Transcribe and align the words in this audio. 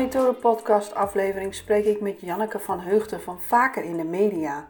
Methode 0.00 0.38
podcast 0.38 0.94
aflevering 0.94 1.54
spreek 1.54 1.84
ik 1.84 2.00
met 2.00 2.20
Janneke 2.20 2.58
van 2.58 2.80
Heugten 2.80 3.20
van 3.20 3.40
Vaker 3.40 3.84
in 3.84 3.96
de 3.96 4.04
Media. 4.04 4.68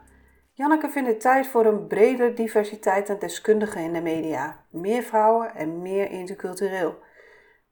Janneke 0.52 0.88
vindt 0.88 1.08
het 1.08 1.20
tijd 1.20 1.46
voor 1.46 1.66
een 1.66 1.86
bredere 1.86 2.32
diversiteit 2.32 3.10
aan 3.10 3.18
deskundigen 3.18 3.80
in 3.80 3.92
de 3.92 4.00
media. 4.00 4.64
Meer 4.70 5.02
vrouwen 5.02 5.54
en 5.54 5.82
meer 5.82 6.10
intercultureel. 6.10 6.98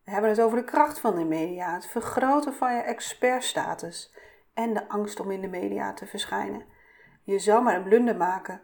We 0.04 0.10
hebben 0.10 0.30
het 0.30 0.40
over 0.40 0.58
de 0.58 0.64
kracht 0.64 1.00
van 1.00 1.16
de 1.16 1.24
media, 1.24 1.74
het 1.74 1.86
vergroten 1.86 2.54
van 2.54 2.74
je 2.74 2.80
expertstatus 2.80 4.14
en 4.54 4.74
de 4.74 4.88
angst 4.88 5.20
om 5.20 5.30
in 5.30 5.40
de 5.40 5.48
media 5.48 5.92
te 5.92 6.06
verschijnen. 6.06 6.64
Je 7.24 7.38
zou 7.38 7.62
maar 7.62 7.76
een 7.76 7.82
blunder 7.82 8.16
maken. 8.16 8.60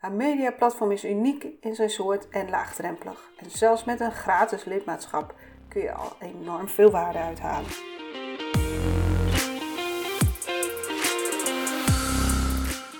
Een 0.00 0.16
mediaplatform 0.16 0.92
is 0.92 1.04
uniek 1.04 1.46
in 1.60 1.74
zijn 1.74 1.90
soort 1.90 2.28
en 2.28 2.50
laagdrempelig. 2.50 3.30
En 3.36 3.50
zelfs 3.50 3.84
met 3.84 4.00
een 4.00 4.12
gratis 4.12 4.64
lidmaatschap 4.64 5.34
kun 5.68 5.82
je 5.82 5.92
al 5.92 6.12
enorm 6.20 6.68
veel 6.68 6.90
waarde 6.90 7.18
uithalen. 7.18 7.95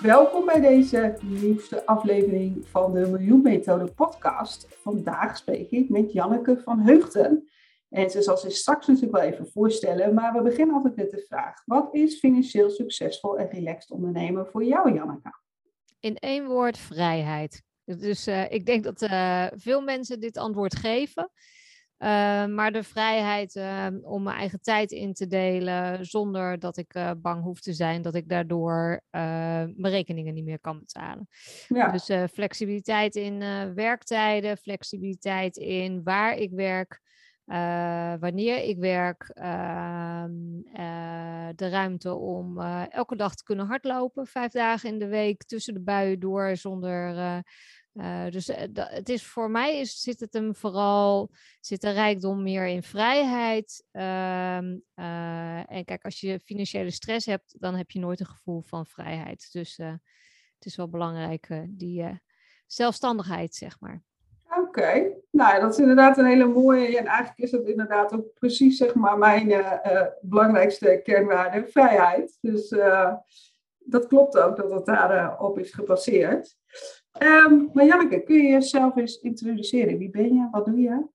Welkom 0.02 0.44
bij 0.44 0.60
deze 0.60 1.18
nieuwste 1.22 1.86
aflevering 1.86 2.68
van 2.68 2.92
de 2.92 3.00
Miljoen 3.00 3.42
Methode 3.42 3.92
podcast. 3.92 4.66
Vandaag 4.70 5.36
spreek 5.36 5.70
ik 5.70 5.88
met 5.88 6.12
Janneke 6.12 6.60
van 6.64 6.80
Heugten. 6.80 7.48
En 7.88 8.10
ze 8.10 8.22
zal 8.22 8.36
zich 8.36 8.52
straks 8.52 8.86
natuurlijk 8.86 9.16
wel 9.16 9.32
even 9.32 9.46
voorstellen, 9.46 10.14
maar 10.14 10.32
we 10.32 10.42
beginnen 10.42 10.74
altijd 10.74 10.96
met 10.96 11.10
de 11.10 11.24
vraag: 11.28 11.62
wat 11.64 11.94
is 11.94 12.18
financieel 12.18 12.70
succesvol 12.70 13.38
en 13.38 13.50
relaxed 13.50 13.90
ondernemen 13.90 14.46
voor 14.46 14.64
jou, 14.64 14.94
Janneke? 14.94 15.34
In 16.00 16.16
één 16.16 16.46
woord: 16.46 16.78
vrijheid. 16.78 17.62
Dus 17.84 18.28
uh, 18.28 18.50
ik 18.50 18.66
denk 18.66 18.84
dat 18.84 19.02
uh, 19.02 19.46
veel 19.54 19.80
mensen 19.80 20.20
dit 20.20 20.36
antwoord 20.36 20.76
geven. 20.76 21.30
Uh, 21.98 22.46
maar 22.46 22.72
de 22.72 22.82
vrijheid 22.82 23.54
uh, 23.54 23.86
om 24.02 24.22
mijn 24.22 24.36
eigen 24.36 24.60
tijd 24.60 24.90
in 24.90 25.12
te 25.12 25.26
delen 25.26 26.06
zonder 26.06 26.58
dat 26.58 26.76
ik 26.76 26.94
uh, 26.94 27.10
bang 27.16 27.42
hoef 27.42 27.60
te 27.60 27.72
zijn 27.72 28.02
dat 28.02 28.14
ik 28.14 28.28
daardoor 28.28 29.00
mijn 29.10 29.88
rekeningen 29.88 30.34
niet 30.34 30.44
meer 30.44 30.60
kan 30.60 30.78
betalen. 30.78 31.28
Ja. 31.68 31.90
Dus 31.90 32.30
flexibiliteit 32.32 33.14
in 33.14 33.38
werktijden, 33.74 34.56
flexibiliteit 34.56 35.56
in 35.56 36.02
waar 36.02 36.36
ik 36.36 36.50
werk, 36.50 37.00
wanneer 38.20 38.62
ik 38.62 38.78
werk, 38.78 39.30
ehm, 39.34 40.32
de 41.54 41.68
ruimte 41.68 42.14
om 42.14 42.60
elke 42.88 43.16
dag 43.16 43.34
te 43.34 43.44
kunnen 43.44 43.66
hardlopen, 43.66 44.26
vijf 44.26 44.52
dagen 44.52 44.88
in 44.88 44.98
de 44.98 45.08
week 45.08 45.44
tussen 45.44 45.74
de 45.74 45.82
buien 45.82 46.20
door 46.20 46.56
zonder 46.56 47.42
uh, 47.96 48.30
dus 48.30 48.48
uh, 48.48 48.56
het 48.74 49.08
is 49.08 49.26
voor 49.26 49.50
mij 49.50 49.80
is, 49.80 50.00
zit 50.00 50.20
het 50.20 50.32
hem 50.32 50.54
vooral, 50.54 51.30
zit 51.60 51.80
de 51.80 51.90
rijkdom 51.90 52.42
meer 52.42 52.66
in 52.66 52.82
vrijheid. 52.82 53.84
Uh, 53.92 54.56
en 55.70 55.84
kijk, 55.84 56.04
als 56.04 56.20
je 56.20 56.40
financiële 56.40 56.90
stress 56.90 57.26
hebt, 57.26 57.56
dan 57.58 57.74
heb 57.74 57.90
je 57.90 57.98
nooit 57.98 58.20
een 58.20 58.26
gevoel 58.26 58.62
van 58.62 58.86
vrijheid. 58.86 59.48
Dus 59.52 59.76
het 59.76 60.64
is 60.64 60.76
wel 60.76 60.88
belangrijk, 60.88 61.64
die 61.68 62.20
zelfstandigheid, 62.66 63.54
zeg 63.54 63.80
maar. 63.80 64.02
Oké, 64.60 65.12
nou 65.30 65.60
dat 65.60 65.72
is 65.72 65.78
inderdaad 65.78 66.18
een 66.18 66.26
hele 66.26 66.46
mooie. 66.46 66.98
En 66.98 67.06
eigenlijk 67.06 67.38
is 67.38 67.50
dat 67.50 67.66
inderdaad 67.66 68.12
ook 68.12 68.34
precies, 68.34 68.76
zeg 68.76 68.94
maar, 68.94 69.18
mijn 69.18 69.64
belangrijkste 70.20 71.00
kernwaarde, 71.04 71.66
vrijheid. 71.66 72.38
Dus 72.40 72.68
dat 73.78 74.06
klopt 74.06 74.38
ook 74.38 74.56
dat 74.56 74.70
het 74.70 74.86
daarop 74.86 75.40
op 75.40 75.58
is 75.58 75.72
gebaseerd. 75.72 76.56
Um, 77.18 77.70
maar 77.72 77.84
Janneke, 77.84 78.22
kun 78.22 78.36
je 78.36 78.48
jezelf 78.48 78.96
eens 78.96 79.20
introduceren? 79.20 79.98
Wie 79.98 80.10
ben 80.10 80.34
je? 80.34 80.48
Wat 80.50 80.64
doe 80.64 80.80
je? 80.80 81.14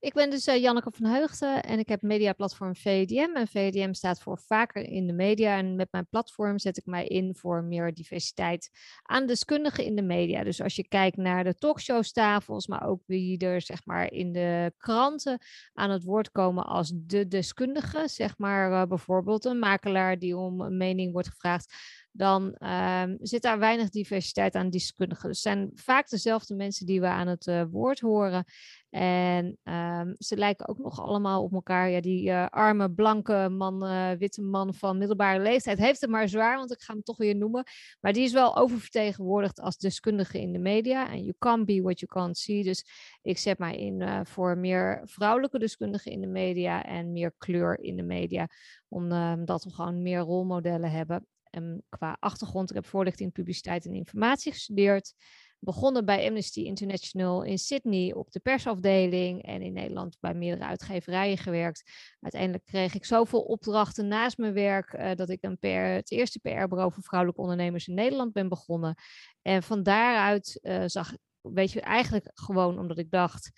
Ik 0.00 0.12
ben 0.12 0.30
dus 0.30 0.48
uh, 0.48 0.56
Janneke 0.56 0.90
van 0.94 1.06
Heugden 1.06 1.62
en 1.62 1.78
ik 1.78 1.88
heb 1.88 2.02
mediaplatform 2.02 2.76
VDM. 2.76 3.30
En 3.34 3.48
VDM 3.48 3.92
staat 3.92 4.20
voor 4.20 4.38
vaker 4.38 4.82
in 4.82 5.06
de 5.06 5.12
media. 5.12 5.56
En 5.56 5.76
met 5.76 5.88
mijn 5.90 6.06
platform 6.08 6.58
zet 6.58 6.76
ik 6.76 6.86
mij 6.86 7.06
in 7.06 7.34
voor 7.34 7.64
meer 7.64 7.94
diversiteit 7.94 8.70
aan 9.02 9.26
deskundigen 9.26 9.84
in 9.84 9.96
de 9.96 10.02
media. 10.02 10.44
Dus 10.44 10.62
als 10.62 10.76
je 10.76 10.88
kijkt 10.88 11.16
naar 11.16 11.44
de 11.44 11.54
talkshowstafels, 11.54 12.66
maar 12.66 12.86
ook 12.86 13.02
wie 13.06 13.38
er 13.38 13.62
zeg 13.62 13.84
maar 13.84 14.12
in 14.12 14.32
de 14.32 14.72
kranten 14.76 15.38
aan 15.72 15.90
het 15.90 16.04
woord 16.04 16.30
komen 16.30 16.66
als 16.66 16.92
de 16.94 17.28
deskundige. 17.28 18.08
Zeg 18.08 18.38
maar 18.38 18.70
uh, 18.70 18.82
bijvoorbeeld 18.84 19.44
een 19.44 19.58
makelaar 19.58 20.18
die 20.18 20.36
om 20.36 20.60
een 20.60 20.76
mening 20.76 21.12
wordt 21.12 21.28
gevraagd 21.28 21.74
dan 22.12 22.56
um, 22.68 23.16
zit 23.20 23.42
daar 23.42 23.58
weinig 23.58 23.88
diversiteit 23.88 24.54
aan 24.54 24.70
deskundigen. 24.70 25.28
Dus 25.28 25.42
het 25.42 25.52
zijn 25.52 25.70
vaak 25.74 26.08
dezelfde 26.08 26.54
mensen 26.54 26.86
die 26.86 27.00
we 27.00 27.06
aan 27.06 27.26
het 27.26 27.46
uh, 27.46 27.62
woord 27.70 28.00
horen. 28.00 28.44
En 28.90 29.58
um, 29.64 30.14
ze 30.18 30.36
lijken 30.36 30.68
ook 30.68 30.78
nog 30.78 31.00
allemaal 31.00 31.42
op 31.42 31.52
elkaar. 31.52 31.90
Ja, 31.90 32.00
die 32.00 32.28
uh, 32.28 32.46
arme, 32.46 32.90
blanke 32.90 33.48
man, 33.48 33.84
uh, 33.84 34.10
witte 34.10 34.42
man 34.42 34.74
van 34.74 34.98
middelbare 34.98 35.42
leeftijd 35.42 35.78
heeft 35.78 36.00
het 36.00 36.10
maar 36.10 36.28
zwaar, 36.28 36.56
want 36.56 36.72
ik 36.72 36.80
ga 36.80 36.92
hem 36.92 37.02
toch 37.02 37.16
weer 37.16 37.36
noemen. 37.36 37.64
Maar 38.00 38.12
die 38.12 38.24
is 38.24 38.32
wel 38.32 38.56
oververtegenwoordigd 38.56 39.60
als 39.60 39.76
deskundige 39.76 40.40
in 40.40 40.52
de 40.52 40.58
media. 40.58 41.10
En 41.10 41.22
you 41.22 41.34
can't 41.38 41.66
be 41.66 41.82
what 41.82 42.00
you 42.00 42.12
can't 42.12 42.38
see. 42.38 42.62
Dus 42.62 42.84
ik 43.22 43.38
zet 43.38 43.58
mij 43.58 43.76
in 43.76 44.26
voor 44.26 44.58
meer 44.58 45.00
vrouwelijke 45.04 45.58
deskundigen 45.58 46.12
in 46.12 46.20
de 46.20 46.26
media 46.26 46.84
en 46.84 47.12
meer 47.12 47.32
kleur 47.38 47.80
in 47.80 47.96
de 47.96 48.02
media. 48.02 48.48
Omdat 48.88 49.64
we 49.64 49.70
gewoon 49.70 50.02
meer 50.02 50.20
rolmodellen 50.20 50.90
hebben. 50.90 51.26
En 51.58 51.82
qua 51.88 52.16
achtergrond, 52.20 52.70
ik 52.70 52.76
heb 52.76 52.86
voorlichting, 52.86 53.32
publiciteit 53.32 53.84
en 53.84 53.94
informatie 53.94 54.52
gestudeerd. 54.52 55.14
Begonnen 55.60 56.04
bij 56.04 56.26
Amnesty 56.26 56.60
International 56.60 57.42
in 57.42 57.58
Sydney 57.58 58.14
op 58.14 58.30
de 58.30 58.40
persafdeling 58.40 59.42
en 59.42 59.62
in 59.62 59.72
Nederland 59.72 60.16
bij 60.20 60.34
meerdere 60.34 60.64
uitgeverijen 60.64 61.38
gewerkt. 61.38 61.90
Uiteindelijk 62.20 62.64
kreeg 62.64 62.94
ik 62.94 63.04
zoveel 63.04 63.40
opdrachten 63.40 64.08
naast 64.08 64.38
mijn 64.38 64.52
werk 64.52 64.92
uh, 64.92 65.14
dat 65.14 65.28
ik 65.28 65.38
een 65.42 65.58
het 65.70 66.10
eerste 66.10 66.38
PR-bureau 66.38 66.92
voor 66.92 67.02
vrouwelijke 67.02 67.40
ondernemers 67.40 67.88
in 67.88 67.94
Nederland 67.94 68.32
ben 68.32 68.48
begonnen. 68.48 68.94
En 69.42 69.62
van 69.62 69.82
daaruit 69.82 70.58
uh, 70.62 70.82
zag 70.86 71.12
ik 71.12 71.18
weet 71.40 71.72
je, 71.72 71.80
eigenlijk 71.80 72.30
gewoon 72.34 72.78
omdat 72.78 72.98
ik 72.98 73.10
dacht, 73.10 73.50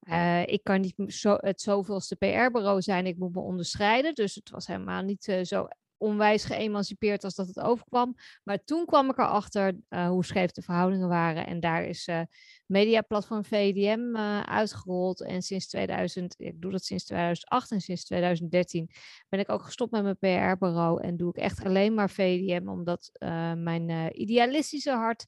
uh, 0.00 0.46
ik 0.46 0.64
kan 0.64 0.80
niet 0.80 0.94
zo, 1.06 1.36
het 1.40 1.60
zoveelste 1.60 2.16
PR-bureau 2.16 2.82
zijn, 2.82 3.06
ik 3.06 3.18
moet 3.18 3.34
me 3.34 3.40
onderscheiden. 3.40 4.14
Dus 4.14 4.34
het 4.34 4.50
was 4.50 4.66
helemaal 4.66 5.02
niet 5.02 5.38
zo 5.42 5.68
onwijs 5.98 6.44
geëmancipeerd 6.44 7.24
als 7.24 7.34
dat 7.34 7.46
het 7.46 7.60
overkwam. 7.60 8.14
Maar 8.44 8.64
toen 8.64 8.84
kwam 8.86 9.10
ik 9.10 9.18
erachter 9.18 9.76
uh, 9.88 10.08
hoe 10.08 10.24
scheef 10.24 10.50
de 10.50 10.62
verhoudingen 10.62 11.08
waren. 11.08 11.46
En 11.46 11.60
daar 11.60 11.84
is 11.84 12.08
uh, 12.08 12.20
mediaplatform 12.66 13.44
VDM 13.44 14.00
uh, 14.16 14.40
uitgerold. 14.40 15.22
En 15.22 15.42
sinds 15.42 15.66
2000, 15.66 16.34
ik 16.38 16.60
doe 16.60 16.70
dat 16.70 16.84
sinds 16.84 17.04
2008 17.04 17.70
en 17.70 17.80
sinds 17.80 18.04
2013 18.04 18.90
ben 19.28 19.40
ik 19.40 19.48
ook 19.48 19.62
gestopt 19.62 19.90
met 19.90 20.02
mijn 20.02 20.18
PR-bureau. 20.18 21.02
En 21.02 21.16
doe 21.16 21.28
ik 21.28 21.36
echt 21.36 21.64
alleen 21.64 21.94
maar 21.94 22.10
VDM, 22.10 22.68
omdat 22.68 23.10
mijn 23.56 24.20
idealistische 24.20 24.90
hart 24.90 25.26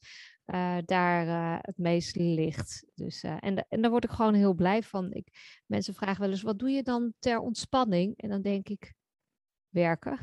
daar 0.85 1.59
het 1.63 1.79
meest 1.79 2.17
ligt. 2.17 2.85
Dus, 2.95 3.23
en, 3.23 3.67
en 3.69 3.81
daar 3.81 3.91
word 3.91 4.05
ik 4.05 4.11
gewoon 4.11 4.35
heel 4.35 4.55
blij 4.55 4.83
van. 4.83 5.13
Ik, 5.13 5.29
mensen 5.67 5.95
vragen 5.95 6.21
wel 6.21 6.31
eens, 6.31 6.43
wat 6.43 6.59
doe 6.59 6.71
je 6.71 6.83
dan 6.83 7.13
ter 7.19 7.39
ontspanning? 7.39 8.17
En 8.17 8.29
dan 8.29 8.43
denk 8.43 8.69
ik, 8.69 8.95
werken. 9.71 10.19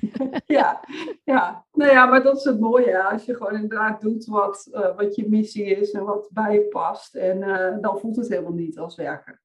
ja, 0.46 0.84
ja, 1.24 1.66
nou 1.72 1.90
ja, 1.90 2.06
maar 2.06 2.22
dat 2.22 2.36
is 2.36 2.44
het 2.44 2.60
mooie. 2.60 3.04
Als 3.04 3.24
je 3.24 3.34
gewoon 3.34 3.54
inderdaad 3.54 4.00
doet 4.00 4.24
wat, 4.24 4.68
uh, 4.72 4.96
wat 4.96 5.14
je 5.14 5.28
missie 5.28 5.64
is 5.64 5.90
en 5.90 6.04
wat 6.04 6.28
bij 6.32 6.54
je 6.54 6.68
past. 6.68 7.14
En 7.14 7.38
uh, 7.38 7.76
dan 7.80 7.98
voelt 7.98 8.16
het 8.16 8.28
helemaal 8.28 8.52
niet 8.52 8.78
als 8.78 8.96
werken. 8.96 9.40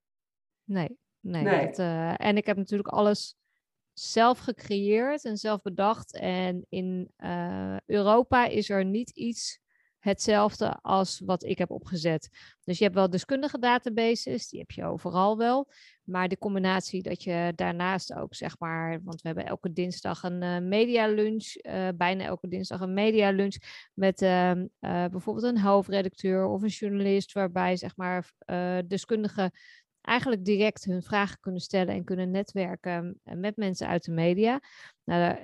Nee, 0.63 0.97
nee. 1.19 1.43
nee. 1.43 1.65
Dat, 1.65 1.79
uh, 1.79 2.13
en 2.21 2.37
ik 2.37 2.45
heb 2.45 2.57
natuurlijk 2.57 2.89
alles 2.89 3.37
zelf 3.93 4.39
gecreëerd 4.39 5.25
en 5.25 5.37
zelf 5.37 5.61
bedacht. 5.61 6.13
En 6.13 6.65
in 6.69 7.11
Europa 7.85 8.45
is 8.45 8.69
er 8.69 8.85
niet 8.85 9.09
iets 9.09 9.63
hetzelfde 10.05 10.77
als 10.81 11.21
wat 11.25 11.43
ik 11.43 11.57
heb 11.57 11.71
opgezet. 11.71 12.29
Dus 12.63 12.77
je 12.77 12.83
hebt 12.83 12.95
wel 12.95 13.09
deskundige 13.09 13.59
databases, 13.59 14.49
die 14.49 14.59
heb 14.59 14.71
je 14.71 14.85
overal 14.85 15.37
wel. 15.37 15.67
Maar 16.05 16.27
de 16.27 16.37
combinatie 16.37 17.03
dat 17.03 17.23
je 17.23 17.53
daarnaast 17.55 18.13
ook, 18.13 18.35
zeg 18.35 18.59
maar, 18.59 18.99
want 19.03 19.21
we 19.21 19.27
hebben 19.27 19.45
elke 19.45 19.73
dinsdag 19.73 20.23
een 20.23 20.43
uh, 20.43 20.59
media 20.59 21.07
lunch, 21.07 21.55
uh, 21.61 21.87
bijna 21.95 22.23
elke 22.23 22.47
dinsdag 22.47 22.79
een 22.79 22.93
media 22.93 23.29
lunch 23.29 23.55
met 23.93 24.21
uh, 24.21 24.51
bijvoorbeeld 24.79 25.45
een 25.45 25.59
hoofdredacteur 25.59 26.45
of 26.45 26.61
een 26.61 26.67
journalist, 26.67 27.31
waarbij 27.31 27.75
zeg 27.75 27.95
maar 27.95 28.31
deskundigen 28.87 29.51
eigenlijk 30.01 30.45
direct 30.45 30.83
hun 30.83 31.03
vragen 31.03 31.39
kunnen 31.39 31.61
stellen 31.61 31.93
en 31.93 32.03
kunnen 32.03 32.31
netwerken 32.31 33.19
met 33.23 33.55
mensen 33.55 33.87
uit 33.87 34.03
de 34.03 34.11
media. 34.11 34.59
Nou, 35.03 35.35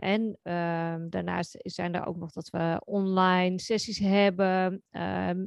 en 0.00 0.38
ehm, 0.42 1.08
daarnaast 1.08 1.58
zijn 1.62 1.94
er 1.94 2.06
ook 2.06 2.16
nog 2.16 2.32
dat 2.32 2.50
we 2.50 2.82
online 2.84 3.60
sessies 3.60 3.98
hebben, 3.98 4.82
ehm, 4.90 5.46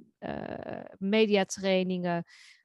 mediatrainingen. 0.98 2.24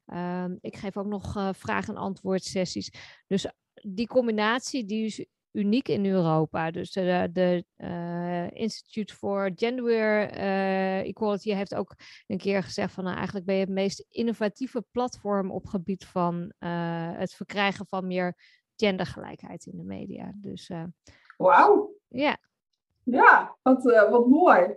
Ehm, 0.08 0.56
ik 0.60 0.76
geef 0.76 0.96
ook 0.96 1.06
nog 1.06 1.52
vraag- 1.56 1.88
en 1.88 1.96
antwoord 1.96 2.44
sessies. 2.44 2.90
Dus 3.26 3.46
die 3.82 4.06
combinatie 4.06 4.84
die 4.84 5.04
is 5.04 5.24
uniek 5.52 5.88
in 5.88 6.06
Europa. 6.06 6.70
Dus 6.70 6.90
de, 6.90 7.28
de 7.32 7.64
uh, 7.76 8.50
Institute 8.50 9.14
for 9.14 9.50
Gender 9.54 10.36
uh, 10.36 10.98
Equality 10.98 11.52
heeft 11.52 11.74
ook 11.74 11.94
een 12.26 12.38
keer 12.38 12.62
gezegd 12.62 12.94
van 12.94 13.04
nou, 13.04 13.16
eigenlijk 13.16 13.46
ben 13.46 13.54
je 13.54 13.60
het 13.60 13.70
meest 13.70 14.06
innovatieve 14.08 14.84
platform 14.90 15.50
op 15.50 15.66
gebied 15.66 16.04
van 16.04 16.52
uh, 16.58 17.10
het 17.18 17.34
verkrijgen 17.34 17.86
van 17.86 18.06
meer 18.06 18.36
gendergelijkheid 18.76 19.66
in 19.66 19.76
de 19.76 19.84
media. 19.84 20.32
Dus, 20.34 20.70
Wauw. 21.36 21.94
Ja. 22.08 22.38
Ja, 23.02 23.56
wat, 23.62 23.82
wat 23.82 24.26
mooi. 24.26 24.76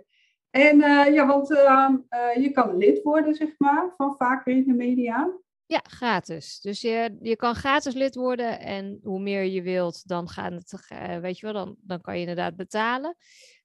En 0.52 0.78
ja, 1.12 1.26
want 1.26 1.56
ehm, 1.56 1.96
je 2.40 2.50
kan 2.52 2.76
lid 2.76 3.02
worden, 3.02 3.34
zeg 3.34 3.48
maar, 3.58 3.92
van 3.96 4.14
vaker 4.18 4.52
in 4.52 4.64
de 4.64 4.72
media. 4.72 5.40
Ja, 5.72 5.80
gratis. 5.82 6.60
Dus 6.60 6.80
je, 6.80 7.16
je 7.20 7.36
kan 7.36 7.54
gratis 7.54 7.94
lid 7.94 8.14
worden 8.14 8.60
en 8.60 9.00
hoe 9.02 9.20
meer 9.20 9.44
je 9.44 9.62
wilt, 9.62 10.08
dan 10.08 10.28
gaat 10.28 10.52
het, 10.52 10.90
uh, 10.92 11.16
weet 11.16 11.38
je 11.38 11.46
wel, 11.46 11.64
dan, 11.64 11.76
dan 11.80 12.00
kan 12.00 12.14
je 12.14 12.20
inderdaad 12.20 12.56
betalen. 12.56 13.16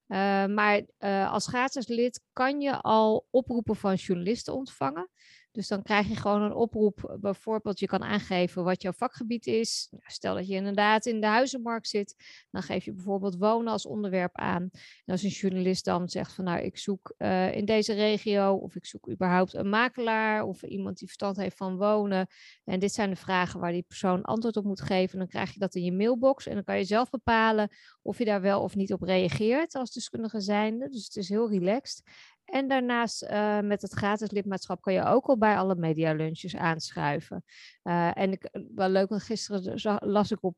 Uh, 0.08 0.46
maar 0.46 0.82
uh, 1.00 1.32
als 1.32 1.48
gratis 1.48 1.88
lid 1.88 2.24
kan 2.34 2.62
je 2.62 2.82
al 2.82 3.28
oproepen 3.30 3.76
van 3.76 3.96
journalisten 3.96 4.54
ontvangen. 4.54 5.10
Dus 5.58 5.68
dan 5.68 5.82
krijg 5.82 6.08
je 6.08 6.16
gewoon 6.16 6.42
een 6.42 6.54
oproep. 6.54 7.18
Bijvoorbeeld, 7.22 7.80
je 7.80 7.86
kan 7.86 8.04
aangeven 8.04 8.64
wat 8.64 8.82
jouw 8.82 8.92
vakgebied 8.92 9.46
is. 9.48 9.88
Nou, 9.92 10.04
stel 10.08 10.36
dat 10.36 10.48
je 10.48 10.56
inderdaad 10.56 11.06
in 11.06 11.22
de 11.22 11.28
huizenmarkt 11.28 11.88
zit. 11.88 12.16
Dan 12.52 12.62
geef 12.62 12.86
je 12.86 12.94
bijvoorbeeld 12.94 13.38
wonen 13.38 13.72
als 13.72 13.86
onderwerp 13.86 14.36
aan. 14.36 14.70
En 15.06 15.12
als 15.12 15.24
een 15.24 15.30
journalist 15.30 15.86
dan 15.86 16.10
zegt 16.10 16.34
van 16.34 16.44
nou, 16.44 16.62
ik 16.62 16.78
zoek 16.78 17.14
uh, 17.18 17.56
in 17.56 17.66
deze 17.66 17.94
regio. 17.94 18.54
Of 18.54 18.76
ik 18.76 18.86
zoek 18.86 19.10
überhaupt 19.10 19.54
een 19.54 19.70
makelaar. 19.70 20.44
Of 20.44 20.64
iemand 20.64 20.98
die 20.98 21.08
verstand 21.08 21.38
heeft 21.38 21.58
van 21.58 21.78
wonen. 21.78 22.28
En 22.64 22.80
dit 22.80 22.94
zijn 22.94 23.10
de 23.10 23.16
vragen 23.16 23.60
waar 23.60 23.72
die 23.72 23.86
persoon 23.88 24.22
antwoord 24.22 24.58
op 24.58 24.64
moet 24.64 24.82
geven. 24.82 25.18
Dan 25.18 25.28
krijg 25.28 25.54
je 25.54 25.60
dat 25.60 25.76
in 25.76 25.84
je 25.84 25.94
mailbox. 25.94 26.48
En 26.48 26.54
dan 26.54 26.64
kan 26.64 26.78
je 26.78 26.84
zelf 26.84 27.10
bepalen 27.10 27.70
of 28.02 28.18
je 28.18 28.26
daar 28.26 28.42
wel 28.42 28.62
of 28.62 28.76
niet 28.76 28.94
op 28.94 29.02
reageert 29.02 29.76
als 29.76 29.92
deskundige 29.92 30.40
zijnde. 30.40 30.90
Dus 30.90 31.04
het 31.04 31.16
is 31.16 31.30
heel 31.30 31.50
relaxed. 31.50 32.04
En 32.48 32.68
daarnaast 32.68 33.24
uh, 33.24 33.60
met 33.60 33.82
het 33.82 33.94
gratis 33.94 34.32
lidmaatschap 34.32 34.82
kan 34.82 34.94
je 34.94 35.06
ook 35.06 35.26
al 35.26 35.38
bij 35.38 35.58
alle 35.58 35.76
medialunches 35.76 36.56
aanschuiven. 36.56 37.44
Uh, 37.84 38.18
en 38.18 38.32
ik, 38.32 38.44
eh, 38.44 38.62
wel 38.76 38.90
leuk, 38.90 39.10
want 39.10 39.24
gisteren 39.24 39.98
las 40.06 40.32
ik 40.32 40.44
op 40.44 40.56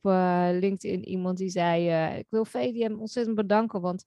LinkedIn 0.51 1.07
iemand 1.07 1.37
die 1.37 1.49
zei: 1.49 2.17
Ik 2.17 2.27
wil 2.29 2.45
VDM 2.45 2.95
ontzettend 2.99 3.35
bedanken, 3.35 3.81
want 3.81 4.05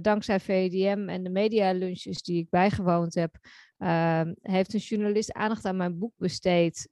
dankzij 0.00 0.40
VDM 0.40 1.08
en 1.08 1.22
de 1.22 1.30
medialunches 1.30 2.22
die 2.22 2.38
ik 2.38 2.50
bijgewoond 2.50 3.14
heb, 3.14 3.36
ehm, 3.78 4.34
heeft 4.40 4.74
een 4.74 4.80
journalist 4.80 5.32
aandacht 5.32 5.64
aan 5.64 5.76
mijn 5.76 5.98
boek 5.98 6.12
besteed, 6.16 6.88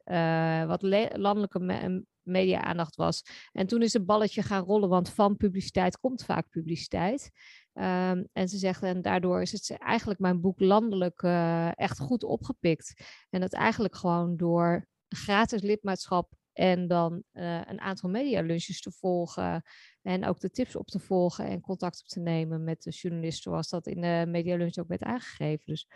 wat 0.66 0.82
landelijke 1.16 1.60
me 1.60 2.04
media-aandacht 2.24 2.96
was. 2.96 3.22
En 3.52 3.66
toen 3.66 3.82
is 3.82 3.92
het 3.92 4.06
balletje 4.06 4.42
gaan 4.42 4.64
rollen, 4.64 4.88
want 4.88 5.08
van 5.08 5.36
publiciteit 5.36 5.98
komt 5.98 6.24
vaak 6.24 6.48
publiciteit. 6.50 7.30
Um, 7.76 8.28
en 8.32 8.48
ze 8.48 8.58
zegt, 8.58 8.82
en 8.82 9.02
daardoor 9.02 9.40
is 9.40 9.52
het 9.52 9.76
eigenlijk 9.78 10.20
mijn 10.20 10.40
boek 10.40 10.60
landelijk 10.60 11.22
uh, 11.22 11.78
echt 11.78 11.98
goed 11.98 12.24
opgepikt. 12.24 13.02
En 13.30 13.40
dat 13.40 13.52
eigenlijk 13.52 13.96
gewoon 13.96 14.36
door 14.36 14.86
gratis 15.08 15.62
lidmaatschap 15.62 16.32
en 16.52 16.88
dan 16.88 17.22
uh, 17.32 17.60
een 17.64 17.80
aantal 17.80 18.10
medialunches 18.10 18.80
te 18.80 18.92
volgen. 18.92 19.62
En 20.02 20.24
ook 20.24 20.40
de 20.40 20.50
tips 20.50 20.76
op 20.76 20.86
te 20.86 20.98
volgen 20.98 21.46
en 21.46 21.60
contact 21.60 22.00
op 22.00 22.06
te 22.06 22.20
nemen 22.20 22.64
met 22.64 22.82
de 22.82 22.90
journalist, 22.90 23.42
zoals 23.42 23.68
dat 23.68 23.86
in 23.86 24.00
de 24.00 24.24
medialunch 24.28 24.76
ook 24.78 24.88
werd 24.88 25.02
aangegeven. 25.02 25.64
Dus 25.66 25.88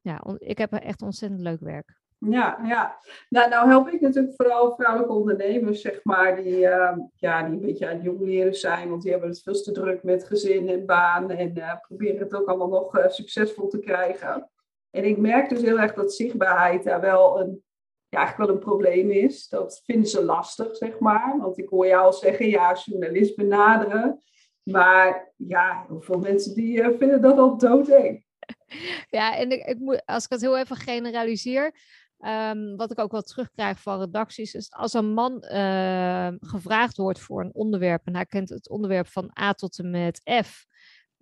ja, 0.00 0.24
ik 0.38 0.58
heb 0.58 0.72
echt 0.72 1.02
ontzettend 1.02 1.40
leuk 1.40 1.60
werk. 1.60 2.01
Ja, 2.30 2.58
ja. 2.64 2.98
Nou, 3.28 3.48
nou 3.48 3.68
help 3.68 3.88
ik 3.88 4.00
natuurlijk 4.00 4.34
vooral 4.36 4.74
vrouwelijke 4.74 5.14
ondernemers, 5.14 5.80
zeg 5.80 6.00
maar, 6.02 6.36
die, 6.36 6.58
uh, 6.58 6.96
ja, 7.16 7.42
die 7.42 7.52
een 7.52 7.60
beetje 7.60 7.88
aan 7.88 7.94
het 7.94 8.04
jongleren 8.04 8.54
zijn, 8.54 8.88
want 8.88 9.02
die 9.02 9.10
hebben 9.10 9.28
het 9.28 9.42
veel 9.42 9.62
te 9.62 9.72
druk 9.72 10.02
met 10.02 10.24
gezin 10.24 10.68
en 10.68 10.86
baan 10.86 11.30
en 11.30 11.58
uh, 11.58 11.74
proberen 11.80 12.18
het 12.18 12.34
ook 12.34 12.48
allemaal 12.48 12.68
nog 12.68 12.98
uh, 12.98 13.08
succesvol 13.08 13.68
te 13.68 13.78
krijgen. 13.78 14.50
En 14.90 15.04
ik 15.04 15.18
merk 15.18 15.48
dus 15.48 15.62
heel 15.62 15.78
erg 15.78 15.94
dat 15.94 16.14
zichtbaarheid 16.14 16.84
daar 16.84 17.00
wel 17.00 17.40
een, 17.40 17.62
ja, 18.08 18.18
eigenlijk 18.18 18.50
wel 18.50 18.58
een 18.58 18.64
probleem 18.64 19.10
is. 19.10 19.48
Dat 19.48 19.82
vinden 19.84 20.08
ze 20.08 20.24
lastig, 20.24 20.76
zeg 20.76 20.98
maar. 20.98 21.38
Want 21.40 21.58
ik 21.58 21.68
hoor 21.68 21.86
jou 21.86 22.04
al 22.04 22.12
zeggen, 22.12 22.48
ja, 22.48 22.76
journalist 22.84 23.36
benaderen. 23.36 24.22
Maar 24.62 25.32
ja, 25.36 25.84
hoeveel 25.88 26.18
mensen 26.18 26.54
die 26.54 26.82
vinden 26.82 27.20
dat 27.20 27.38
al 27.38 27.58
doodeng. 27.58 28.24
Ja, 29.10 29.36
en 29.36 29.50
ik, 29.50 29.66
ik 29.66 29.78
moet, 29.78 30.02
als 30.06 30.24
ik 30.24 30.30
het 30.30 30.40
heel 30.40 30.58
even 30.58 30.76
generaliseer, 30.76 31.74
Um, 32.26 32.76
wat 32.76 32.90
ik 32.90 32.98
ook 32.98 33.12
wel 33.12 33.22
terugkrijg 33.22 33.80
van 33.80 33.98
redacties, 33.98 34.54
is 34.54 34.72
als 34.72 34.92
een 34.92 35.12
man 35.12 35.44
uh, 35.52 36.28
gevraagd 36.40 36.96
wordt 36.96 37.20
voor 37.20 37.40
een 37.44 37.54
onderwerp 37.54 38.06
en 38.06 38.14
hij 38.14 38.26
kent 38.26 38.48
het 38.48 38.68
onderwerp 38.68 39.06
van 39.06 39.30
A 39.40 39.52
tot 39.52 39.78
en 39.78 39.90
met 39.90 40.20
F, 40.44 40.66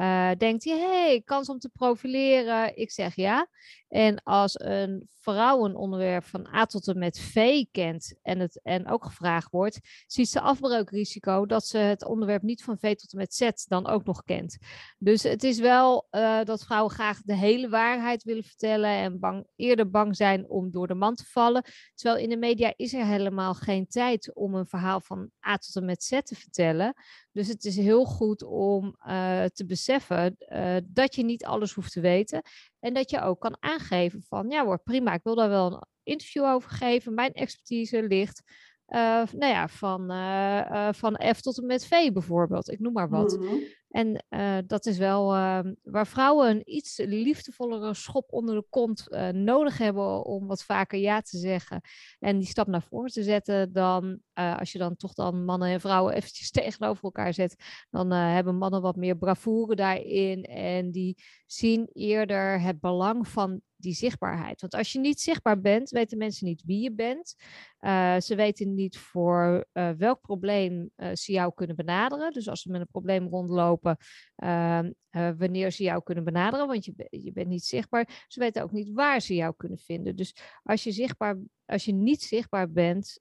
uh, 0.01 0.31
denkt 0.39 0.65
hij, 0.65 0.79
hey, 0.79 1.23
kans 1.25 1.49
om 1.49 1.59
te 1.59 1.69
profileren? 1.69 2.77
Ik 2.77 2.91
zeg 2.91 3.15
ja. 3.15 3.49
En 3.89 4.23
als 4.23 4.61
een 4.61 5.09
vrouw 5.09 5.65
een 5.65 5.77
onderwerp 5.77 6.25
van 6.25 6.47
A 6.55 6.65
tot 6.65 6.89
en 6.89 6.99
met 6.99 7.21
V 7.21 7.65
kent 7.71 8.15
en, 8.23 8.39
het, 8.39 8.61
en 8.63 8.89
ook 8.89 9.05
gevraagd 9.05 9.51
wordt, 9.51 9.81
ziet 10.07 10.29
ze 10.29 10.41
afbreukrisico 10.41 11.47
dat 11.47 11.67
ze 11.67 11.79
het 11.79 12.05
onderwerp 12.05 12.43
niet 12.43 12.63
van 12.63 12.79
V 12.79 12.95
tot 12.95 13.13
en 13.13 13.19
met 13.19 13.35
Z 13.35 13.51
dan 13.69 13.87
ook 13.87 14.05
nog 14.05 14.25
kent. 14.25 14.59
Dus 14.99 15.23
het 15.23 15.45
is 15.45 15.59
wel 15.59 16.09
uh, 16.11 16.45
dat 16.45 16.65
vrouwen 16.65 16.93
graag 16.93 17.23
de 17.23 17.37
hele 17.37 17.69
waarheid 17.69 18.23
willen 18.23 18.45
vertellen 18.45 18.91
en 18.91 19.19
bang, 19.19 19.47
eerder 19.57 19.91
bang 19.91 20.17
zijn 20.17 20.49
om 20.49 20.71
door 20.71 20.87
de 20.87 20.95
man 20.95 21.15
te 21.15 21.25
vallen. 21.27 21.65
Terwijl 21.95 22.23
in 22.23 22.29
de 22.29 22.37
media 22.37 22.73
is 22.77 22.95
er 22.95 23.07
helemaal 23.07 23.55
geen 23.55 23.87
tijd 23.87 24.35
om 24.35 24.55
een 24.55 24.67
verhaal 24.67 25.01
van 25.01 25.31
A 25.47 25.57
tot 25.57 25.77
en 25.77 25.85
met 25.85 26.05
Z 26.05 26.21
te 26.23 26.35
vertellen. 26.35 26.95
Dus 27.33 27.49
het 27.49 27.65
is 27.65 27.77
heel 27.77 28.05
goed 28.05 28.43
om 28.43 28.97
uh, 29.07 29.45
te 29.45 29.65
beseffen 29.67 29.90
uh, 29.91 30.77
dat 30.87 31.15
je 31.15 31.25
niet 31.25 31.45
alles 31.45 31.73
hoeft 31.73 31.93
te 31.93 32.01
weten. 32.01 32.43
En 32.81 32.95
dat 32.95 33.11
je 33.11 33.21
ook 33.21 33.41
kan 33.41 33.57
aangeven 33.61 34.23
van, 34.23 34.51
ja 34.51 34.65
hoor, 34.65 34.83
prima, 34.83 35.13
ik 35.13 35.23
wil 35.23 35.35
daar 35.35 35.49
wel 35.49 35.73
een 35.73 35.87
interview 36.03 36.45
over 36.45 36.71
geven. 36.71 37.15
Mijn 37.15 37.33
expertise 37.33 38.03
ligt 38.03 38.43
nou 38.91 39.47
ja, 39.47 39.69
van, 39.69 40.13
uh, 40.13 40.89
van 40.93 41.21
F 41.35 41.41
tot 41.41 41.59
en 41.59 41.67
met 41.67 41.87
V 41.87 42.13
bijvoorbeeld. 42.13 42.71
Ik 42.71 42.81
noem 42.81 42.93
maar 42.93 43.09
wat. 43.09 43.37
Mm 43.37 43.47
-hmm. 43.47 43.61
En 43.91 44.25
dat 44.67 44.87
is 44.87 44.99
wel 44.99 45.35
ehm, 45.35 45.75
waar 45.83 46.07
vrouwen 46.07 46.51
een 46.51 46.63
iets 46.65 46.99
liefdevollere 46.99 47.95
schop 47.95 48.33
onder 48.33 48.55
de 48.55 48.67
kont 48.71 49.07
nodig 49.33 49.79
hebben 49.79 50.25
om 50.25 50.47
wat 50.47 50.65
vaker 50.65 50.99
ja 50.99 51.21
te 51.21 51.39
zeggen. 51.39 51.81
En 52.19 52.39
die 52.39 52.49
stap 52.49 52.67
naar 52.67 52.83
voren 52.83 53.11
te 53.11 53.23
zetten 53.23 53.73
dan 53.73 54.21
als 54.35 54.73
je 54.73 54.79
dan 54.79 54.97
toch 54.97 55.15
dan 55.15 55.45
mannen 55.45 55.69
en 55.69 55.81
vrouwen 55.81 56.15
eventjes 56.15 56.51
tegenover 56.61 57.05
elkaar 57.05 57.35
zet. 57.35 57.57
Dan 57.91 58.11
hebben 58.11 58.57
mannen 58.57 58.83
wat 58.83 58.97
meer 58.97 59.17
bravoure 59.17 59.75
daarin 59.75 60.43
en 60.45 60.91
die 60.91 61.17
zien 61.47 61.89
eerder 61.93 62.61
het 62.61 62.81
belang 62.81 63.29
van 63.29 63.61
die 63.83 63.95
zichtbaarheid. 63.95 64.61
Want 64.61 64.75
als 64.75 64.93
je 64.93 64.99
niet 64.99 65.21
zichtbaar 65.21 65.61
bent, 65.61 65.91
weten 65.91 66.19
mensen 66.19 66.47
niet 66.47 66.63
wie 66.65 66.83
je 66.83 66.93
bent. 66.93 67.35
Uh, 67.81 68.21
ze 68.21 68.35
weten 68.35 68.75
niet 68.75 68.99
voor 68.99 69.67
uh, 69.73 69.91
welk 69.91 70.21
probleem 70.21 70.91
uh, 70.97 71.11
ze 71.15 71.33
jou 71.33 71.55
kunnen 71.55 71.77
benaderen. 71.77 72.33
Dus 72.33 72.49
als 72.49 72.63
ze 72.63 72.71
met 72.71 72.81
een 72.81 72.87
probleem 72.87 73.29
rondlopen, 73.29 73.97
ehm, 74.37 74.93
wanneer 75.11 75.71
ze 75.71 75.83
jou 75.83 76.03
kunnen 76.03 76.25
benaderen, 76.25 76.67
want 76.67 76.85
je, 76.85 77.07
je 77.11 77.33
bent 77.33 77.49
niet 77.49 77.65
zichtbaar. 77.65 78.25
Ze 78.29 78.41
weten 78.41 78.63
ook 78.63 78.73
niet 78.73 78.91
waar 78.93 79.21
ze 79.21 79.35
jou 79.35 79.55
kunnen 79.57 79.79
vinden. 79.79 80.17
Dus 80.17 80.37
als 80.63 80.85
je, 80.85 80.93
zichtbaar, 80.93 81.39
als 81.65 81.85
je 81.85 81.93
niet 81.93 82.23
zichtbaar 82.23 82.71
bent, 82.71 83.21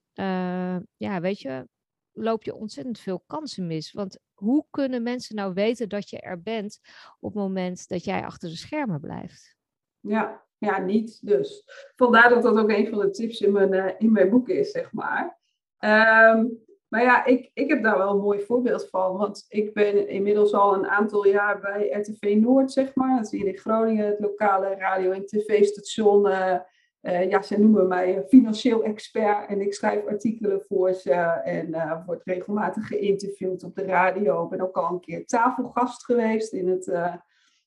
ja, 0.96 1.20
weet 1.20 1.40
je, 1.40 1.68
loop 2.12 2.42
je 2.42 2.54
ontzettend 2.54 2.98
veel 2.98 3.22
kansen 3.26 3.66
mis. 3.66 3.92
Want 3.92 4.18
hoe 4.34 4.66
kunnen 4.70 5.02
mensen 5.02 5.36
nou 5.36 5.52
weten 5.52 5.88
dat 5.88 6.10
je 6.10 6.20
er 6.20 6.42
bent 6.42 6.80
op 7.20 7.34
het 7.34 7.42
moment 7.42 7.88
dat 7.88 8.04
jij 8.04 8.24
achter 8.24 8.48
de 8.48 8.56
schermen 8.56 9.00
blijft? 9.00 9.56
Ja, 10.00 10.46
ja, 10.60 10.78
niet 10.78 11.26
dus. 11.26 11.64
Vandaar 11.96 12.28
dat 12.28 12.42
dat 12.42 12.58
ook 12.58 12.70
een 12.70 12.88
van 12.88 12.98
de 12.98 13.10
tips 13.10 13.40
in 13.40 13.52
mijn, 13.52 13.72
uh, 13.72 13.90
in 13.98 14.12
mijn 14.12 14.30
boek 14.30 14.48
is, 14.48 14.70
zeg 14.70 14.92
maar. 14.92 15.38
Um, 15.78 16.58
maar 16.88 17.02
ja, 17.02 17.24
ik, 17.24 17.50
ik 17.54 17.68
heb 17.68 17.82
daar 17.82 17.98
wel 17.98 18.10
een 18.10 18.20
mooi 18.20 18.40
voorbeeld 18.40 18.88
van. 18.88 19.16
Want 19.16 19.44
ik 19.48 19.74
ben 19.74 20.08
inmiddels 20.08 20.52
al 20.52 20.74
een 20.74 20.86
aantal 20.86 21.26
jaar 21.26 21.60
bij 21.60 21.90
RTV 21.90 22.36
Noord, 22.40 22.72
zeg 22.72 22.94
maar. 22.94 23.16
Dat 23.16 23.24
is 23.24 23.30
hier 23.40 23.46
in 23.46 23.58
Groningen, 23.58 24.06
het 24.06 24.20
lokale 24.20 24.74
radio- 24.74 25.10
en 25.10 25.26
tv-station. 25.26 26.26
Uh, 26.26 26.56
uh, 27.02 27.30
ja, 27.30 27.42
ze 27.42 27.60
noemen 27.60 27.88
mij 27.88 28.24
financieel 28.28 28.82
expert. 28.82 29.48
En 29.48 29.60
ik 29.60 29.74
schrijf 29.74 30.06
artikelen 30.06 30.62
voor 30.68 30.92
ze. 30.92 31.12
En 31.44 32.02
word 32.06 32.24
regelmatig 32.24 32.86
geïnterviewd 32.86 33.64
op 33.64 33.74
de 33.74 33.84
radio. 33.84 34.44
Ik 34.44 34.50
ben 34.50 34.60
ook 34.60 34.76
al 34.76 34.92
een 34.92 35.00
keer 35.00 35.26
tafelgast 35.26 36.04
geweest 36.04 36.52
in 36.52 36.68
het 36.68 36.92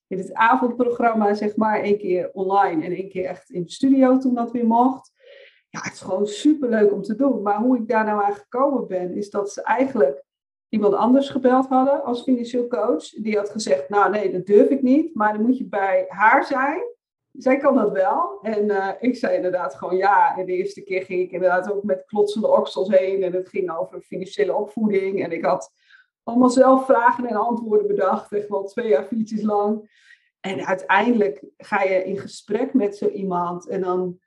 in 0.07 0.17
het 0.17 0.33
avondprogramma, 0.33 1.33
zeg 1.33 1.55
maar, 1.55 1.79
één 1.79 1.97
keer 1.97 2.29
online 2.33 2.83
en 2.83 2.91
één 2.91 3.09
keer 3.09 3.25
echt 3.25 3.49
in 3.49 3.63
de 3.63 3.71
studio 3.71 4.17
toen 4.17 4.35
dat 4.35 4.51
weer 4.51 4.65
mocht. 4.65 5.11
ja, 5.69 5.79
het 5.81 5.93
is 5.93 6.01
gewoon 6.01 6.27
super 6.27 6.69
leuk 6.69 6.91
om 6.91 7.01
te 7.01 7.15
doen. 7.15 7.41
Maar 7.41 7.57
hoe 7.57 7.77
ik 7.77 7.87
daar 7.87 8.05
nou 8.05 8.23
aan 8.23 8.33
gekomen 8.33 8.87
ben, 8.87 9.13
is 9.13 9.29
dat 9.29 9.51
ze 9.51 9.61
eigenlijk 9.61 10.23
iemand 10.69 10.93
anders 10.93 11.29
gebeld 11.29 11.67
hadden 11.67 12.03
als 12.03 12.23
financieel 12.23 12.67
coach. 12.67 13.09
Die 13.09 13.37
had 13.37 13.49
gezegd, 13.49 13.89
nou 13.89 14.11
nee, 14.11 14.31
dat 14.31 14.45
durf 14.45 14.69
ik 14.69 14.81
niet, 14.81 15.15
maar 15.15 15.33
dan 15.33 15.41
moet 15.41 15.57
je 15.57 15.67
bij 15.67 16.05
haar 16.07 16.45
zijn. 16.45 16.81
Zij 17.31 17.57
kan 17.57 17.75
dat 17.75 17.91
wel. 17.91 18.39
En 18.41 18.65
uh, 18.65 18.89
ik 18.99 19.15
zei 19.15 19.35
inderdaad 19.35 19.75
gewoon 19.75 19.97
ja. 19.97 20.37
En 20.37 20.45
de 20.45 20.51
eerste 20.51 20.81
keer 20.81 21.03
ging 21.03 21.21
ik 21.21 21.31
inderdaad 21.31 21.71
ook 21.71 21.83
met 21.83 22.05
klotsende 22.05 22.47
oksels 22.47 22.89
heen. 22.89 23.23
En 23.23 23.33
het 23.33 23.49
ging 23.49 23.77
over 23.77 24.01
financiële 24.01 24.55
opvoeding. 24.55 25.23
En 25.23 25.31
ik 25.31 25.45
had 25.45 25.71
allemaal 26.23 26.49
zelf 26.49 26.85
vragen 26.85 27.25
en 27.25 27.35
antwoorden 27.35 27.87
bedacht. 27.87 28.31
Echt 28.31 28.47
wel 28.47 28.63
twee 28.63 28.87
jaar 28.87 29.03
fietsjes 29.03 29.41
lang. 29.41 29.91
En 30.39 30.65
uiteindelijk 30.65 31.43
ga 31.57 31.83
je 31.83 32.03
in 32.03 32.17
gesprek 32.17 32.73
met 32.73 32.97
zo 32.97 33.07
iemand. 33.07 33.67
En 33.67 33.81
dan 33.81 34.19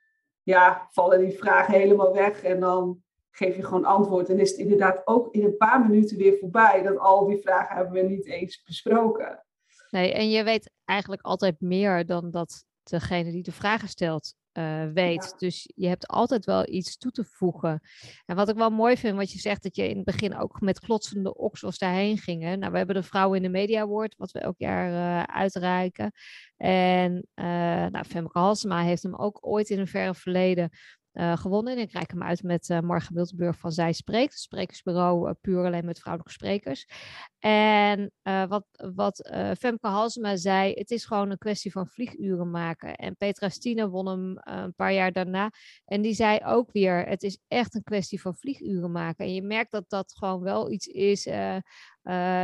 ja, 0.43 0.87
vallen 0.91 1.19
die 1.19 1.37
vragen 1.37 1.73
helemaal 1.73 2.13
weg. 2.13 2.43
En 2.43 2.59
dan 2.59 3.03
geef 3.31 3.55
je 3.55 3.63
gewoon 3.63 3.85
antwoord. 3.85 4.29
En 4.29 4.39
is 4.39 4.49
het 4.49 4.59
inderdaad 4.59 5.01
ook 5.05 5.33
in 5.33 5.43
een 5.43 5.57
paar 5.57 5.87
minuten 5.87 6.17
weer 6.17 6.37
voorbij. 6.39 6.81
Dat 6.81 6.97
al 6.97 7.25
die 7.25 7.41
vragen 7.41 7.75
hebben 7.75 7.93
we 7.93 8.09
niet 8.09 8.25
eens 8.25 8.63
besproken. 8.63 9.45
Nee, 9.89 10.13
en 10.13 10.29
je 10.29 10.43
weet 10.43 10.71
eigenlijk 10.85 11.21
altijd 11.21 11.61
meer 11.61 12.05
dan 12.05 12.31
dat 12.31 12.65
degene 12.83 13.31
die 13.31 13.43
de 13.43 13.51
vragen 13.51 13.87
stelt 13.87 14.33
uh, 14.57 14.85
weet. 14.93 15.33
Dus 15.37 15.71
je 15.75 15.87
hebt 15.87 16.07
altijd 16.07 16.45
wel 16.45 16.69
iets 16.69 16.97
toe 16.97 17.11
te 17.11 17.23
voegen. 17.23 17.81
En 18.25 18.35
wat 18.35 18.49
ik 18.49 18.55
wel 18.55 18.69
mooi 18.69 18.97
vind, 18.97 19.17
wat 19.17 19.31
je 19.31 19.39
zegt, 19.39 19.63
dat 19.63 19.75
je 19.75 19.89
in 19.89 19.95
het 19.95 20.05
begin 20.05 20.37
ook 20.37 20.61
met 20.61 20.79
klotsende 20.79 21.35
oksels 21.35 21.77
daarheen 21.77 22.17
gingen. 22.17 22.59
Nou, 22.59 22.71
we 22.71 22.77
hebben 22.77 22.95
de 22.95 23.03
Vrouwen 23.03 23.37
in 23.37 23.43
de 23.43 23.49
Media 23.49 23.81
Award, 23.81 24.15
wat 24.17 24.31
we 24.31 24.39
elk 24.39 24.57
jaar 24.57 24.91
uh, 24.91 25.23
uitreiken. 25.35 26.11
En 26.57 27.27
uh, 27.35 27.45
nou, 27.85 28.03
Femke 28.05 28.39
Halsema 28.39 28.81
heeft 28.81 29.03
hem 29.03 29.15
ook 29.15 29.37
ooit 29.41 29.69
in 29.69 29.79
een 29.79 29.87
verre 29.87 30.15
verleden 30.15 30.69
uh, 31.19 31.37
gewonnen. 31.37 31.75
En 31.75 31.81
ik 31.81 31.91
reik 31.91 32.11
hem 32.11 32.23
uit 32.23 32.43
met 32.43 32.69
uh, 32.69 32.79
Marga 32.79 33.13
Wiltenburg 33.13 33.59
van 33.59 33.71
Zij 33.71 33.93
Spreekt. 33.93 34.31
Het 34.31 34.41
sprekersbureau 34.41 35.27
uh, 35.27 35.33
puur 35.41 35.65
alleen 35.65 35.85
met 35.85 35.99
vrouwelijke 35.99 36.33
sprekers. 36.33 36.87
En 37.39 38.11
wat, 38.23 38.65
wat 38.95 39.29
Femke 39.59 39.87
Halsema 39.87 40.35
zei, 40.35 40.73
het 40.73 40.91
is 40.91 41.05
gewoon 41.05 41.29
een 41.29 41.37
kwestie 41.37 41.71
van 41.71 41.87
vlieguren 41.87 42.51
maken. 42.51 42.95
En 42.95 43.15
Petra 43.15 43.49
Stine 43.49 43.89
won 43.89 44.07
hem 44.07 44.37
een 44.39 44.73
paar 44.73 44.93
jaar 44.93 45.11
daarna. 45.11 45.51
En 45.85 46.01
die 46.01 46.13
zei 46.13 46.39
ook 46.45 46.71
weer, 46.71 47.05
het 47.05 47.23
is 47.23 47.39
echt 47.47 47.75
een 47.75 47.83
kwestie 47.83 48.21
van 48.21 48.35
vlieguren 48.35 48.91
maken. 48.91 49.25
En 49.25 49.33
je 49.33 49.41
merkt 49.41 49.71
dat 49.71 49.89
dat 49.89 50.15
gewoon 50.15 50.41
wel 50.41 50.71
iets 50.71 50.87
is. 50.87 51.23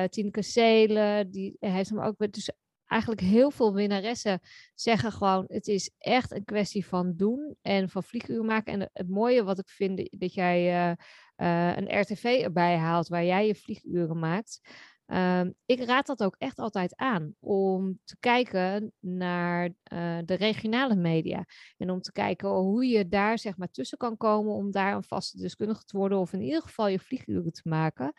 Tineke 0.09 0.41
Seelen, 0.41 1.31
die 1.31 1.55
heeft 1.59 1.89
hem 1.89 1.99
ook... 1.99 2.31
Dus 2.31 2.51
eigenlijk 2.93 3.21
heel 3.21 3.51
veel 3.51 3.73
winnaressen 3.73 4.39
zeggen 4.75 5.11
gewoon: 5.11 5.45
het 5.47 5.67
is 5.67 5.91
echt 5.97 6.31
een 6.31 6.45
kwestie 6.45 6.85
van 6.85 7.13
doen 7.15 7.55
en 7.61 7.89
van 7.89 8.03
vlieguur 8.03 8.43
maken. 8.43 8.73
En 8.73 8.89
het 8.93 9.09
mooie 9.09 9.43
wat 9.43 9.59
ik 9.59 9.69
vind 9.69 10.19
dat 10.19 10.33
jij 10.33 10.89
uh, 10.89 10.95
uh, 11.37 11.77
een 11.77 11.99
RTV 11.99 12.23
erbij 12.23 12.77
haalt 12.77 13.07
waar 13.07 13.25
jij 13.25 13.47
je 13.47 13.55
vlieguren 13.55 14.19
maakt. 14.19 14.59
Uh, 15.07 15.41
ik 15.65 15.83
raad 15.83 16.05
dat 16.05 16.23
ook 16.23 16.35
echt 16.37 16.59
altijd 16.59 16.95
aan 16.95 17.35
om 17.39 17.99
te 18.03 18.15
kijken 18.19 18.93
naar 18.99 19.65
uh, 19.65 20.17
de 20.25 20.33
regionale 20.33 20.95
media. 20.95 21.45
En 21.77 21.89
om 21.89 22.01
te 22.01 22.11
kijken 22.11 22.49
hoe 22.49 22.85
je 22.85 23.07
daar 23.07 23.39
zeg 23.39 23.57
maar 23.57 23.71
tussen 23.71 23.97
kan 23.97 24.17
komen 24.17 24.53
om 24.53 24.71
daar 24.71 24.95
een 24.95 25.03
vaste 25.03 25.37
deskundige 25.37 25.83
te 25.83 25.97
worden. 25.97 26.17
Of 26.17 26.33
in 26.33 26.41
ieder 26.41 26.61
geval 26.61 26.87
je 26.87 26.99
vlieguren 26.99 27.51
te 27.51 27.69
maken. 27.69 28.13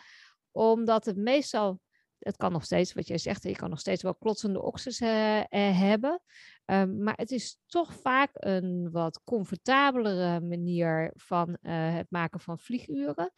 Omdat 0.50 1.04
het 1.04 1.16
meestal 1.16 1.81
het 2.25 2.37
kan 2.37 2.52
nog 2.52 2.64
steeds, 2.64 2.93
wat 2.93 3.07
jij 3.07 3.19
zegt, 3.19 3.43
je 3.43 3.57
kan 3.57 3.71
nog 3.71 3.81
steeds 3.81 4.02
wel 4.02 4.14
klotsende 4.14 4.62
oksels 4.62 5.00
uh, 5.00 5.40
hebben. 5.50 6.21
Um, 6.66 7.02
maar 7.02 7.16
het 7.16 7.31
is 7.31 7.59
toch 7.66 7.93
vaak 7.93 8.31
een 8.33 8.90
wat 8.90 9.21
comfortabelere 9.25 10.40
manier 10.40 11.12
van 11.14 11.49
uh, 11.49 11.95
het 11.95 12.07
maken 12.11 12.40
van 12.40 12.59
vlieguren. 12.59 13.33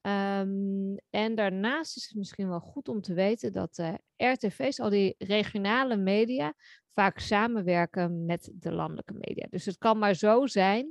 Um, 0.00 0.96
en 1.10 1.34
daarnaast 1.34 1.96
is 1.96 2.08
het 2.08 2.16
misschien 2.16 2.48
wel 2.48 2.60
goed 2.60 2.88
om 2.88 3.00
te 3.00 3.14
weten 3.14 3.52
dat 3.52 3.78
uh, 3.78 3.94
RTV's, 4.16 4.80
al 4.80 4.90
die 4.90 5.14
regionale 5.18 5.96
media, 5.96 6.54
vaak 6.94 7.18
samenwerken 7.18 8.24
met 8.24 8.50
de 8.54 8.72
landelijke 8.72 9.14
media. 9.14 9.46
Dus 9.50 9.64
het 9.64 9.78
kan 9.78 9.98
maar 9.98 10.14
zo 10.14 10.46
zijn, 10.46 10.84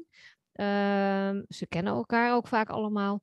um, 0.54 1.46
ze 1.48 1.66
kennen 1.70 1.94
elkaar 1.94 2.34
ook 2.34 2.48
vaak 2.48 2.70
allemaal, 2.70 3.22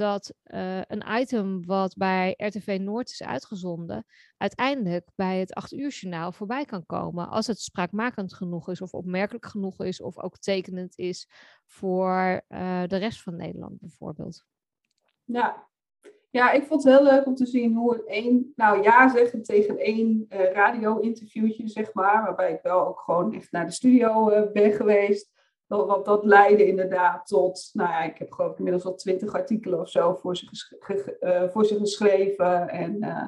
dat 0.00 0.34
uh, 0.44 0.80
een 0.82 1.20
item 1.20 1.66
wat 1.66 1.96
bij 1.96 2.34
RTV 2.36 2.78
Noord 2.80 3.10
is 3.10 3.22
uitgezonden, 3.22 4.04
uiteindelijk 4.36 5.08
bij 5.14 5.38
het 5.38 5.54
8 5.54 5.72
uur 5.72 5.88
journaal 5.88 6.32
voorbij 6.32 6.64
kan 6.64 6.86
komen. 6.86 7.28
Als 7.28 7.46
het 7.46 7.60
spraakmakend 7.60 8.34
genoeg 8.34 8.68
is, 8.68 8.80
of 8.80 8.94
opmerkelijk 8.94 9.46
genoeg 9.46 9.80
is, 9.80 10.00
of 10.00 10.18
ook 10.18 10.38
tekenend 10.38 10.98
is 10.98 11.28
voor 11.66 12.42
uh, 12.48 12.82
de 12.86 12.96
rest 12.96 13.22
van 13.22 13.36
Nederland 13.36 13.80
bijvoorbeeld. 13.80 14.44
Ja. 15.24 15.68
ja, 16.30 16.50
ik 16.50 16.64
vond 16.64 16.84
het 16.84 16.92
heel 16.94 17.04
leuk 17.04 17.26
om 17.26 17.34
te 17.34 17.46
zien 17.46 17.74
hoe 17.74 17.92
het 17.92 18.06
één, 18.06 18.52
nou 18.56 18.82
ja 18.82 19.08
zeggen 19.08 19.42
tegen 19.42 19.78
één 19.78 20.26
uh, 20.28 20.52
radio-interviewtje, 20.52 21.68
zeg 21.68 21.94
maar, 21.94 22.22
waarbij 22.22 22.52
ik 22.52 22.62
wel 22.62 22.86
ook 22.86 23.00
gewoon 23.00 23.34
echt 23.34 23.52
naar 23.52 23.66
de 23.66 23.72
studio 23.72 24.46
ben 24.52 24.72
geweest 24.72 25.39
want 25.76 26.04
dat 26.04 26.24
leidde 26.24 26.66
inderdaad 26.66 27.26
tot, 27.26 27.70
nou 27.72 27.88
ja, 27.88 28.02
ik 28.02 28.18
heb 28.18 28.32
geloof 28.32 28.50
ik 28.50 28.58
inmiddels 28.58 28.84
al 28.84 28.94
twintig 28.94 29.32
artikelen 29.32 29.80
of 29.80 29.88
zo 29.88 30.14
voor 30.14 30.36
ze, 30.36 31.16
uh, 31.20 31.48
voor 31.48 31.64
ze 31.64 31.78
geschreven. 31.78 32.68
En 32.68 32.96
uh, 33.00 33.26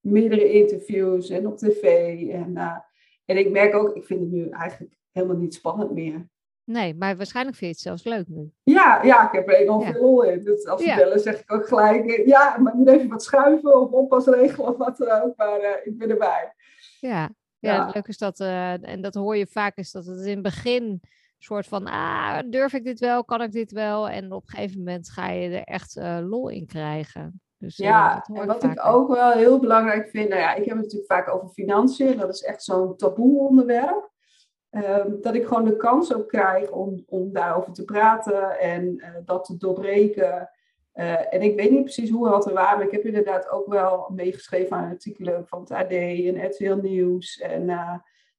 meerdere 0.00 0.52
interviews 0.52 1.28
en 1.30 1.46
op 1.46 1.56
tv. 1.56 1.82
En, 2.28 2.50
uh, 2.54 2.78
en 3.24 3.36
ik 3.36 3.50
merk 3.50 3.74
ook, 3.74 3.96
ik 3.96 4.04
vind 4.04 4.20
het 4.20 4.30
nu 4.30 4.48
eigenlijk 4.48 4.96
helemaal 5.10 5.36
niet 5.36 5.54
spannend 5.54 5.92
meer. 5.92 6.28
Nee, 6.64 6.94
maar 6.94 7.16
waarschijnlijk 7.16 7.56
vind 7.56 7.70
je 7.70 7.76
het 7.76 7.86
zelfs 7.86 8.16
leuk 8.16 8.28
nu. 8.28 8.52
Ja, 8.62 9.02
ja 9.02 9.26
ik 9.26 9.32
heb 9.32 9.48
er 9.48 9.54
enorm 9.54 9.82
ja. 9.82 9.92
veel 9.92 10.00
lol 10.00 10.22
in. 10.22 10.44
Dus 10.44 10.66
als 10.66 10.82
ze 10.82 10.88
ja. 10.88 10.96
bellen 10.96 11.20
zeg 11.20 11.40
ik 11.40 11.52
ook 11.52 11.68
gelijk, 11.68 12.22
ja, 12.26 12.58
maar 12.58 12.76
moet 12.76 12.88
even 12.88 13.08
wat 13.08 13.22
schuiven 13.22 13.80
of 13.80 13.90
oppas 13.90 14.26
regelen 14.26 14.68
of 14.68 14.76
wat 14.76 14.96
dan 14.96 15.22
ook. 15.22 15.36
Maar 15.36 15.80
ik 15.84 15.98
ben 15.98 16.10
erbij. 16.10 16.54
Ja, 17.00 17.30
ja, 17.58 17.74
ja. 17.74 17.90
leuk 17.94 18.06
is 18.06 18.18
dat, 18.18 18.40
en 18.40 19.02
dat 19.02 19.14
hoor 19.14 19.36
je 19.36 19.46
vaak, 19.46 19.76
is 19.76 19.90
dat 19.90 20.06
het 20.06 20.20
in 20.20 20.32
het 20.32 20.42
begin 20.42 21.00
soort 21.44 21.66
van, 21.66 21.86
ah, 21.86 22.38
durf 22.46 22.72
ik 22.72 22.84
dit 22.84 23.00
wel, 23.00 23.24
kan 23.24 23.42
ik 23.42 23.52
dit 23.52 23.72
wel? 23.72 24.08
En 24.08 24.32
op 24.32 24.42
een 24.42 24.48
gegeven 24.48 24.78
moment 24.78 25.10
ga 25.10 25.30
je 25.30 25.48
er 25.48 25.64
echt 25.64 25.96
uh, 25.96 26.18
lol 26.22 26.48
in 26.48 26.66
krijgen. 26.66 27.40
Dus, 27.58 27.78
uh, 27.78 27.86
ja, 27.86 28.26
en 28.32 28.46
wat 28.46 28.62
ik 28.62 28.86
ook 28.86 29.08
wel 29.08 29.30
heel 29.30 29.60
belangrijk 29.60 30.08
vind, 30.08 30.28
nou 30.28 30.40
ja, 30.40 30.54
ik 30.54 30.64
heb 30.64 30.74
het 30.74 30.82
natuurlijk 30.82 31.12
vaak 31.12 31.34
over 31.34 31.48
financiën, 31.48 32.16
dat 32.16 32.34
is 32.34 32.42
echt 32.42 32.62
zo'n 32.62 32.96
taboe 32.96 33.38
onderwerp. 33.38 34.12
Um, 34.70 35.20
dat 35.20 35.34
ik 35.34 35.46
gewoon 35.46 35.64
de 35.64 35.76
kans 35.76 36.14
ook 36.14 36.28
krijg 36.28 36.70
om, 36.70 37.04
om 37.06 37.32
daarover 37.32 37.72
te 37.72 37.84
praten 37.84 38.58
en 38.58 38.84
uh, 38.96 39.08
dat 39.24 39.44
te 39.44 39.56
doorbreken. 39.56 40.50
en 41.30 41.42
ik 41.42 41.56
weet 41.56 41.70
niet 41.70 41.82
precies 41.82 42.10
hoe 42.10 42.28
hard 42.28 42.46
er 42.46 42.52
waren, 42.52 42.76
maar 42.76 42.86
ik 42.86 42.92
heb 42.92 43.04
inderdaad 43.04 43.48
ook 43.48 43.66
wel 43.66 44.10
meegeschreven 44.14 44.76
aan 44.76 44.90
artikelen 44.90 45.46
van 45.46 45.60
het 45.60 45.70
AD 45.70 45.90
en 45.90 46.46
RTL 46.46 46.74
Nieuws. 46.74 47.38
En 47.38 47.70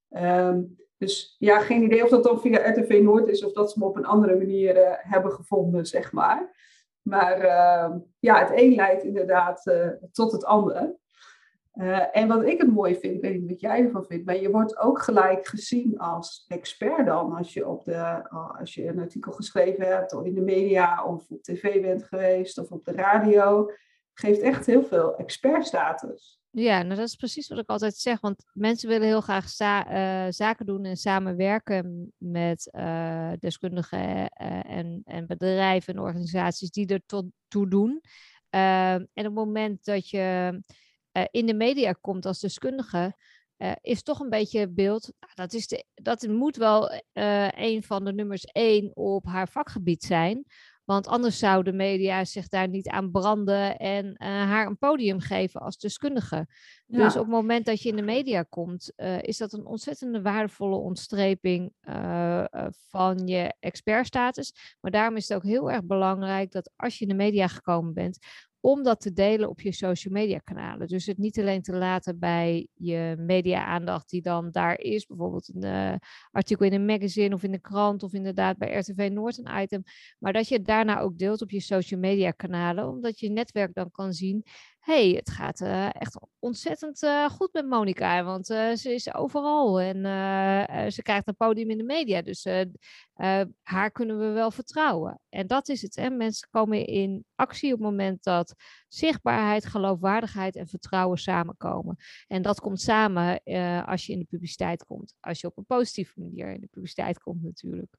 um, 0.09 0.75
dus 1.05 1.35
ja, 1.39 1.59
geen 1.59 1.83
idee 1.83 2.03
of 2.03 2.09
dat 2.09 2.23
dan 2.23 2.41
via 2.41 2.69
RTV 2.69 2.99
Noord 3.03 3.27
is 3.27 3.45
of 3.45 3.53
dat 3.53 3.71
ze 3.71 3.79
me 3.79 3.85
op 3.85 3.95
een 3.95 4.05
andere 4.05 4.35
manier 4.35 4.77
uh, 4.77 4.91
hebben 4.97 5.31
gevonden, 5.31 5.85
zeg 5.85 6.11
maar. 6.11 6.53
Maar 7.01 7.43
uh, 7.43 7.95
ja, 8.19 8.39
het 8.39 8.51
een 8.53 8.75
leidt 8.75 9.03
inderdaad 9.03 9.65
uh, 9.65 9.87
tot 10.11 10.31
het 10.31 10.45
andere. 10.45 10.97
Uh, 11.73 12.17
en 12.17 12.27
wat 12.27 12.43
ik 12.43 12.57
het 12.57 12.73
mooi 12.73 12.95
vind, 12.95 13.15
ik 13.15 13.21
weet 13.21 13.39
niet 13.39 13.49
wat 13.49 13.59
jij 13.59 13.83
ervan 13.83 14.05
vindt, 14.05 14.25
maar 14.25 14.41
je 14.41 14.51
wordt 14.51 14.77
ook 14.77 15.01
gelijk 15.01 15.47
gezien 15.47 15.97
als 15.97 16.45
expert 16.47 17.05
dan 17.05 17.33
als 17.33 17.53
je, 17.53 17.67
op 17.67 17.83
de, 17.83 18.29
als 18.59 18.73
je 18.73 18.87
een 18.87 18.99
artikel 18.99 19.31
geschreven 19.31 19.87
hebt 19.87 20.13
of 20.13 20.25
in 20.25 20.33
de 20.33 20.41
media 20.41 21.05
of 21.05 21.29
op 21.29 21.43
tv 21.43 21.81
bent 21.81 22.03
geweest 22.03 22.57
of 22.57 22.71
op 22.71 22.85
de 22.85 22.91
radio. 22.91 23.71
Geeft 24.15 24.41
echt 24.41 24.65
heel 24.65 24.83
veel 24.83 25.15
expertstatus. 25.15 26.39
Ja, 26.49 26.81
nou 26.81 26.95
dat 26.95 27.07
is 27.07 27.15
precies 27.15 27.47
wat 27.47 27.57
ik 27.57 27.69
altijd 27.69 27.95
zeg. 27.95 28.19
Want 28.19 28.43
mensen 28.53 28.89
willen 28.89 29.07
heel 29.07 29.21
graag 29.21 29.59
uh, 29.59 30.25
zaken 30.29 30.65
doen 30.65 30.85
en 30.85 30.97
samenwerken 30.97 32.13
met 32.17 32.69
uh, 32.71 33.31
deskundigen 33.39 33.99
uh, 33.99 34.29
en, 34.71 35.01
en 35.05 35.27
bedrijven 35.27 35.93
en 35.93 35.99
organisaties 35.99 36.71
die 36.71 36.87
er 36.87 37.01
tot 37.05 37.25
toe 37.47 37.67
doen. 37.67 38.01
Ehm, 38.49 39.05
en 39.13 39.27
op 39.27 39.35
het 39.35 39.45
moment 39.45 39.85
dat 39.85 40.09
je 40.09 40.61
in 41.31 41.45
de 41.45 41.53
media 41.53 41.91
komt 41.91 42.25
als 42.25 42.39
deskundige, 42.39 43.15
is 43.81 44.03
toch 44.03 44.19
een 44.19 44.29
beetje 44.29 44.59
het 44.59 44.75
beeld. 44.75 45.13
Nou, 45.19 45.31
dat, 45.33 45.53
is 45.53 45.67
de, 45.67 45.85
dat 45.93 46.27
moet 46.27 46.55
wel 46.55 47.01
een 47.55 47.83
van 47.83 48.05
de 48.05 48.13
nummers 48.13 48.43
één 48.43 48.95
op 48.95 49.25
haar 49.25 49.49
vakgebied 49.49 50.03
zijn. 50.03 50.45
Want 50.85 51.07
anders 51.07 51.39
zouden 51.39 51.71
de 51.71 51.77
media 51.77 52.25
zich 52.25 52.47
daar 52.47 52.67
niet 52.67 52.87
aan 52.87 53.11
branden 53.11 53.77
en 53.77 54.05
uh, 54.05 54.27
haar 54.27 54.67
een 54.67 54.77
podium 54.77 55.19
geven 55.19 55.61
als 55.61 55.77
deskundige. 55.77 56.47
Ja. 56.85 57.03
Dus 57.03 57.15
op 57.15 57.21
het 57.21 57.31
moment 57.31 57.65
dat 57.65 57.81
je 57.81 57.89
in 57.89 57.95
de 57.95 58.01
media 58.01 58.43
komt, 58.43 58.93
uh, 58.97 59.21
is 59.21 59.37
dat 59.37 59.53
een 59.53 59.65
ontzettende 59.65 60.21
waardevolle 60.21 60.75
ontstreping 60.75 61.73
uh, 61.81 62.45
van 62.89 63.27
je 63.27 63.53
expertstatus. 63.59 64.77
Maar 64.81 64.91
daarom 64.91 65.15
is 65.15 65.27
het 65.27 65.37
ook 65.37 65.43
heel 65.43 65.71
erg 65.71 65.83
belangrijk 65.83 66.51
dat 66.51 66.71
als 66.75 66.97
je 66.97 67.05
in 67.05 67.09
de 67.09 67.23
media 67.23 67.47
gekomen 67.47 67.93
bent, 67.93 68.17
om 68.65 68.83
dat 68.83 69.01
te 69.01 69.13
delen 69.13 69.49
op 69.49 69.61
je 69.61 69.71
social 69.71 70.13
media 70.13 70.37
kanalen. 70.37 70.87
Dus 70.87 71.05
het 71.05 71.17
niet 71.17 71.39
alleen 71.39 71.61
te 71.61 71.75
laten 71.75 72.19
bij 72.19 72.67
je 72.73 73.15
media 73.17 73.65
aandacht 73.65 74.09
die 74.09 74.21
dan 74.21 74.51
daar 74.51 74.79
is, 74.79 75.05
bijvoorbeeld 75.05 75.51
een 75.53 75.65
uh, 75.65 75.95
artikel 76.31 76.65
in 76.65 76.73
een 76.73 76.85
magazine 76.85 77.35
of 77.35 77.43
in 77.43 77.51
de 77.51 77.59
krant 77.59 78.03
of 78.03 78.13
inderdaad 78.13 78.57
bij 78.57 78.77
RTV 78.77 79.09
Noord 79.11 79.37
een 79.37 79.61
item, 79.61 79.83
maar 80.19 80.33
dat 80.33 80.47
je 80.47 80.55
het 80.55 80.65
daarna 80.65 80.99
ook 80.99 81.17
deelt 81.17 81.41
op 81.41 81.51
je 81.51 81.59
social 81.59 81.99
media 81.99 82.31
kanalen, 82.31 82.89
omdat 82.89 83.19
je 83.19 83.29
netwerk 83.29 83.73
dan 83.73 83.91
kan 83.91 84.13
zien 84.13 84.43
hey, 84.85 85.09
het 85.09 85.29
gaat 85.29 85.61
uh, 85.61 85.85
echt 85.93 86.19
ontzettend 86.39 87.03
uh, 87.03 87.29
goed 87.29 87.53
met 87.53 87.67
Monica, 87.67 88.23
want 88.23 88.49
uh, 88.49 88.73
ze 88.73 88.93
is 88.93 89.13
overal 89.13 89.79
en 89.79 90.01
ze 90.91 91.01
krijgt 91.01 91.27
een 91.27 91.35
podium 91.35 91.69
in 91.69 91.77
de 91.77 91.83
media. 91.83 92.21
Dus 92.21 92.47
haar 93.61 93.91
kunnen 93.91 94.19
we 94.19 94.25
wel 94.25 94.51
vertrouwen. 94.51 95.19
En 95.29 95.47
dat 95.47 95.69
is 95.69 95.81
het. 95.81 95.95
Hè? 95.95 96.09
Mensen 96.09 96.47
komen 96.51 96.85
in 96.85 97.25
actie 97.35 97.73
op 97.73 97.79
het 97.79 97.89
moment 97.89 98.23
dat 98.23 98.55
zichtbaarheid, 98.87 99.65
geloofwaardigheid 99.65 100.55
en 100.55 100.67
vertrouwen 100.67 101.17
samenkomen. 101.17 101.95
En 102.27 102.41
dat 102.41 102.59
komt 102.59 102.81
samen 102.81 103.43
als 103.85 104.05
je 104.05 104.13
in 104.13 104.19
de 104.19 104.27
publiciteit 104.29 104.85
komt. 104.85 105.15
Als 105.19 105.41
je 105.41 105.47
op 105.47 105.57
een 105.57 105.65
positieve 105.65 106.19
manier 106.19 106.51
in 106.51 106.61
de 106.61 106.69
publiciteit 106.71 107.19
komt 107.19 107.43
natuurlijk. 107.43 107.95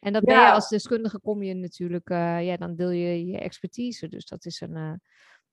En 0.00 0.12
dat 0.12 0.24
ben 0.24 0.40
je 0.40 0.52
als 0.52 0.68
deskundige 0.68 1.20
kom 1.20 1.42
je 1.42 1.54
natuurlijk, 1.54 2.08
ja, 2.08 2.56
dan 2.56 2.76
deel 2.76 2.90
je 2.90 3.26
je 3.26 3.38
expertise. 3.38 4.08
Dus 4.08 4.26
dat 4.26 4.44
is 4.44 4.60
een 4.60 5.00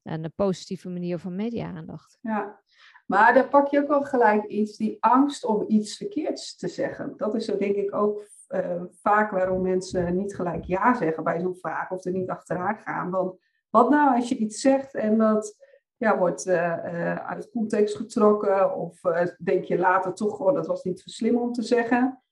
een 0.06 0.34
positieve 0.36 0.90
manier 0.90 1.20
van 1.20 1.36
media-aandacht. 1.36 2.18
Ja, 2.22 2.60
maar 3.06 3.34
daar 3.34 3.50
pak 3.50 3.68
je 3.68 3.82
ook 3.82 3.88
wel 3.88 4.04
gelijk 4.04 4.44
iets, 4.46 4.78
die 4.78 4.98
angst 5.00 5.46
om 5.46 5.66
iets 5.68 5.98
verkeerds 5.98 6.56
te 6.56 6.68
zeggen. 6.68 7.14
Dat 7.18 7.36
is 7.36 7.46
zo 7.46 7.58
denk 7.58 7.76
ik 7.76 7.96
ook 7.96 8.28
uh, 8.50 8.84
vaak 9.02 9.32
waarom 9.32 9.62
mensen 9.62 10.18
niet 10.18 10.36
gelijk 10.36 10.64
ja 10.64 10.94
zeggen 10.94 11.24
bij 11.24 11.40
zo'n 11.40 11.56
vraag 11.56 11.92
of 11.92 12.06
er 12.06 12.12
niet 12.12 12.30
achteraan 12.30 12.78
gaan. 12.78 13.10
Want 13.10 13.40
wat 13.70 13.90
nou 13.90 14.16
als 14.16 14.30
je 14.30 14.38
iets 14.38 14.62
zegt 14.62 14.94
en 14.94 15.18
dat 15.18 15.64
ja, 15.98 16.18
wordt 16.18 16.48
uh, 16.48 16.56
uh, 16.56 17.16
uit 17.16 17.50
context 17.50 17.96
getrokken 17.96 18.76
of 18.76 19.02
denk 19.38 19.64
je 19.64 19.78
later 19.78 20.14
toch 20.14 20.36
gewoon 20.36 20.54
dat 20.54 20.68
was 20.68 20.84
niet 20.84 21.00
zo 21.00 21.10
slim 21.10 21.38
om 21.38 21.52
te 21.52 21.62
zeggen. 21.62 22.24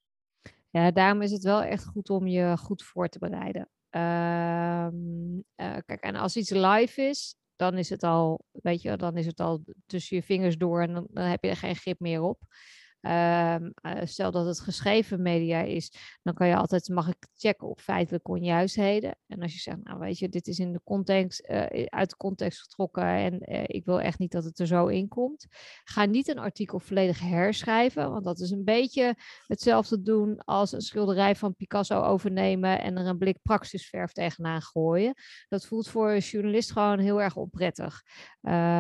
Ja, 0.70 0.92
daarom 0.92 1.22
is 1.22 1.32
het 1.32 1.44
wel 1.44 1.62
echt 1.62 1.86
goed 1.86 2.10
om 2.10 2.28
je 2.28 2.58
goed 2.58 2.84
voor 2.84 3.08
te 3.08 3.20
bereiden. 3.20 3.70
Ehm, 3.90 5.40
kijk, 5.86 6.02
en 6.02 6.16
als 6.16 6.36
iets 6.36 6.50
live 6.50 7.02
is, 7.02 7.38
dan 7.64 7.78
is 7.78 7.90
het 7.90 8.04
al, 8.04 8.46
weet 8.52 8.82
je, 8.82 8.98
dan 8.98 9.18
is 9.18 9.26
het 9.26 9.40
al 9.40 9.64
tussen 9.86 10.16
je 10.16 10.24
vingers 10.24 10.58
door 10.58 10.82
en 10.82 10.94
dan, 10.94 11.08
dan 11.10 11.24
heb 11.24 11.44
je 11.44 11.50
er 11.50 11.58
geen 11.58 11.76
grip 11.76 12.00
meer 12.00 12.22
op. 12.22 12.40
Ehm, 13.04 13.70
eh, 13.76 14.02
stel 14.04 14.32
dat 14.32 14.46
het 14.46 14.60
geschreven 14.60 15.22
media 15.22 15.62
is, 15.62 15.92
dan 16.22 16.34
kan 16.34 16.48
je 16.48 16.56
altijd, 16.56 16.90
mag 16.90 17.08
ik 17.08 17.28
checken 17.36 17.68
op 17.68 17.80
feitelijke 17.80 18.32
onjuistheden. 18.32 19.16
En 19.28 19.42
als 19.42 19.54
je 19.54 19.60
zegt, 19.60 19.84
nou 19.84 20.00
weet 20.00 20.20
je, 20.20 20.30
dit 20.30 20.48
is 20.48 20.60
in 20.60 20.72
de 20.72 20.82
context, 20.84 21.50
uh, 21.50 21.86
uit 21.86 22.10
de 22.10 22.18
context 22.18 22.62
getrokken 22.62 23.04
en 23.04 23.52
uh, 23.52 23.64
ik 23.66 23.86
wil 23.86 24.02
echt 24.02 24.20
niet 24.20 24.32
dat 24.32 24.44
het 24.44 24.60
er 24.60 24.68
zo 24.68 24.88
in 24.88 25.08
komt. 25.08 25.48
Ga 25.84 26.06
niet 26.06 26.28
een 26.28 26.40
artikel 26.40 26.80
volledig 26.80 27.20
herschrijven, 27.20 28.12
want 28.12 28.24
dat 28.24 28.40
is 28.40 28.52
een 28.52 28.64
beetje 28.64 29.16
hetzelfde 29.48 30.02
doen 30.02 30.38
als 30.44 30.72
een 30.72 30.82
schilderij 30.82 31.36
van 31.36 31.56
Picasso 31.56 32.02
overnemen 32.02 32.82
en 32.82 32.98
er 32.98 33.06
een 33.06 33.18
blik 33.18 33.38
praxisverf 33.42 34.12
tegenaan 34.12 34.62
gooien. 34.62 35.14
Dat 35.48 35.66
voelt 35.66 35.88
voor 35.88 36.12
een 36.12 36.20
journalist 36.20 36.72
gewoon 36.72 37.00
heel 37.00 37.22
erg 37.22 37.36
onprettig. 37.36 38.02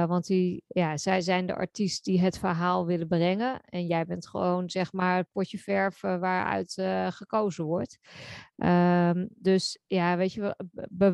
want 0.08 0.26
die, 0.26 0.64
ja, 0.68 0.98
zij 0.98 1.22
zijn 1.22 1.46
de 1.46 1.56
artiest 1.56 2.06
die 2.06 2.22
het 2.22 2.38
verhaal 2.38 2.86
willen 2.86 3.08
brengen 3.08 3.62
en 3.66 3.86
jij 3.86 4.06
bent 4.06 4.13
bent 4.14 4.28
gewoon 4.28 4.70
zeg 4.70 4.94
maar 4.94 5.18
het 5.18 5.32
potje 5.32 5.58
verf 5.58 6.02
waaruit 6.02 6.78
uh, 6.78 7.12
gekozen 7.12 7.66
wordt. 7.66 7.98
Um, 8.56 9.28
dus 9.36 9.80
ja, 9.88 10.18
weet 10.18 10.34
je, 10.34 10.56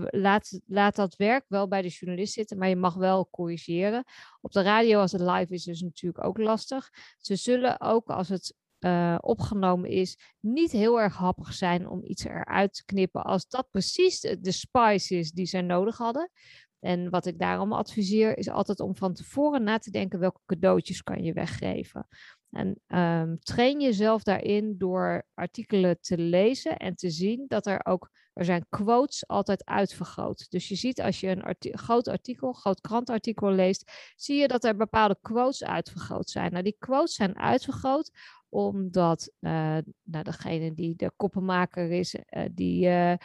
laat, 0.10 0.60
laat 0.66 0.96
dat 0.96 1.16
werk 1.16 1.46
wel 1.48 1.68
bij 1.68 1.82
de 1.82 1.88
journalist 1.88 2.34
zitten, 2.34 2.58
maar 2.58 2.70
je 2.70 2.76
mag 2.76 2.96
wel 2.96 3.30
corrigeren. 3.30 4.04
Op 4.42 4.52
de 4.52 4.62
radio 4.62 5.00
als 5.00 5.12
het 5.12 5.22
live 5.22 5.54
is, 5.54 5.68
is 5.68 5.82
natuurlijk 5.82 6.26
ook 6.26 6.38
lastig. 6.38 6.90
Ze 7.18 7.36
zullen 7.36 7.82
ook 7.82 8.10
als 8.10 8.30
het 8.30 8.54
uh, 8.80 9.18
opgenomen 9.20 9.90
is, 9.90 10.18
niet 10.40 10.72
heel 10.72 11.02
erg 11.02 11.16
happig 11.16 11.54
zijn 11.54 11.88
om 11.88 12.04
iets 12.04 12.26
eruit 12.26 12.74
te 12.74 12.86
knippen 12.86 13.24
als 13.24 13.48
dat 13.48 13.70
precies 13.70 14.20
de 14.20 14.52
spice 14.52 15.16
is 15.16 15.32
die 15.32 15.46
zij 15.46 15.62
nodig 15.62 15.98
hadden. 15.98 16.32
En 16.80 17.10
wat 17.10 17.26
ik 17.26 17.40
daarom 17.40 17.74
adviseer 17.74 18.38
is 18.38 18.50
altijd 18.50 18.80
om 18.80 18.96
van 18.96 19.14
tevoren 19.14 19.64
na 19.64 19.78
te 19.78 19.92
denken 19.92 20.20
welke 20.20 20.40
cadeautjes 20.46 21.04
kan 21.04 21.24
je 21.24 21.34
weggeven. 21.34 22.08
En 22.52 22.82
um, 22.88 23.40
train 23.40 23.82
jezelf 23.82 24.24
daarin 24.24 24.76
door 24.78 25.24
artikelen 25.34 25.98
te 26.02 26.18
lezen 26.18 26.78
en 26.78 26.96
te 26.96 27.10
zien 27.10 27.46
dat 27.48 27.66
er 27.66 27.86
ook, 27.86 28.10
er 28.34 28.46
zijn 28.46 28.66
quotes 28.70 29.28
altijd 29.28 29.66
uitvergroot. 29.66 30.46
Dus 30.50 30.68
je 30.68 30.76
ziet 30.76 31.02
als 31.02 31.20
je 31.20 31.28
een 31.28 31.78
groot 31.78 32.08
artikel, 32.08 32.54
groot 32.54 32.82
krantartikel 32.82 33.52
leest, 33.52 33.92
zie 34.16 34.38
je 34.38 34.48
dat 34.48 34.64
er 34.64 34.76
bepaalde 34.76 35.18
quotes 35.22 35.64
uitvergroot 35.64 36.30
zijn. 36.30 36.52
Nou, 36.52 36.64
die 36.64 36.76
quotes 36.80 37.16
zijn 37.16 37.38
uitvergroot 37.38 38.12
omdat 38.50 39.32
uh, 39.40 39.78
nou, 40.04 40.24
degene 40.24 40.74
die 40.74 40.96
de 40.96 41.12
koppenmaker 41.16 41.92
is, 41.92 42.16
uh, 42.16 42.46
die 42.52 42.86
uh, 42.86 43.16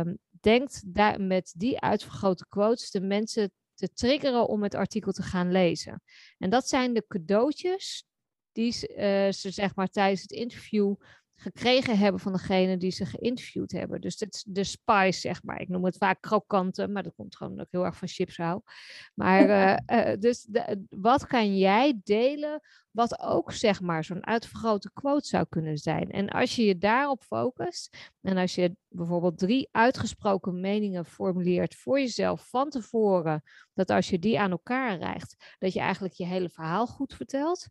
um, 0.00 0.18
denkt 0.40 0.94
daar 0.94 1.20
met 1.20 1.52
die 1.56 1.80
uitvergrote 1.80 2.46
quotes 2.48 2.90
de 2.90 3.00
mensen 3.00 3.52
te 3.74 3.92
triggeren 3.92 4.48
om 4.48 4.62
het 4.62 4.74
artikel 4.74 5.12
te 5.12 5.22
gaan 5.22 5.52
lezen. 5.52 6.02
En 6.38 6.50
dat 6.50 6.68
zijn 6.68 6.94
de 6.94 7.04
cadeautjes 7.08 8.06
die 8.58 8.88
uh, 8.96 9.32
ze 9.32 9.50
zeg 9.50 9.74
maar 9.74 9.88
tijdens 9.88 10.22
het 10.22 10.30
interview 10.30 10.94
gekregen 11.40 11.98
hebben 11.98 12.20
van 12.20 12.32
degene 12.32 12.76
die 12.76 12.90
ze 12.90 13.06
geïnterviewd 13.06 13.72
hebben. 13.72 14.00
Dus 14.00 14.16
dat 14.16 14.34
is 14.34 14.44
de 14.46 14.64
spice, 14.64 15.20
zeg 15.20 15.42
maar. 15.42 15.60
Ik 15.60 15.68
noem 15.68 15.84
het 15.84 15.96
vaak 15.96 16.20
krokanten, 16.20 16.92
maar 16.92 17.02
dat 17.02 17.14
komt 17.14 17.36
gewoon 17.36 17.60
ook 17.60 17.66
heel 17.70 17.84
erg 17.84 17.96
van 17.96 18.08
chips 18.08 18.36
hou. 18.36 18.60
Maar 19.14 19.48
uh, 19.48 20.08
uh, 20.08 20.16
dus 20.18 20.42
de, 20.42 20.84
wat 20.90 21.26
kan 21.26 21.58
jij 21.58 22.00
delen 22.04 22.60
wat 22.90 23.20
ook 23.20 23.52
zeg 23.52 23.80
maar 23.80 24.04
zo'n 24.04 24.26
uitvergrote 24.26 24.90
quote 24.92 25.26
zou 25.26 25.46
kunnen 25.48 25.78
zijn? 25.78 26.10
En 26.10 26.28
als 26.28 26.56
je 26.56 26.64
je 26.64 26.78
daarop 26.78 27.22
focust 27.22 28.10
en 28.20 28.36
als 28.36 28.54
je 28.54 28.76
bijvoorbeeld 28.88 29.38
drie 29.38 29.68
uitgesproken 29.72 30.60
meningen 30.60 31.04
formuleert 31.04 31.74
voor 31.74 32.00
jezelf 32.00 32.48
van 32.48 32.70
tevoren, 32.70 33.42
dat 33.74 33.90
als 33.90 34.08
je 34.08 34.18
die 34.18 34.40
aan 34.40 34.50
elkaar 34.50 34.98
rijgt, 34.98 35.54
dat 35.58 35.72
je 35.72 35.80
eigenlijk 35.80 36.14
je 36.14 36.26
hele 36.26 36.48
verhaal 36.48 36.86
goed 36.86 37.14
vertelt. 37.14 37.68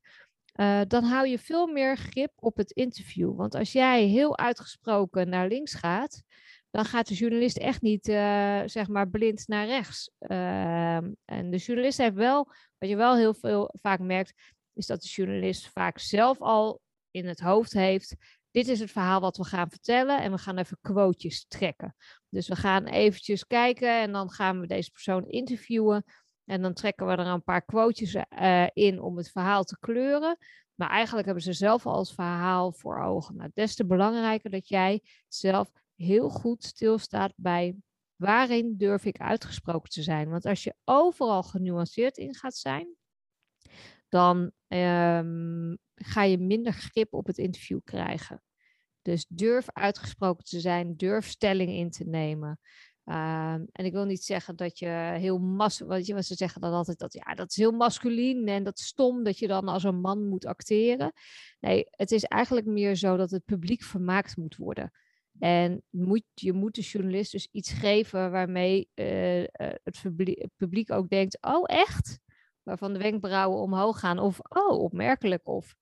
Uh, 0.57 0.81
dan 0.87 1.03
hou 1.03 1.27
je 1.27 1.39
veel 1.39 1.67
meer 1.67 1.97
grip 1.97 2.31
op 2.35 2.57
het 2.57 2.71
interview. 2.71 3.35
Want 3.35 3.55
als 3.55 3.71
jij 3.71 4.03
heel 4.03 4.37
uitgesproken 4.37 5.29
naar 5.29 5.47
links 5.47 5.73
gaat, 5.73 6.23
dan 6.69 6.85
gaat 6.85 7.07
de 7.07 7.13
journalist 7.13 7.57
echt 7.57 7.81
niet, 7.81 8.07
uh, 8.07 8.61
zeg 8.65 8.87
maar, 8.87 9.09
blind 9.09 9.47
naar 9.47 9.65
rechts. 9.65 10.11
Uh, 10.19 10.95
en 11.25 11.49
de 11.49 11.57
journalist 11.57 11.97
heeft 11.97 12.15
wel, 12.15 12.51
wat 12.77 12.89
je 12.89 12.95
wel 12.95 13.15
heel 13.15 13.33
veel 13.33 13.75
vaak 13.81 13.99
merkt, 13.99 14.33
is 14.73 14.85
dat 14.85 15.01
de 15.01 15.07
journalist 15.07 15.67
vaak 15.67 15.99
zelf 15.99 16.41
al 16.41 16.81
in 17.11 17.27
het 17.27 17.39
hoofd 17.39 17.73
heeft. 17.73 18.15
Dit 18.51 18.67
is 18.67 18.79
het 18.79 18.91
verhaal 18.91 19.21
wat 19.21 19.37
we 19.37 19.43
gaan 19.43 19.69
vertellen 19.69 20.21
en 20.21 20.31
we 20.31 20.37
gaan 20.37 20.57
even 20.57 20.77
quotejes 20.81 21.45
trekken. 21.47 21.95
Dus 22.29 22.47
we 22.47 22.55
gaan 22.55 22.85
eventjes 22.85 23.47
kijken 23.47 24.01
en 24.01 24.11
dan 24.11 24.31
gaan 24.31 24.59
we 24.59 24.67
deze 24.67 24.91
persoon 24.91 25.27
interviewen. 25.27 26.03
En 26.47 26.61
dan 26.61 26.73
trekken 26.73 27.07
we 27.07 27.11
er 27.11 27.19
een 27.19 27.43
paar 27.43 27.65
quotejes 27.65 28.15
uh, 28.15 28.67
in 28.73 29.01
om 29.01 29.17
het 29.17 29.31
verhaal 29.31 29.63
te 29.63 29.77
kleuren. 29.79 30.37
Maar 30.75 30.89
eigenlijk 30.89 31.25
hebben 31.25 31.43
ze 31.43 31.53
zelf 31.53 31.85
al 31.85 31.99
het 31.99 32.11
verhaal 32.11 32.71
voor 32.71 32.99
ogen. 32.99 33.35
Nou, 33.35 33.49
des 33.53 33.75
te 33.75 33.85
belangrijker 33.85 34.49
dat 34.49 34.67
jij 34.67 35.01
zelf 35.27 35.71
heel 35.95 36.29
goed 36.29 36.63
stilstaat 36.63 37.33
bij 37.35 37.75
waarin 38.15 38.77
durf 38.77 39.05
ik 39.05 39.17
uitgesproken 39.17 39.89
te 39.89 40.03
zijn. 40.03 40.29
Want 40.29 40.45
als 40.45 40.63
je 40.63 40.75
overal 40.83 41.43
genuanceerd 41.43 42.17
in 42.17 42.35
gaat 42.35 42.55
zijn, 42.55 42.95
dan 44.09 44.37
um, 44.67 45.77
ga 45.95 46.23
je 46.23 46.37
minder 46.37 46.73
grip 46.73 47.13
op 47.13 47.27
het 47.27 47.37
interview 47.37 47.79
krijgen. 47.83 48.41
Dus 49.01 49.25
durf 49.29 49.69
uitgesproken 49.71 50.45
te 50.45 50.59
zijn, 50.59 50.95
durf 50.95 51.27
stelling 51.27 51.71
in 51.71 51.89
te 51.89 52.03
nemen. 52.03 52.59
Um, 53.09 53.67
en 53.71 53.85
ik 53.85 53.91
wil 53.91 54.05
niet 54.05 54.23
zeggen 54.23 54.55
dat 54.55 54.79
je 54.79 54.87
heel 55.17 55.37
mas, 55.37 55.79
wat 55.79 56.05
ze 56.05 56.35
zeggen 56.35 56.61
dan 56.61 56.73
altijd 56.73 56.99
dat 56.99 57.13
ja, 57.13 57.33
dat 57.33 57.49
is 57.49 57.55
heel 57.55 57.71
masculien 57.71 58.47
en 58.47 58.63
dat 58.63 58.79
is 58.79 58.85
stom 58.85 59.23
dat 59.23 59.39
je 59.39 59.47
dan 59.47 59.67
als 59.67 59.83
een 59.83 59.99
man 59.99 60.27
moet 60.27 60.45
acteren. 60.45 61.11
Nee, 61.59 61.87
het 61.89 62.11
is 62.11 62.23
eigenlijk 62.23 62.67
meer 62.67 62.95
zo 62.95 63.17
dat 63.17 63.31
het 63.31 63.45
publiek 63.45 63.83
vermaakt 63.83 64.37
moet 64.37 64.55
worden. 64.55 64.91
En 65.39 65.83
moet, 65.89 66.23
je 66.33 66.53
moet 66.53 66.75
de 66.75 66.81
journalist 66.81 67.31
dus 67.31 67.47
iets 67.51 67.73
geven 67.73 68.31
waarmee 68.31 68.89
uh, 68.95 69.43
het, 69.83 69.99
publiek, 70.01 70.41
het 70.41 70.51
publiek 70.55 70.91
ook 70.91 71.09
denkt: 71.09 71.37
oh, 71.41 71.63
echt? 71.65 72.19
Waarvan 72.63 72.93
de 72.93 72.99
wenkbrauwen 72.99 73.61
omhoog 73.61 73.99
gaan, 73.99 74.19
of 74.19 74.39
oh, 74.49 74.79
opmerkelijk. 74.79 75.47
Of 75.47 75.75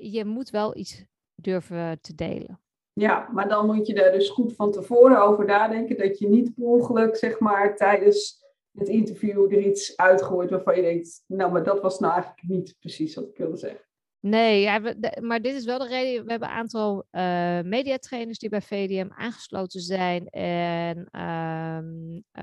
je 0.00 0.24
moet 0.24 0.50
wel 0.50 0.76
iets 0.76 1.04
durven 1.34 2.00
te 2.00 2.14
delen. 2.14 2.60
Ja, 2.98 3.28
maar 3.32 3.48
dan 3.48 3.66
moet 3.66 3.86
je 3.86 3.94
daar 3.94 4.12
dus 4.12 4.28
goed 4.28 4.54
van 4.54 4.72
tevoren 4.72 5.22
over 5.22 5.44
nadenken. 5.44 5.98
Dat 5.98 6.18
je 6.18 6.28
niet 6.28 6.54
per 6.54 6.64
ongeluk, 6.64 7.16
zeg 7.16 7.38
maar, 7.38 7.76
tijdens 7.76 8.44
het 8.72 8.88
interview 8.88 9.52
er 9.52 9.60
iets 9.60 9.96
uitgooit 9.96 10.50
waarvan 10.50 10.76
je 10.76 10.82
denkt, 10.82 11.24
nou, 11.26 11.52
maar 11.52 11.62
dat 11.62 11.80
was 11.80 11.98
nou 11.98 12.12
eigenlijk 12.12 12.42
niet 12.48 12.76
precies 12.78 13.14
wat 13.14 13.28
ik 13.28 13.36
wilde 13.36 13.56
zeggen. 13.56 13.80
Nee, 14.20 14.60
ja, 14.60 14.80
maar 15.20 15.40
dit 15.40 15.54
is 15.54 15.64
wel 15.64 15.78
de 15.78 15.86
reden. 15.86 16.24
We 16.24 16.30
hebben 16.30 16.48
een 16.48 16.54
aantal 16.54 17.04
uh, 17.12 17.60
mediatrainers 17.60 18.38
die 18.38 18.48
bij 18.48 18.62
VDM 18.62 19.08
aangesloten 19.10 19.80
zijn. 19.80 20.26
En 20.28 21.08
uh, 21.12 21.78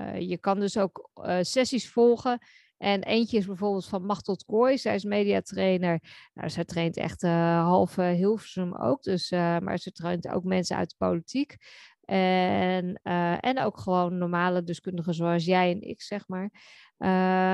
uh, 0.02 0.20
je 0.20 0.38
kan 0.38 0.60
dus 0.60 0.78
ook 0.78 1.10
sessies 1.40 1.90
volgen. 1.90 2.38
En 2.78 3.02
eentje 3.02 3.36
is 3.38 3.46
bijvoorbeeld 3.46 3.86
van 3.86 4.06
Machtel 4.06 4.36
Kooi. 4.46 4.78
Zij 4.78 4.94
is 4.94 5.04
mediatrainer. 5.04 6.00
Nou, 6.34 6.50
zij 6.50 6.64
traint 6.64 6.96
echt 6.96 7.22
uh, 7.22 7.64
halve 7.64 8.02
Hilversum 8.02 8.74
ook. 8.74 9.02
Dus, 9.02 9.30
maar 9.30 9.78
ze 9.78 9.92
traint 9.92 10.28
ook 10.28 10.44
mensen 10.44 10.76
uit 10.76 10.88
de 10.90 10.96
politiek. 10.98 11.56
En, 12.04 13.00
en 13.40 13.60
ook 13.60 13.78
gewoon 13.78 14.18
normale 14.18 14.62
deskundigen 14.62 15.14
zoals 15.14 15.44
jij 15.44 15.70
en 15.70 15.80
ik, 15.80 16.02
zeg 16.02 16.28
maar. 16.28 16.50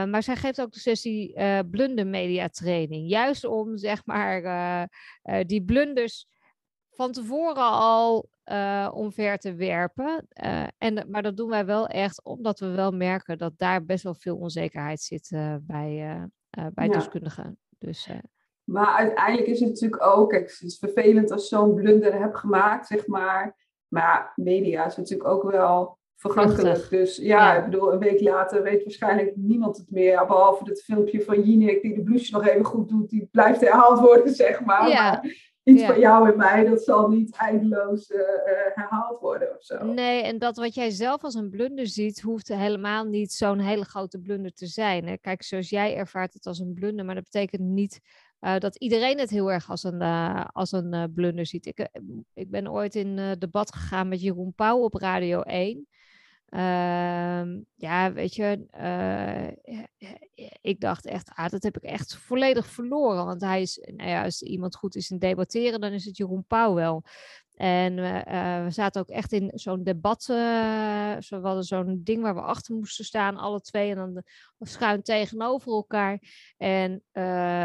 maar 0.08 0.22
zij 0.22 0.36
geeft 0.36 0.60
ook 0.60 0.72
de 0.72 0.78
sessie 0.78 1.34
blunder 1.70 2.06
media 2.06 2.48
training. 2.48 3.08
Juist 3.08 3.44
om, 3.44 3.76
zeg 3.76 4.06
maar, 4.06 4.88
die 5.46 5.64
blunders 5.64 6.26
van 6.94 7.12
tevoren 7.12 7.70
al 7.70 8.28
uh, 8.44 8.90
omver 8.94 9.38
te 9.38 9.54
werpen. 9.54 10.26
Uh, 10.44 10.64
en, 10.78 11.06
maar 11.10 11.22
dat 11.22 11.36
doen 11.36 11.48
wij 11.48 11.66
wel 11.66 11.86
echt 11.86 12.24
omdat 12.24 12.60
we 12.60 12.66
wel 12.66 12.90
merken 12.90 13.38
dat 13.38 13.52
daar 13.56 13.84
best 13.84 14.04
wel 14.04 14.14
veel 14.14 14.36
onzekerheid 14.36 15.00
zit 15.00 15.30
uh, 15.30 15.54
bij, 15.60 16.20
bij 16.74 16.86
ja. 16.86 16.92
deskundigen. 16.92 17.58
Dus, 17.78 18.08
maar 18.64 18.94
uiteindelijk 18.96 19.46
is 19.46 19.60
het 19.60 19.68
natuurlijk 19.68 20.06
ook, 20.06 20.30
kijk, 20.30 20.50
het 20.50 20.62
is 20.62 20.78
vervelend 20.78 21.30
als 21.30 21.48
je 21.48 21.56
zo'n 21.56 21.74
blunder 21.74 22.18
hebt 22.18 22.36
gemaakt, 22.36 22.86
zeg 22.86 23.06
maar. 23.06 23.56
Maar 23.88 24.32
media 24.36 24.86
is 24.86 24.96
natuurlijk 24.96 25.28
ook 25.28 25.50
wel 25.50 25.98
vergankelijk. 26.16 26.90
Dus 26.90 27.16
ja, 27.16 27.24
ja, 27.24 27.58
ik 27.58 27.64
bedoel, 27.70 27.92
een 27.92 27.98
week 27.98 28.20
later 28.20 28.62
weet 28.62 28.82
waarschijnlijk 28.82 29.36
niemand 29.36 29.76
het 29.76 29.90
meer. 29.90 30.26
Behalve 30.26 30.64
het 30.64 30.82
filmpje 30.82 31.22
van 31.22 31.42
Jinek 31.42 31.82
die 31.82 31.94
de 31.94 32.02
blouse 32.02 32.32
nog 32.32 32.46
even 32.46 32.64
goed 32.64 32.88
doet. 32.88 33.10
Die 33.10 33.28
blijft 33.30 33.60
herhaald 33.60 34.00
worden, 34.00 34.34
zeg 34.34 34.64
maar. 34.64 34.88
Ja. 34.88 35.10
maar 35.10 35.51
iets 35.64 35.84
van 35.84 35.98
jou 35.98 36.30
en 36.30 36.36
mij, 36.36 36.64
dat 36.64 36.82
zal 36.82 37.08
niet 37.08 37.36
eindeloos 37.36 38.10
uh, 38.10 38.20
herhaald 38.74 39.20
worden 39.20 39.56
of 39.56 39.62
zo. 39.62 39.84
Nee, 39.84 40.22
en 40.22 40.38
dat 40.38 40.56
wat 40.56 40.74
jij 40.74 40.90
zelf 40.90 41.24
als 41.24 41.34
een 41.34 41.50
blunder 41.50 41.86
ziet, 41.86 42.20
hoeft 42.20 42.48
helemaal 42.48 43.04
niet 43.04 43.32
zo'n 43.32 43.58
hele 43.58 43.84
grote 43.84 44.18
blunder 44.18 44.52
te 44.52 44.66
zijn. 44.66 45.06
Hè? 45.06 45.16
Kijk, 45.16 45.42
zoals 45.42 45.68
jij 45.68 45.96
ervaart 45.96 46.34
het 46.34 46.46
als 46.46 46.58
een 46.58 46.74
blunder, 46.74 47.04
maar 47.04 47.14
dat 47.14 47.24
betekent 47.24 47.62
niet 47.62 48.00
uh, 48.40 48.58
dat 48.58 48.76
iedereen 48.76 49.18
het 49.18 49.30
heel 49.30 49.52
erg 49.52 49.70
als 49.70 49.82
een, 49.82 50.02
uh, 50.02 50.44
als 50.52 50.72
een 50.72 51.12
blunder 51.14 51.46
ziet. 51.46 51.66
Ik, 51.66 51.88
ik 52.34 52.50
ben 52.50 52.70
ooit 52.70 52.94
in 52.94 53.36
debat 53.38 53.74
gegaan 53.74 54.08
met 54.08 54.22
Jeroen 54.22 54.54
Pauw 54.54 54.78
op 54.78 54.94
Radio 54.94 55.40
1. 55.40 55.86
Uh, 56.54 57.42
ja, 57.74 58.12
weet 58.12 58.34
je, 58.34 58.66
uh, 58.80 59.48
ik 60.60 60.80
dacht 60.80 61.06
echt, 61.06 61.30
ah, 61.34 61.48
dat 61.48 61.62
heb 61.62 61.76
ik 61.76 61.82
echt 61.82 62.16
volledig 62.16 62.66
verloren. 62.66 63.24
Want 63.24 63.40
hij 63.40 63.62
is, 63.62 63.80
nou 63.96 64.10
ja, 64.10 64.24
als 64.24 64.42
iemand 64.42 64.76
goed 64.76 64.96
is 64.96 65.10
in 65.10 65.18
debatteren, 65.18 65.80
dan 65.80 65.92
is 65.92 66.04
het 66.04 66.16
Jeroen 66.16 66.44
Pauw 66.46 66.74
wel. 66.74 67.02
En 67.54 67.94
we 68.64 68.70
zaten 68.70 69.00
ook 69.00 69.08
echt 69.08 69.32
in 69.32 69.50
zo'n 69.54 69.82
debat. 69.82 70.26
We 70.26 71.38
hadden 71.42 71.64
zo'n 71.64 72.00
ding 72.04 72.22
waar 72.22 72.34
we 72.34 72.40
achter 72.40 72.74
moesten 72.74 73.04
staan, 73.04 73.36
alle 73.36 73.60
twee. 73.60 73.90
En 73.90 73.96
dan 73.96 74.22
schuin 74.60 75.02
tegenover 75.02 75.72
elkaar. 75.72 76.22
En 76.56 77.02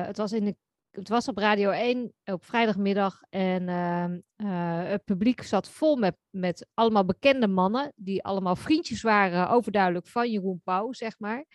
het 0.06 0.18
was 0.18 0.32
in 0.32 0.46
de 0.46 0.56
het 0.98 1.10
was 1.10 1.28
op 1.28 1.38
Radio 1.38 1.70
1 1.70 2.14
op 2.26 2.46
vrijdagmiddag 2.46 3.22
en 3.30 3.70
ehm, 3.70 4.20
eh, 4.36 4.90
het 4.90 5.04
publiek 5.04 5.42
zat 5.42 5.70
vol 5.70 5.96
met, 5.96 6.18
met 6.30 6.68
allemaal 6.74 7.06
bekende 7.06 7.48
mannen, 7.48 7.94
die 7.96 8.24
allemaal 8.24 8.56
vriendjes 8.56 9.02
waren, 9.02 9.50
overduidelijk 9.50 10.08
van 10.08 10.32
Jeroen 10.32 10.62
Pauw, 10.64 10.94
zeg 10.94 11.20
maar. 11.20 11.46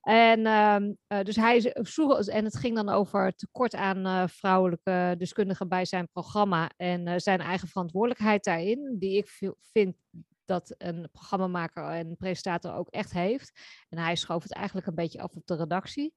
En, 0.00 0.40
uh, 0.40 0.76
uh, 1.08 1.24
dus 1.24 1.36
hij 1.36 1.72
en 2.26 2.44
het 2.44 2.56
ging 2.56 2.74
dan 2.74 2.88
over 2.88 3.32
tekort 3.34 3.74
aan 3.74 4.28
vrouwelijke 4.28 5.14
deskundigen 5.18 5.68
bij 5.68 5.84
zijn 5.84 6.08
programma 6.12 6.70
en 6.76 7.20
zijn 7.20 7.40
eigen 7.40 7.68
verantwoordelijkheid 7.68 8.44
daarin, 8.44 8.96
die 8.98 9.16
ik 9.16 9.38
vind 9.72 9.96
dat 10.44 10.74
een 10.78 11.08
programmamaker 11.12 11.84
en 11.84 12.16
presentator 12.16 12.74
ook 12.74 12.88
echt 12.88 13.12
heeft. 13.12 13.60
En 13.88 13.98
hij 13.98 14.16
schoof 14.16 14.42
het 14.42 14.54
eigenlijk 14.54 14.86
een 14.86 14.94
beetje 14.94 15.20
af 15.20 15.34
op 15.34 15.46
de 15.46 15.56
redactie. 15.56 16.14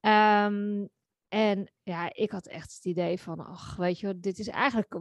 Um, 0.00 0.90
en 1.32 1.72
ja, 1.82 2.14
ik 2.14 2.30
had 2.30 2.46
echt 2.46 2.74
het 2.74 2.84
idee 2.84 3.20
van, 3.20 3.46
ach, 3.46 3.76
weet 3.76 4.00
je, 4.00 4.20
dit 4.20 4.38
is 4.38 4.48
eigenlijk, 4.48 4.94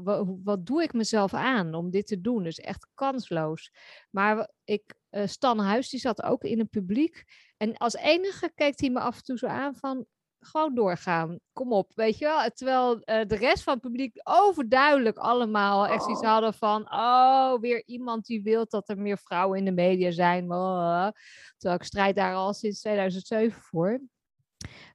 wat, 0.43 0.65
doe 0.65 0.83
ik 0.83 0.93
mezelf 0.93 1.33
aan 1.33 1.73
om 1.73 1.89
dit 1.89 2.07
te 2.07 2.21
doen? 2.21 2.43
Dus 2.43 2.59
echt 2.59 2.87
kansloos. 2.93 3.71
Maar 4.09 4.51
ik, 4.63 4.93
uh, 5.09 5.27
Stan 5.27 5.59
Huis, 5.59 5.89
die 5.89 5.99
zat 5.99 6.23
ook 6.23 6.43
in 6.43 6.59
het 6.59 6.69
publiek. 6.69 7.23
En 7.57 7.77
als 7.77 7.93
enige 7.93 8.51
keek 8.55 8.79
hij 8.79 8.89
me 8.89 8.99
af 8.99 9.15
en 9.15 9.23
toe 9.23 9.37
zo 9.37 9.47
aan 9.47 9.75
van, 9.75 10.05
gewoon 10.39 10.75
doorgaan. 10.75 11.39
Kom 11.53 11.73
op, 11.73 11.91
weet 11.95 12.17
je 12.17 12.25
wel. 12.25 12.49
Terwijl 12.49 12.95
uh, 12.95 13.01
de 13.27 13.35
rest 13.35 13.63
van 13.63 13.73
het 13.73 13.81
publiek 13.81 14.19
overduidelijk 14.23 15.17
allemaal 15.17 15.87
echt 15.87 16.09
iets 16.09 16.19
oh. 16.19 16.27
hadden 16.27 16.53
van... 16.53 16.93
Oh, 16.93 17.59
weer 17.59 17.83
iemand 17.85 18.25
die 18.25 18.43
wil 18.43 18.65
dat 18.67 18.89
er 18.89 18.97
meer 18.97 19.17
vrouwen 19.17 19.57
in 19.57 19.65
de 19.65 19.71
media 19.71 20.11
zijn. 20.11 20.47
Terwijl 20.47 21.79
ik 21.79 21.83
strijd 21.83 22.15
daar 22.15 22.35
al 22.35 22.53
sinds 22.53 22.79
2007 22.79 23.61
voor. 23.61 24.01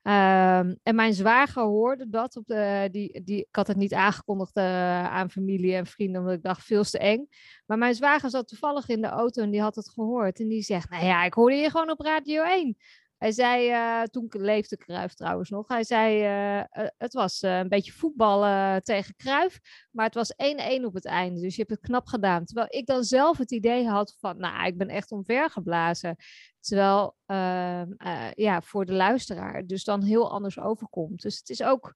Ehm, 0.03 0.75
en 0.83 0.95
mijn 0.95 1.15
zwager 1.15 1.63
hoorde 1.63 2.09
dat. 2.09 2.37
Op 2.37 2.47
de, 2.47 2.89
die, 2.91 3.23
die, 3.25 3.39
ik 3.39 3.57
had 3.57 3.67
het 3.67 3.77
niet 3.77 3.95
aangekondigd 3.95 4.57
uh, 4.57 5.05
aan 5.05 5.31
familie 5.31 5.75
en 5.75 5.87
vrienden, 5.87 6.21
omdat 6.21 6.37
ik 6.37 6.43
dacht 6.43 6.65
veel 6.65 6.85
te 6.85 6.99
eng. 6.99 7.29
Maar 7.67 7.79
mijn 7.79 7.95
zwager 7.95 8.31
zat 8.31 8.49
toevallig 8.49 8.89
in 8.89 9.01
de 9.01 9.09
auto 9.09 9.43
en 9.43 9.51
die 9.51 9.61
had 9.61 9.75
het 9.75 9.91
gehoord. 9.91 10.41
En 10.41 10.49
die 10.49 10.63
zegt, 10.63 10.91
nou 10.91 11.05
ja, 11.05 11.25
ik 11.25 11.35
hoorde 11.35 11.57
je 11.57 11.71
gewoon 11.71 11.91
op 11.91 12.01
Radio 12.01 12.43
1. 12.43 12.77
Hij 13.19 13.33
zei, 13.33 13.71
uh, 13.71 14.03
toen 14.03 14.27
leefde 14.31 14.77
Kruif 14.77 15.15
trouwens 15.15 15.51
nog, 15.51 15.69
hij 15.69 15.85
zei, 15.85 16.25
uh, 16.59 16.87
het 16.97 17.13
was 17.13 17.43
een 17.43 17.69
beetje 17.69 17.93
voetballen 17.93 18.83
tegen 18.83 19.15
Kruif, 19.17 19.59
maar 19.91 20.05
het 20.05 20.15
was 20.15 20.33
1-1 20.81 20.85
op 20.85 20.95
het 20.95 21.05
einde, 21.05 21.41
dus 21.41 21.57
je 21.57 21.65
hebt 21.67 21.81
het 21.81 21.89
knap 21.89 22.07
gedaan. 22.07 22.45
Terwijl 22.45 22.67
ik 22.71 22.87
dan 22.87 23.05
zelf 23.05 23.39
het 23.39 23.53
idee 23.53 23.89
had 23.89 24.17
van, 24.19 24.39
nou, 24.39 24.67
ik 24.67 24.79
ben 24.79 24.89
echt 24.89 25.11
omvergeblazen. 25.11 26.17
Terwijl, 26.61 27.17
ehm, 27.27 27.93
ja, 28.35 28.63
voor 28.63 28.85
de 28.85 28.93
luisteraar 28.93 29.67
dus 29.67 29.85
dan 29.85 30.03
heel 30.03 30.31
anders 30.31 30.59
overkomt. 30.59 31.23
Dus 31.23 31.39
het 31.39 31.49
is 31.49 31.63
ook, 31.63 31.95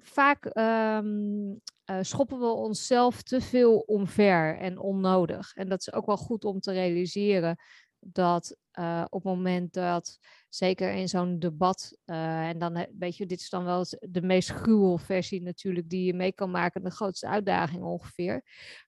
vaak 0.00 0.50
um, 0.58 1.60
schoppen 2.00 2.38
we 2.38 2.46
onszelf 2.46 3.22
te 3.22 3.40
veel 3.40 3.78
omver 3.78 4.58
en 4.58 4.78
onnodig. 4.78 5.54
En 5.54 5.68
dat 5.68 5.80
is 5.80 5.92
ook 5.92 6.06
wel 6.06 6.16
goed 6.16 6.44
om 6.44 6.60
te 6.60 6.72
realiseren 6.72 7.56
dat 8.00 8.56
uh, 8.78 9.04
op 9.08 9.22
het 9.22 9.32
moment 9.32 9.72
dat, 9.72 10.18
zeker 10.48 10.92
in 10.92 11.08
zo'n 11.08 11.38
debat, 11.38 11.98
uh, 12.06 12.48
en 12.48 12.58
dan 12.58 12.86
weet 12.98 13.16
je, 13.16 13.26
dit 13.26 13.40
is 13.40 13.50
dan 13.50 13.64
wel 13.64 13.84
de 14.00 14.22
meest 14.22 14.50
gruwelversie 14.50 15.42
natuurlijk 15.42 15.88
die 15.90 16.04
je 16.04 16.14
mee 16.14 16.32
kan 16.32 16.50
maken, 16.50 16.84
de 16.84 16.90
grootste 16.90 17.26
uitdaging 17.26 17.82
ongeveer. 17.82 18.42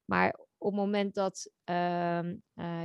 Maar 0.05 0.39
op 0.59 0.71
het 0.73 0.81
moment 0.81 1.15
dat 1.15 1.51
uh, 1.71 2.21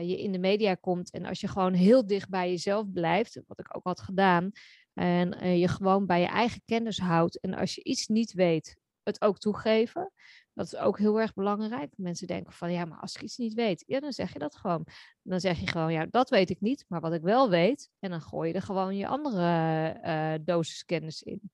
je 0.01 0.21
in 0.21 0.31
de 0.31 0.39
media 0.39 0.75
komt 0.75 1.11
en 1.11 1.25
als 1.25 1.39
je 1.39 1.47
gewoon 1.47 1.73
heel 1.73 2.07
dicht 2.07 2.29
bij 2.29 2.49
jezelf 2.49 2.91
blijft, 2.91 3.41
wat 3.47 3.59
ik 3.59 3.75
ook 3.75 3.83
had 3.83 4.01
gedaan, 4.01 4.51
en 4.93 5.57
je 5.57 5.67
gewoon 5.67 6.05
bij 6.05 6.19
je 6.19 6.27
eigen 6.27 6.61
kennis 6.65 6.99
houdt 6.99 7.39
en 7.39 7.53
als 7.53 7.75
je 7.75 7.83
iets 7.83 8.07
niet 8.07 8.33
weet, 8.33 8.77
het 9.03 9.21
ook 9.21 9.37
toegeven. 9.37 10.11
Dat 10.55 10.65
is 10.65 10.75
ook 10.75 10.97
heel 10.97 11.19
erg 11.19 11.33
belangrijk. 11.33 11.91
Mensen 11.95 12.27
denken 12.27 12.53
van 12.53 12.71
ja, 12.71 12.85
maar 12.85 12.99
als 12.99 13.15
ik 13.15 13.21
iets 13.21 13.37
niet 13.37 13.53
weet, 13.53 13.83
ja, 13.87 13.99
dan 13.99 14.11
zeg 14.11 14.33
je 14.33 14.39
dat 14.39 14.55
gewoon. 14.55 14.87
Dan 15.21 15.39
zeg 15.39 15.59
je 15.59 15.67
gewoon, 15.67 15.93
ja, 15.93 16.05
dat 16.09 16.29
weet 16.29 16.49
ik 16.49 16.61
niet, 16.61 16.85
maar 16.87 17.01
wat 17.01 17.13
ik 17.13 17.21
wel 17.21 17.49
weet. 17.49 17.89
En 17.99 18.09
dan 18.09 18.21
gooi 18.21 18.49
je 18.49 18.55
er 18.55 18.61
gewoon 18.61 18.97
je 18.97 19.07
andere 19.07 19.97
uh, 20.03 20.45
dosis 20.45 20.85
kennis 20.85 21.23
in. 21.23 21.51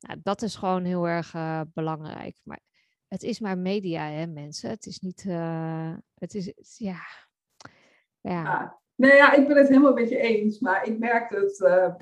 Nou, 0.00 0.20
dat 0.22 0.42
is 0.42 0.54
gewoon 0.56 0.84
heel 0.84 1.08
erg 1.08 1.34
uh, 1.34 1.60
belangrijk. 1.72 2.36
Maar 2.42 2.60
het 3.08 3.22
is 3.22 3.40
maar 3.40 3.58
media, 3.58 4.02
hè, 4.02 4.26
mensen. 4.26 4.70
Het 4.70 4.86
is 4.86 4.98
niet, 4.98 5.24
uh, 5.24 5.94
het 6.14 6.34
is, 6.34 6.52
ja. 6.76 7.00
ja. 8.20 8.78
Nee, 8.94 9.14
ja, 9.14 9.32
ik 9.32 9.46
ben 9.46 9.56
het 9.56 9.68
helemaal 9.68 9.94
met 9.94 10.08
je 10.08 10.18
eens. 10.18 10.58
Maar 10.58 10.86
ik 10.86 10.98
merk 10.98 11.30
dat 11.30 11.56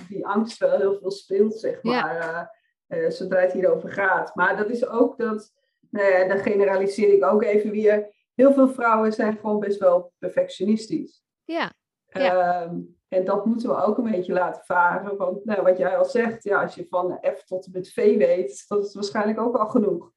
die 0.08 0.26
angst 0.26 0.58
wel 0.58 0.78
heel 0.78 0.98
veel 0.98 1.10
speelt, 1.10 1.54
zeg 1.54 1.82
maar. 1.82 2.50
Ja. 2.86 3.10
zodra 3.10 3.40
het 3.40 3.52
hierover 3.52 3.92
gaat. 3.92 4.34
Maar 4.34 4.56
dat 4.56 4.70
is 4.70 4.86
ook 4.86 5.18
dat 5.18 5.56
nou 5.90 6.28
dan 6.28 6.38
generaliseer 6.38 7.14
ik 7.14 7.24
ook 7.24 7.42
even 7.42 7.70
weer. 7.70 8.16
Heel 8.34 8.52
veel 8.52 8.68
vrouwen 8.68 9.12
zijn 9.12 9.36
gewoon 9.36 9.60
best 9.60 9.78
wel 9.78 10.12
perfectionistisch. 10.18 11.22
Ja. 11.44 11.72
Ehm, 12.08 12.80
en 13.08 13.24
dat 13.24 13.46
moeten 13.46 13.68
we 13.68 13.82
ook 13.82 13.98
een 13.98 14.10
beetje 14.10 14.32
laten 14.32 14.64
varen. 14.64 15.16
Want 15.16 15.44
nou, 15.44 15.62
wat 15.62 15.78
jij 15.78 15.96
al 15.96 16.04
zegt, 16.04 16.44
ja, 16.44 16.62
als 16.62 16.74
je 16.74 16.86
van 16.88 17.18
F 17.36 17.44
tot 17.44 17.66
en 17.66 17.72
met 17.72 17.92
V 17.92 18.16
weet, 18.16 18.64
dat 18.68 18.84
is 18.84 18.94
waarschijnlijk 18.94 19.40
ook 19.40 19.56
al 19.56 19.66
genoeg. 19.66 20.12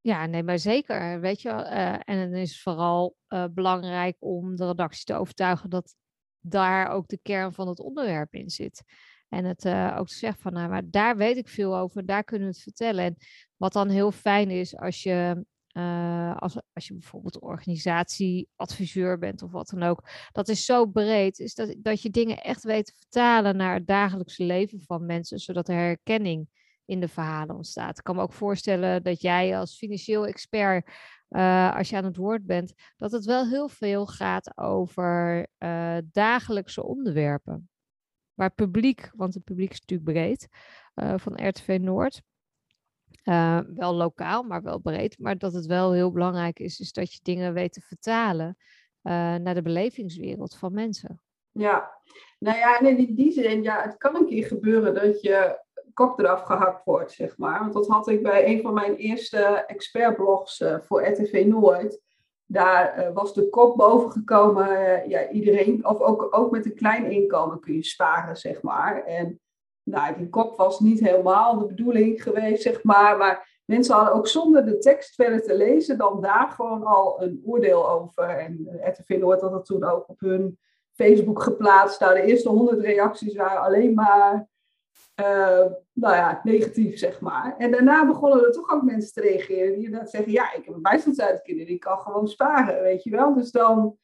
Ja, 0.00 0.26
nee, 0.26 0.42
maar 0.42 0.58
zeker. 0.58 1.20
Weet 1.20 1.42
je, 1.42 1.48
uh, 1.48 1.92
en 1.92 2.30
dan 2.30 2.40
is 2.40 2.50
het 2.50 2.60
vooral 2.60 3.16
uh, 3.28 3.44
belangrijk 3.50 4.16
om 4.18 4.56
de 4.56 4.66
redactie 4.66 5.04
te 5.04 5.14
overtuigen 5.14 5.70
dat 5.70 5.94
daar 6.40 6.90
ook 6.90 7.08
de 7.08 7.18
kern 7.22 7.52
van 7.52 7.68
het 7.68 7.80
onderwerp 7.80 8.34
in 8.34 8.50
zit. 8.50 8.82
En 9.28 9.44
het 9.44 9.64
uh, 9.64 9.96
ook 9.98 10.08
te 10.08 10.14
zeggen 10.14 10.42
van, 10.42 10.52
nou, 10.52 10.68
maar 10.68 10.90
daar 10.90 11.16
weet 11.16 11.36
ik 11.36 11.48
veel 11.48 11.76
over, 11.76 12.06
daar 12.06 12.24
kunnen 12.24 12.48
we 12.48 12.54
het 12.54 12.62
vertellen. 12.62 13.04
En 13.04 13.16
wat 13.56 13.72
dan 13.72 13.88
heel 13.88 14.12
fijn 14.12 14.50
is 14.50 14.76
als 14.76 15.02
je, 15.02 15.44
uh, 15.72 16.36
als, 16.36 16.56
als 16.72 16.86
je 16.86 16.92
bijvoorbeeld 16.92 17.40
organisatieadviseur 17.40 19.18
bent 19.18 19.42
of 19.42 19.50
wat 19.50 19.68
dan 19.68 19.82
ook, 19.82 20.08
dat 20.32 20.48
is 20.48 20.64
zo 20.64 20.86
breed, 20.86 21.38
is 21.38 21.54
dat, 21.54 21.74
dat 21.78 22.02
je 22.02 22.10
dingen 22.10 22.42
echt 22.42 22.62
weet 22.62 22.86
te 22.86 22.94
vertalen 22.98 23.56
naar 23.56 23.74
het 23.74 23.86
dagelijkse 23.86 24.44
leven 24.44 24.80
van 24.80 25.06
mensen, 25.06 25.38
zodat 25.38 25.68
er 25.68 25.74
herkenning 25.74 26.48
in 26.84 27.00
de 27.00 27.08
verhalen 27.08 27.56
ontstaat. 27.56 27.98
Ik 27.98 28.04
kan 28.04 28.16
me 28.16 28.22
ook 28.22 28.32
voorstellen 28.32 29.02
dat 29.02 29.20
jij 29.20 29.58
als 29.58 29.76
financieel 29.76 30.26
expert 30.26 30.90
als 31.74 31.88
je 31.88 31.96
aan 31.96 32.04
het 32.04 32.16
woord 32.16 32.46
bent, 32.46 32.74
dat 32.96 33.12
het 33.12 33.24
wel 33.24 33.48
heel 33.48 33.68
veel 33.68 34.06
gaat 34.06 34.58
over 34.58 35.46
dagelijkse 36.12 36.84
onderwerpen. 36.84 37.68
Waar 38.38 38.50
publiek, 38.50 39.10
want 39.14 39.34
het 39.34 39.44
publiek 39.44 39.70
is 39.70 39.80
natuurlijk 39.80 40.10
breed, 40.10 40.48
van 40.94 41.46
RTV 41.48 41.78
Noord, 41.80 42.22
wel 43.74 43.94
lokaal, 43.94 44.42
maar 44.42 44.62
wel 44.62 44.78
breed. 44.78 45.18
Maar 45.18 45.38
dat 45.38 45.52
het 45.52 45.66
wel 45.66 45.92
heel 45.92 46.12
belangrijk 46.12 46.58
is, 46.58 46.80
is 46.80 46.92
dat 46.92 47.12
je 47.12 47.18
dingen 47.22 47.52
weet 47.54 47.72
te 47.72 47.80
vertalen 47.80 48.56
naar 49.42 49.54
de 49.54 49.62
belevingswereld 49.62 50.56
van 50.56 50.72
mensen. 50.72 51.20
Ja, 51.50 51.90
nou 52.38 52.56
ja, 52.56 52.78
en 52.78 52.98
in 52.98 53.14
die 53.14 53.32
zin, 53.32 53.62
ja, 53.62 53.82
het 53.82 53.96
kan 53.96 54.16
een 54.16 54.26
keer 54.26 54.46
gebeuren 54.46 54.94
dat 54.94 55.20
je 55.20 55.64
kop 55.94 56.18
eraf 56.18 56.42
gehakt 56.42 56.84
wordt, 56.84 57.12
zeg 57.12 57.38
maar. 57.38 57.58
Want 57.60 57.72
dat 57.72 57.86
had 57.86 58.08
ik 58.08 58.22
bij 58.22 58.46
een 58.46 58.62
van 58.62 58.74
mijn 58.74 58.96
eerste 58.96 59.38
expertblogs 59.66 60.60
uh, 60.60 60.80
voor 60.80 61.06
RTV 61.06 61.44
Noord. 61.46 62.00
Daar 62.50 62.92
eh, 62.92 63.12
was 63.14 63.34
de 63.34 63.48
kop 63.48 63.76
boven 63.76 64.10
gekomen, 64.10 64.70
uh, 64.70 65.06
ja, 65.06 65.28
iedereen, 65.28 65.86
of 65.86 66.00
ook, 66.00 66.28
ook 66.30 66.50
met 66.50 66.64
een 66.64 66.74
klein 66.74 67.10
inkomen 67.10 67.60
kun 67.60 67.74
je 67.74 67.84
sparen, 67.84 68.36
zeg 68.36 68.62
maar. 68.62 69.04
En 69.04 69.40
nou, 69.82 70.16
die 70.16 70.28
kop 70.28 70.56
was 70.56 70.80
niet 70.80 71.00
helemaal 71.00 71.58
de 71.58 71.66
bedoeling 71.66 72.22
geweest, 72.22 72.62
zeg 72.62 72.82
maar. 72.82 73.16
Maar 73.16 73.60
mensen 73.64 73.94
hadden 73.94 74.14
ook 74.14 74.28
zonder 74.28 74.64
de 74.64 74.78
tekst 74.78 75.14
verder 75.14 75.42
te 75.42 75.56
lezen, 75.56 75.98
dan 75.98 76.20
daar 76.20 76.48
gewoon 76.48 76.84
al 76.84 77.22
een 77.22 77.42
oordeel 77.44 77.90
over. 77.90 78.28
En 78.28 78.80
RTV 78.82 79.16
Noord 79.18 79.40
had 79.40 79.50
dat 79.50 79.64
toen 79.64 79.84
ook 79.84 80.08
op 80.08 80.20
hun 80.20 80.58
Facebook 80.92 81.42
geplaatst. 81.42 82.00
Nou, 82.00 82.14
de 82.14 82.22
eerste 82.22 82.48
honderd 82.48 82.80
reacties 82.80 83.36
waren 83.36 83.62
alleen 83.62 83.94
maar 83.94 84.48
uh, 85.20 85.66
nou 85.92 86.14
ja, 86.14 86.40
negatief, 86.42 86.98
zeg 86.98 87.20
maar. 87.20 87.54
En 87.58 87.70
daarna 87.70 88.06
begonnen 88.06 88.44
er 88.44 88.52
toch 88.52 88.70
ook 88.70 88.82
mensen 88.82 89.12
te 89.12 89.20
reageren 89.20 89.74
die 89.74 89.84
inderdaad 89.84 90.10
zeggen, 90.10 90.32
ja, 90.32 90.54
ik 90.54 90.64
heb 90.64 90.74
een 90.74 90.82
bijstandsuitkering, 90.82 91.66
die 91.66 91.78
kan 91.78 91.98
gewoon 91.98 92.28
sparen, 92.28 92.82
weet 92.82 93.02
je 93.02 93.10
wel. 93.10 93.34
Dus 93.34 93.50
dan... 93.50 93.96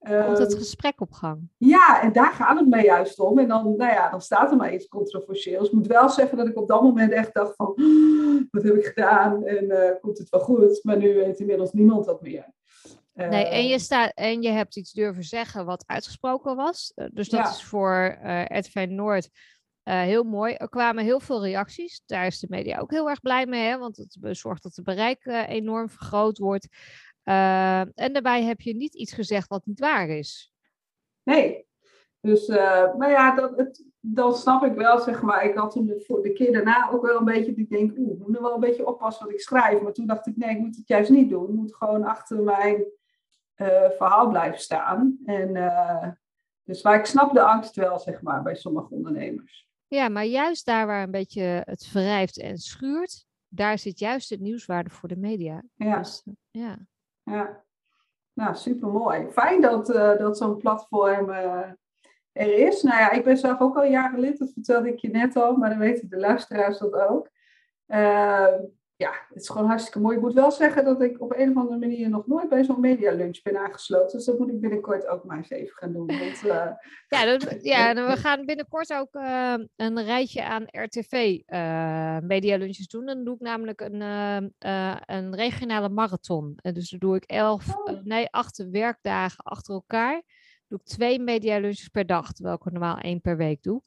Uh, 0.00 0.26
Komt 0.26 0.38
het 0.38 0.54
gesprek 0.54 1.00
op 1.00 1.12
gang. 1.12 1.48
Ja, 1.56 2.02
en 2.02 2.12
daar 2.12 2.32
gaat 2.32 2.58
het 2.58 2.68
mij 2.68 2.84
juist 2.84 3.18
om. 3.18 3.38
En 3.38 3.48
dan, 3.48 3.76
nou 3.76 3.92
ja, 3.92 4.10
dan 4.10 4.20
staat 4.20 4.50
er 4.50 4.56
maar 4.56 4.74
iets 4.74 4.88
controversieels. 4.88 5.66
Ik 5.66 5.72
moet 5.72 5.86
wel 5.86 6.08
zeggen 6.08 6.36
dat 6.36 6.46
ik 6.46 6.56
op 6.56 6.68
dat 6.68 6.82
moment 6.82 7.12
echt 7.12 7.34
dacht 7.34 7.56
van, 7.56 7.66
wat 8.50 8.62
heb 8.62 8.74
ik 8.74 8.84
gedaan? 8.84 9.44
En 9.44 9.64
uh, 9.64 9.90
komt 10.00 10.18
het 10.18 10.28
wel 10.28 10.40
goed? 10.40 10.80
Maar 10.82 10.96
nu 10.96 11.14
weet 11.14 11.40
inmiddels 11.40 11.72
niemand 11.72 12.04
dat 12.04 12.22
meer. 12.22 12.52
Nee, 13.14 13.44
en 13.44 13.66
je, 13.66 13.78
staat, 13.78 14.12
en 14.14 14.42
je 14.42 14.48
hebt 14.48 14.76
iets 14.76 14.92
durven 14.92 15.22
zeggen 15.22 15.64
wat 15.64 15.84
uitgesproken 15.86 16.56
was. 16.56 16.92
Dus 17.12 17.28
dat 17.28 17.48
is 17.48 17.64
voor 17.64 18.18
uh, 18.74 18.86
Noord 18.86 19.28
uh, 19.84 20.00
heel 20.00 20.22
mooi. 20.22 20.54
Er 20.54 20.68
kwamen 20.68 21.04
heel 21.04 21.20
veel 21.20 21.44
reacties. 21.44 22.02
Daar 22.06 22.26
is 22.26 22.38
de 22.40 22.46
media 22.50 22.78
ook 22.78 22.90
heel 22.90 23.08
erg 23.08 23.20
blij 23.20 23.46
mee, 23.46 23.68
hè, 23.68 23.78
want 23.78 23.96
het 23.96 24.16
zorgt 24.36 24.62
dat 24.62 24.76
het 24.76 24.84
bereik 24.84 25.24
uh, 25.24 25.48
enorm 25.48 25.88
vergroot 25.88 26.38
wordt. 26.38 26.68
Uh, 27.24 27.80
en 27.80 28.12
daarbij 28.12 28.42
heb 28.42 28.60
je 28.60 28.74
niet 28.74 28.94
iets 28.94 29.12
gezegd 29.12 29.48
wat 29.48 29.66
niet 29.66 29.80
waar 29.80 30.08
is. 30.08 30.52
Nee. 31.22 31.66
Dus, 32.20 32.48
maar 32.98 33.10
ja, 33.10 33.34
dat, 33.34 33.56
het, 33.56 33.84
dan 34.00 34.34
snap 34.34 34.64
ik 34.64 34.74
wel, 34.74 34.98
zeg 34.98 35.22
maar. 35.22 35.44
Ik 35.44 35.54
had 35.54 35.70
toen 35.70 35.86
de, 35.86 36.32
keer 36.34 36.52
daarna 36.52 36.90
ook 36.90 37.06
wel 37.06 37.18
een 37.18 37.24
beetje, 37.24 37.54
ik 37.54 37.68
denk, 37.68 37.98
oeh, 37.98 38.12
ik 38.12 38.26
moet 38.26 38.36
er 38.36 38.42
wel 38.42 38.54
een 38.54 38.60
beetje 38.60 38.86
oppassen 38.86 39.24
wat 39.24 39.34
ik 39.34 39.40
schrijf. 39.40 39.80
Maar 39.80 39.92
toen 39.92 40.06
dacht 40.06 40.26
ik, 40.26 40.36
nee, 40.36 40.50
ik 40.50 40.58
moet 40.58 40.76
het 40.76 40.88
juist 40.88 41.10
niet 41.10 41.30
doen. 41.30 41.48
Ik 41.48 41.54
moet 41.54 41.74
gewoon 41.74 42.04
achter 42.04 42.42
mijn 42.42 42.84
verhaal 43.96 44.28
blijven 44.28 44.60
staan. 44.60 45.18
En 45.24 45.52
dus 46.64 46.82
waar 46.82 46.98
ik 46.98 47.04
snap 47.04 47.32
de 47.32 47.42
angst 47.42 47.74
wel, 47.74 47.98
zeg 47.98 48.22
maar, 48.22 48.42
bij 48.42 48.54
sommige 48.54 48.94
ondernemers. 48.94 49.63
Ja, 49.94 50.08
maar 50.08 50.24
juist 50.24 50.66
daar 50.66 50.86
waar 50.86 51.02
een 51.02 51.10
beetje 51.10 51.62
het 51.64 51.92
wrijft 51.92 52.40
en 52.40 52.58
schuurt, 52.58 53.26
daar 53.48 53.78
zit 53.78 53.98
juist 53.98 54.30
het 54.30 54.40
nieuwswaarde 54.40 54.90
voor 54.90 55.08
de 55.08 55.16
media. 55.16 55.62
Ja. 55.74 55.98
Dus, 55.98 56.22
eh, 56.24 56.32
ja. 56.50 56.78
ja. 57.22 57.64
Nou, 58.32 58.54
supermooi. 58.54 59.30
Fijn 59.30 59.60
dat, 59.60 59.90
uh, 59.90 60.18
dat 60.18 60.38
zo'n 60.38 60.56
platform 60.56 61.28
uh, 61.28 61.70
er 62.32 62.58
is. 62.58 62.82
Nou 62.82 62.98
ja, 62.98 63.10
ik 63.10 63.24
ben 63.24 63.36
zelf 63.36 63.60
ook 63.60 63.76
al 63.76 63.84
jaren 63.84 64.20
lid, 64.20 64.38
dat 64.38 64.52
vertelde 64.52 64.88
ik 64.88 64.98
je 64.98 65.08
net 65.08 65.36
al, 65.36 65.56
maar 65.56 65.70
dan 65.70 65.78
weten 65.78 66.08
de 66.08 66.18
luisteraars 66.18 66.78
dat 66.78 66.94
ook. 66.94 67.30
Uh, 67.86 68.54
ja, 68.96 69.12
het 69.28 69.42
is 69.42 69.48
gewoon 69.48 69.66
hartstikke 69.66 70.00
mooi. 70.00 70.16
Ik 70.16 70.22
moet 70.22 70.32
wel 70.32 70.50
zeggen 70.50 70.84
dat 70.84 71.02
ik 71.02 71.20
op 71.20 71.34
een 71.36 71.50
of 71.50 71.56
andere 71.56 71.78
manier 71.78 72.08
nog 72.08 72.26
nooit 72.26 72.48
bij 72.48 72.64
zo'n 72.64 72.80
media 72.80 73.12
lunch 73.12 73.42
ben 73.42 73.56
aangesloten. 73.56 74.16
Dus 74.16 74.26
dat 74.26 74.38
moet 74.38 74.48
ik 74.48 74.60
binnenkort 74.60 75.06
ook 75.06 75.24
maar 75.24 75.36
eens 75.36 75.50
even 75.50 75.76
gaan 75.76 75.92
doen. 75.92 76.06
Want, 76.06 76.42
uh... 76.44 76.70
ja, 77.14 77.24
dat, 77.24 77.56
ja, 77.62 77.94
we 77.94 78.16
gaan 78.16 78.44
binnenkort 78.44 78.92
ook 78.92 79.14
uh, 79.14 79.54
een 79.76 80.02
rijtje 80.02 80.44
aan 80.44 80.66
RTV 80.70 81.38
uh, 81.46 82.18
media 82.18 82.56
lunches 82.56 82.88
doen. 82.88 83.06
Dan 83.06 83.24
doe 83.24 83.34
ik 83.34 83.40
namelijk 83.40 83.80
een, 83.80 84.00
een 85.06 85.34
regionale 85.34 85.88
marathon. 85.88 86.54
En 86.56 86.74
dus 86.74 86.90
dan 86.90 86.98
doe 86.98 87.16
ik 87.16 87.24
elf, 87.24 87.76
oh. 87.76 88.02
nee, 88.02 88.28
acht 88.30 88.66
werkdagen 88.70 89.44
achter 89.44 89.74
elkaar 89.74 90.22
doe 90.68 90.78
ik 90.78 90.84
twee 90.84 91.18
media 91.20 91.58
lunches 91.58 91.88
per 91.88 92.06
dag, 92.06 92.32
terwijl 92.32 92.56
ik 92.56 92.72
normaal 92.72 92.98
één 92.98 93.20
per 93.20 93.36
week 93.36 93.62
doe. 93.62 93.82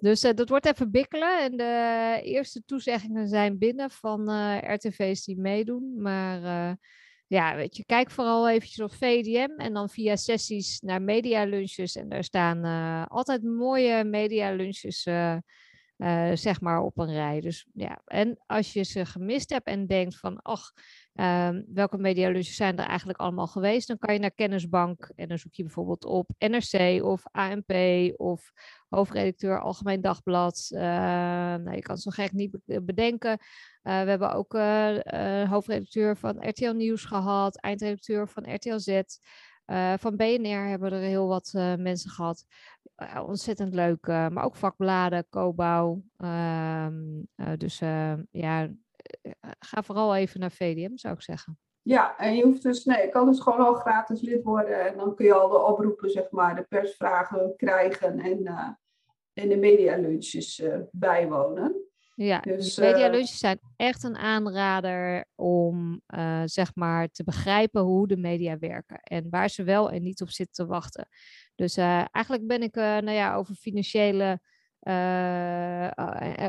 Dus 0.00 0.24
uh, 0.24 0.32
dat 0.32 0.48
wordt 0.48 0.66
even 0.66 0.90
bikkelen. 0.90 1.42
En 1.42 1.56
de 1.56 2.20
eerste 2.22 2.64
toezeggingen 2.64 3.28
zijn 3.28 3.58
binnen 3.58 3.90
van 3.90 4.30
uh, 4.30 4.58
RTV's 4.58 5.24
die 5.24 5.38
meedoen. 5.38 6.00
Maar 6.00 6.42
uh, 6.42 6.74
ja, 7.26 7.56
weet 7.56 7.76
je, 7.76 7.84
kijk 7.84 8.10
vooral 8.10 8.48
eventjes 8.48 8.80
op 8.80 8.92
VDM 8.92 9.50
en 9.56 9.72
dan 9.72 9.88
via 9.88 10.16
sessies 10.16 10.80
naar 10.80 11.02
media 11.02 11.44
lunches. 11.44 11.96
En 11.96 12.08
daar 12.08 12.24
staan 12.24 12.64
altijd 13.08 13.42
mooie 13.42 14.04
media 14.04 14.50
lunches. 14.50 15.02
zeg 16.32 16.60
maar 16.60 16.80
op 16.80 16.98
een 16.98 17.12
rij. 17.12 17.40
Dus 17.40 17.66
ja, 17.72 18.02
en 18.04 18.38
als 18.46 18.72
je 18.72 18.82
ze 18.82 19.06
gemist 19.06 19.50
hebt 19.50 19.66
en 19.66 19.86
denkt 19.86 20.18
van, 20.18 20.42
ach, 20.42 20.72
Um, 21.14 21.64
welke 21.68 21.98
medialunches 21.98 22.56
zijn 22.56 22.78
er 22.78 22.86
eigenlijk 22.86 23.18
allemaal 23.18 23.46
geweest? 23.46 23.88
Dan 23.88 23.98
kan 23.98 24.14
je 24.14 24.20
naar 24.20 24.30
Kennisbank 24.30 25.12
en 25.14 25.28
dan 25.28 25.38
zoek 25.38 25.54
je 25.54 25.62
bijvoorbeeld 25.62 26.04
op 26.04 26.30
NRC 26.38 27.04
of 27.04 27.22
ANP 27.30 27.72
of 28.16 28.52
hoofdredacteur 28.88 29.60
Algemeen 29.60 30.00
Dagblad. 30.00 30.70
Uh, 30.72 30.80
nou, 30.80 31.70
je 31.70 31.82
kan 31.82 31.94
het 31.94 32.02
zo 32.02 32.10
gek 32.10 32.32
niet 32.32 32.58
bedenken. 32.64 33.30
Uh, 33.30 34.02
we 34.02 34.08
hebben 34.08 34.32
ook 34.32 34.54
uh, 34.54 35.50
hoofdredacteur 35.50 36.16
van 36.16 36.48
RTL 36.48 36.72
Nieuws 36.72 37.04
gehad, 37.04 37.56
eindredacteur 37.56 38.28
van 38.28 38.54
RTL 38.54 38.78
Z. 38.78 39.02
van 39.96 40.16
BNR 40.16 40.68
hebben 40.68 40.92
er 40.92 41.00
heel 41.00 41.26
wat 41.26 41.52
mensen 41.78 42.10
gehad. 42.10 42.44
ontzettend 43.26 43.74
leuk. 43.74 44.06
maar 44.06 44.44
ook 44.44 44.56
vakbladen, 44.56 45.26
Cobouw. 45.30 46.02
Ehm, 46.16 47.22
dus 47.56 47.78
ja, 48.30 48.62
eh, 48.62 48.68
ga 49.58 49.82
vooral 49.82 50.16
even 50.16 50.40
naar 50.40 50.50
VDM, 50.50 50.96
zou 50.96 51.14
ik 51.14 51.22
zeggen. 51.22 51.58
Ja, 51.82 52.18
en 52.18 52.34
je 52.34 52.42
hoeft 52.42 52.62
dus, 52.62 52.84
nee, 52.84 53.02
je 53.02 53.08
kan 53.08 53.26
dus 53.26 53.40
gewoon 53.40 53.66
al 53.66 53.74
gratis 53.74 54.20
lid 54.20 54.42
worden 54.42 54.86
en 54.86 54.96
dan 54.96 55.14
kun 55.14 55.26
je 55.26 55.34
al 55.34 55.48
de 55.48 55.58
oproepen, 55.58 56.10
zeg 56.10 56.30
maar, 56.30 56.54
de 56.54 56.66
persvragen 56.68 57.54
krijgen 57.56 58.18
en, 58.20 58.40
uh, 58.42 58.68
en 59.32 59.48
de 59.48 59.56
medialunches 59.56 60.58
uh, 60.58 60.76
bijwonen. 60.90 61.86
Ja, 62.14 62.40
dus, 62.40 62.76
medialunches 62.76 63.38
zijn 63.38 63.58
echt 63.76 64.02
een 64.02 64.16
aanrader 64.16 65.24
om, 65.34 66.02
zeg 66.44 66.74
maar, 66.74 67.08
te 67.08 67.24
begrijpen 67.24 67.82
hoe 67.82 68.08
de 68.08 68.16
media 68.16 68.58
werken 68.58 69.00
en 69.02 69.26
waar 69.30 69.50
ze 69.50 69.62
wel 69.62 69.90
en 69.90 70.02
niet 70.02 70.22
op 70.22 70.30
zitten 70.30 70.54
te 70.54 70.70
wachten. 70.70 71.08
Dus 71.54 71.76
eigenlijk 71.76 72.46
ben 72.46 72.62
ik, 72.62 72.74
nou 72.74 73.10
ja, 73.10 73.34
over 73.34 73.54
financiële 73.54 74.40
uh, 74.82 75.88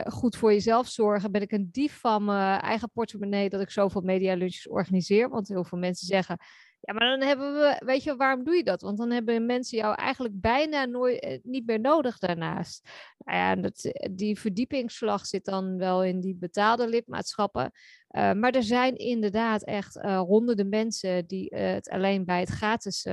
goed 0.06 0.36
voor 0.36 0.52
jezelf 0.52 0.88
zorgen. 0.88 1.32
Ben 1.32 1.42
ik 1.42 1.52
een 1.52 1.70
dief 1.72 2.00
van 2.00 2.24
mijn 2.26 2.62
eigen 2.62 2.92
portemonnee 2.92 3.50
dat 3.50 3.62
ik 3.62 3.70
zoveel 3.70 4.02
medialunches 4.02 4.68
organiseer? 4.68 5.30
Want 5.30 5.48
heel 5.48 5.64
veel 5.64 5.78
mensen 5.78 6.08
zeggen, 6.08 6.38
ja, 6.86 6.94
maar 6.94 7.18
dan 7.18 7.28
hebben 7.28 7.54
we, 7.54 7.82
weet 7.86 8.04
je, 8.04 8.16
waarom 8.16 8.44
doe 8.44 8.56
je 8.56 8.64
dat? 8.64 8.82
Want 8.82 8.98
dan 8.98 9.12
hebben 9.12 9.46
mensen 9.46 9.78
jou 9.78 9.96
eigenlijk 9.96 10.42
bijna 10.42 10.86
nooit, 10.86 11.40
niet 11.44 11.66
meer 11.66 11.80
nodig 11.80 12.20
daarnaast. 12.20 12.90
Nou 13.18 13.38
ja, 13.38 13.56
dat, 13.56 13.92
die 14.12 14.40
verdiepingsslag 14.40 15.26
zit 15.26 15.46
dan 15.46 15.78
wel 15.78 16.04
in 16.04 16.20
die 16.20 16.36
betaalde 16.36 16.88
lidmaatschappen. 16.88 17.72
Uh, 18.10 18.34
maar 18.34 18.52
er 18.52 18.64
zijn 18.64 18.96
inderdaad 18.96 19.64
echt 19.64 19.96
uh, 19.96 20.20
honderden 20.20 20.70
mensen 20.70 21.28
die 21.28 21.56
het 21.56 21.90
alleen 21.90 22.26
bij 22.26 22.40
het 22.40 22.50
gratis 22.50 23.08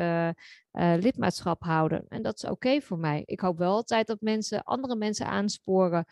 lidmaatschap 0.72 1.62
houden. 1.62 2.04
En 2.08 2.22
dat 2.22 2.42
is 2.42 2.50
oké 2.50 2.80
voor 2.80 2.98
mij. 2.98 3.22
Ik 3.24 3.40
hoop 3.40 3.58
wel 3.58 3.72
altijd 3.72 4.06
dat 4.06 4.20
mensen 4.20 4.62
andere 4.62 4.96
mensen 4.96 5.26
aansporen 5.26 6.04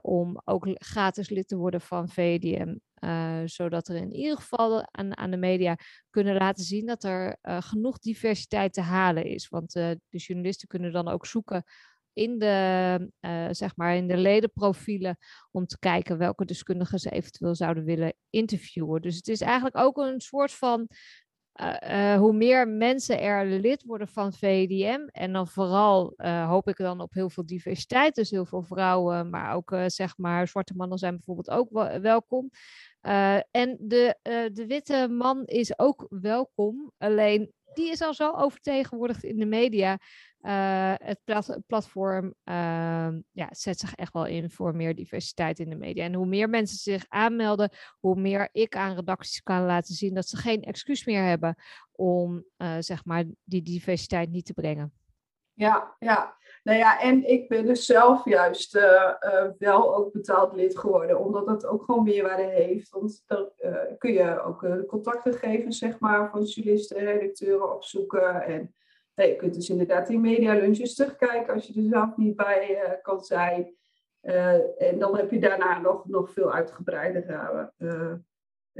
om 0.00 0.40
ook 0.44 0.66
gratis 0.72 1.28
lid 1.28 1.48
te 1.48 1.56
worden 1.56 1.80
van 1.80 2.08
VDM. 2.08 2.74
Zodat 3.44 3.88
er 3.88 3.96
in 3.96 4.12
ieder 4.12 4.36
geval 4.36 4.88
aan, 4.90 5.16
aan 5.16 5.30
de 5.30 5.36
media 5.36 5.76
kunnen 6.10 6.34
laten 6.34 6.64
zien 6.64 6.86
dat 6.86 7.04
er 7.04 7.38
genoeg 7.42 7.98
diversiteit 7.98 8.72
te 8.72 8.80
halen 8.80 9.24
is. 9.24 9.48
Want 9.48 9.72
de 9.72 9.98
journalisten 10.08 10.68
kunnen 10.68 10.92
dan 10.92 11.08
ook 11.08 11.26
zoeken 11.26 11.64
in 12.12 12.38
de, 12.38 13.10
zeg 13.50 13.76
maar 13.76 13.96
in 13.96 14.08
de 14.08 14.16
ledenprofielen 14.16 15.16
om 15.50 15.66
te 15.66 15.78
kijken 15.78 16.18
welke 16.18 16.44
deskundigen 16.44 16.98
ze 16.98 17.10
eventueel 17.10 17.54
zouden 17.54 17.84
willen 17.84 18.14
interviewen. 18.30 19.02
Dus 19.02 19.16
het 19.16 19.28
is 19.28 19.40
eigenlijk 19.40 19.76
ook 19.76 19.96
een 19.96 20.20
soort 20.20 20.52
van 20.52 20.88
hoe 22.18 22.32
meer 22.32 22.68
mensen 22.68 23.20
er 23.20 23.46
lid 23.46 23.82
worden 23.82 24.08
van 24.08 24.32
VDM, 24.32 25.00
en 25.06 25.32
dan 25.32 25.48
vooral 25.48 26.14
hoop 26.22 26.68
ik 26.68 26.76
dan 26.76 27.00
op 27.00 27.12
heel 27.12 27.30
veel 27.30 27.46
diversiteit, 27.46 28.14
dus 28.14 28.30
heel 28.30 28.46
veel 28.46 28.62
vrouwen, 28.62 29.30
maar 29.30 29.54
ook 29.54 29.76
zeg 29.86 30.16
maar 30.16 30.48
zwarte 30.48 30.74
mannen 30.76 30.98
zijn 30.98 31.14
bijvoorbeeld 31.14 31.50
ook 31.50 31.70
welkom. 32.02 32.50
En 33.50 33.76
de, 33.80 34.18
de 34.52 34.64
witte 34.66 35.08
man 35.10 35.44
is 35.44 35.78
ook 35.78 36.06
welkom, 36.08 36.92
alleen 36.98 37.52
die 37.74 37.90
is 37.90 38.02
al 38.02 38.14
zo 38.14 38.32
overtegenwoordigd 38.32 39.24
in 39.24 39.36
de 39.36 39.46
media. 39.46 39.98
Uh, 40.40 40.94
het 40.96 41.20
plat 41.24 41.58
platform 41.66 42.34
uh, 42.44 43.08
ja, 43.30 43.48
zet 43.50 43.78
zich 43.78 43.94
echt 43.94 44.12
wel 44.12 44.26
in 44.26 44.50
voor 44.50 44.76
meer 44.76 44.94
diversiteit 44.94 45.58
in 45.58 45.70
de 45.70 45.76
media. 45.76 46.04
En 46.04 46.14
hoe 46.14 46.26
meer 46.26 46.48
mensen 46.48 46.76
zich 46.76 47.04
aanmelden, 47.08 47.70
hoe 47.98 48.20
meer 48.20 48.48
ik 48.52 48.76
aan 48.76 48.94
redacties 48.94 49.42
kan 49.42 49.64
laten 49.64 49.94
zien 49.94 50.14
dat 50.14 50.28
ze 50.28 50.36
geen 50.36 50.62
excuus 50.62 51.04
meer 51.04 51.22
hebben 51.22 51.56
om 51.92 52.44
zeg 52.78 53.04
maar 53.04 53.24
die 53.44 53.62
diversiteit 53.62 54.30
niet 54.30 54.44
te 54.44 54.52
brengen. 54.52 54.92
Ja, 55.52 55.96
ja. 55.98 56.36
Nou 56.68 56.80
ja, 56.80 57.00
en 57.00 57.28
ik 57.28 57.48
ben 57.48 57.66
dus 57.66 57.86
zelf 57.86 58.24
juist 58.24 58.76
uh, 58.76 59.12
uh, 59.20 59.44
wel 59.58 59.96
ook 59.96 60.12
betaald 60.12 60.52
lid 60.52 60.78
geworden, 60.78 61.18
omdat 61.18 61.46
dat 61.46 61.66
ook 61.66 61.84
gewoon 61.84 62.04
meerwaarde 62.04 62.42
heeft. 62.42 62.90
Want 62.90 63.22
dan 63.26 63.50
uh, 63.58 63.76
kun 63.98 64.12
je 64.12 64.42
ook 64.42 64.86
contactgegevens 64.86 65.78
zeg 65.78 65.98
maar, 65.98 66.30
van 66.30 66.42
journalisten 66.42 66.96
en 66.96 67.04
redacteuren 67.04 67.74
opzoeken. 67.74 68.42
En 68.42 68.74
je 69.14 69.36
kunt 69.36 69.54
dus 69.54 69.68
inderdaad 69.68 70.06
die 70.06 70.18
medialunches 70.18 70.94
terugkijken 70.94 71.54
als 71.54 71.66
je 71.66 71.80
er 71.80 71.88
zelf 71.88 72.16
niet 72.16 72.36
bij 72.36 72.98
kan 73.02 73.20
zijn. 73.20 73.74
en 74.78 74.98
dan 74.98 75.16
heb 75.16 75.30
je 75.30 75.40
daarna 75.40 75.80
nog, 75.80 76.08
nog 76.08 76.32
veel 76.32 76.52
uitgebreidere 76.52 77.72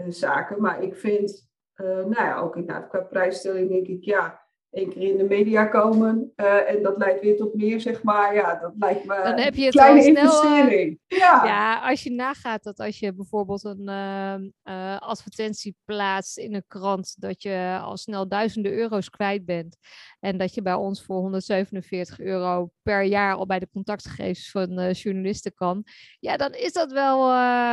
zaken. 0.09 0.61
Maar 0.61 0.83
ik 0.83 0.97
vind, 0.97 1.49
nou 1.77 2.15
ja, 2.15 2.39
ook 2.39 2.57
inderdaad 2.57 2.89
qua 2.89 3.01
prijsstelling 3.01 3.69
denk 3.69 3.87
ik, 3.87 4.05
ja 4.05 4.48
één 4.71 4.91
keer 4.91 5.11
in 5.11 5.17
de 5.17 5.25
media 5.25 5.65
komen. 5.65 6.33
Uh, 6.37 6.71
en 6.71 6.83
dat 6.83 6.97
leidt 6.97 7.21
weer 7.21 7.37
tot 7.37 7.55
meer, 7.55 7.81
zeg 7.81 8.03
maar. 8.03 8.35
Ja, 8.35 8.55
dat 8.55 8.73
lijkt 8.79 9.05
me 9.05 9.21
Dan 9.23 9.39
heb 9.39 9.55
je 9.55 9.65
het 9.65 9.75
een 9.75 9.81
kleine 9.81 10.03
snel, 10.03 10.23
investering. 10.23 11.01
ja. 11.07 11.45
ja, 11.45 11.89
als 11.89 12.03
je 12.03 12.11
nagaat 12.11 12.63
dat 12.63 12.79
als 12.79 12.99
je 12.99 13.15
bijvoorbeeld 13.15 13.65
een 13.65 13.89
uh, 13.89 14.35
uh, 14.65 14.99
advertentie 14.99 15.77
plaatst 15.85 16.39
in 16.39 16.55
een 16.55 16.65
krant, 16.67 17.15
dat 17.19 17.43
je 17.43 17.79
al 17.83 17.97
snel 17.97 18.29
duizenden 18.29 18.73
euro's 18.73 19.11
kwijt 19.11 19.45
bent. 19.45 19.77
En 20.21 20.39
dat 20.39 20.55
je 20.55 20.63
bij 20.63 20.75
ons 20.75 21.05
voor 21.05 21.17
147 21.17 22.21
euro 22.21 22.71
per 22.83 23.03
jaar 23.03 23.35
al 23.35 23.47
bij 23.47 23.59
de 23.59 23.69
contactgegevens 23.73 24.51
van 24.51 24.91
journalisten 24.91 25.55
kan. 25.55 25.85
Ja, 26.21 26.37
dan 26.37 26.53
is 26.53 26.73
dat 26.73 26.93
wel. 26.93 27.33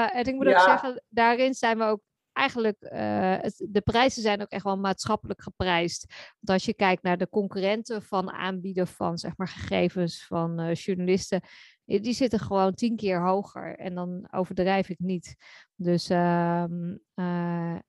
en 0.10 0.24
ik 0.24 0.34
moet 0.34 0.46
ja. 0.46 0.52
ook 0.52 0.68
zeggen, 0.68 1.04
daarin 1.10 1.54
zijn 1.54 1.78
we 1.78 1.84
ook 1.84 2.02
eigenlijk, 2.36 2.84
uh, 2.84 2.90
de 3.58 3.82
prijzen 3.84 4.22
zijn 4.22 4.42
ook 4.42 4.50
echt 4.50 4.64
wel 4.64 4.78
maatschappelijk 4.78 5.42
geprijsd. 5.42 6.06
Want 6.40 6.60
als 6.60 6.66
je 6.66 6.74
kijkt 6.74 7.04
naar 7.04 7.18
de 7.18 7.30
concurrenten 7.30 8.02
van 8.04 8.32
aanbieden 8.32 8.88
van 8.88 9.18
zeg 9.18 9.38
maar, 9.38 9.48
gegevens 9.48 10.26
van 10.26 10.62
uh, 10.62 10.74
journalisten, 10.74 11.42
die 11.86 12.14
zitten 12.14 12.40
gewoon 12.40 12.74
tien 12.74 12.96
keer 12.96 13.22
hoger. 13.22 13.78
En 13.78 13.96
dan 13.96 14.28
overdrijf 14.32 14.90
ik 14.90 15.00
niet. 15.00 15.36
Dus 15.76 16.10
uh, 16.10 16.66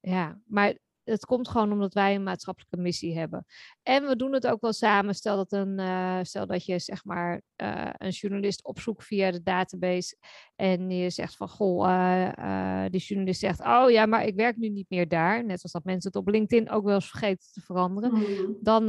ja, 0.00 0.40
maar 0.46 0.78
het 1.04 1.24
komt 1.24 1.48
gewoon 1.48 1.72
omdat 1.72 1.94
wij 1.94 2.14
een 2.14 2.22
maatschappelijke 2.22 2.76
missie 2.76 3.18
hebben. 3.18 3.44
En 3.82 4.06
we 4.06 4.16
doen 4.16 4.32
het 4.32 4.46
ook 4.46 4.60
wel 4.60 4.72
samen. 4.72 5.14
Stel 5.14 5.36
dat, 5.36 5.52
een, 5.52 6.26
stel 6.26 6.46
dat 6.46 6.64
je 6.64 6.78
zeg 6.78 7.04
maar 7.04 7.42
een 7.96 8.10
journalist 8.10 8.64
opzoekt 8.64 9.04
via 9.04 9.30
de 9.30 9.42
database. 9.42 10.16
En 10.56 10.90
je 10.90 11.10
zegt 11.10 11.36
van 11.36 11.48
goh, 11.48 11.88
uh, 11.88 12.84
die 12.90 13.00
journalist 13.00 13.40
zegt, 13.40 13.60
oh 13.60 13.90
ja, 13.90 14.06
maar 14.06 14.24
ik 14.24 14.34
werk 14.34 14.56
nu 14.56 14.68
niet 14.68 14.90
meer 14.90 15.08
daar. 15.08 15.44
Net 15.44 15.58
zoals 15.58 15.72
dat 15.72 15.84
mensen 15.84 16.10
het 16.12 16.20
op 16.20 16.28
LinkedIn 16.28 16.70
ook 16.70 16.84
wel 16.84 16.94
eens 16.94 17.10
vergeten 17.10 17.52
te 17.52 17.60
veranderen. 17.60 18.14
Mm. 18.14 18.56
Dan 18.60 18.84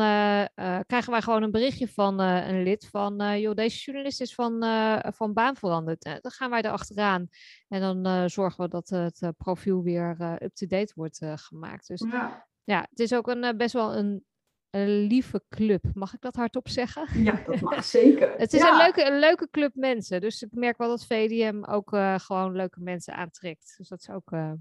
krijgen 0.85 1.11
wij 1.11 1.21
gewoon 1.21 1.43
een 1.43 1.51
berichtje 1.51 1.87
van 1.87 2.19
een 2.19 2.63
lid 2.63 2.87
van, 2.91 3.39
joh, 3.39 3.55
deze 3.55 3.77
journalist 3.77 4.21
is 4.21 4.35
van, 4.35 4.65
van 5.13 5.33
baan 5.33 5.55
veranderd. 5.55 6.03
dan 6.03 6.31
gaan 6.31 6.49
wij 6.49 6.61
erachteraan. 6.61 7.27
En 7.67 7.81
dan 7.81 8.29
zorgen 8.29 8.63
we 8.63 8.69
dat 8.69 8.89
het 8.89 9.33
profiel 9.37 9.83
weer 9.83 10.37
up-to-date 10.39 10.93
wordt 10.95 11.25
gemaakt. 11.35 11.87
Dus 11.87 12.05
ja. 12.11 12.47
ja, 12.63 12.87
het 12.89 12.99
is 12.99 13.13
ook 13.13 13.27
een, 13.27 13.57
best 13.57 13.73
wel 13.73 13.95
een 13.95 14.25
een 14.69 14.87
lieve 14.87 15.43
club. 15.49 15.83
Mag 15.93 16.13
ik 16.13 16.21
dat 16.21 16.35
hardop 16.35 16.69
zeggen? 16.69 17.23
Ja, 17.23 17.41
dat 17.45 17.61
mag 17.69 17.83
zeker. 17.83 18.33
het 18.37 18.53
is 18.53 18.61
ja. 18.61 18.71
een, 18.71 18.77
leuke, 18.77 19.05
een 19.05 19.19
leuke 19.19 19.49
club 19.51 19.75
mensen. 19.75 20.21
Dus 20.21 20.41
ik 20.41 20.49
merk 20.51 20.77
wel 20.77 20.89
dat 20.89 21.05
VDM 21.05 21.63
ook 21.63 21.93
uh, 21.93 22.15
gewoon 22.17 22.55
leuke 22.55 22.79
mensen 22.79 23.13
aantrekt. 23.13 23.73
Dus 23.77 23.87
dat 23.87 23.99
is 23.99 24.09
ook 24.09 24.31
uh, 24.31 24.51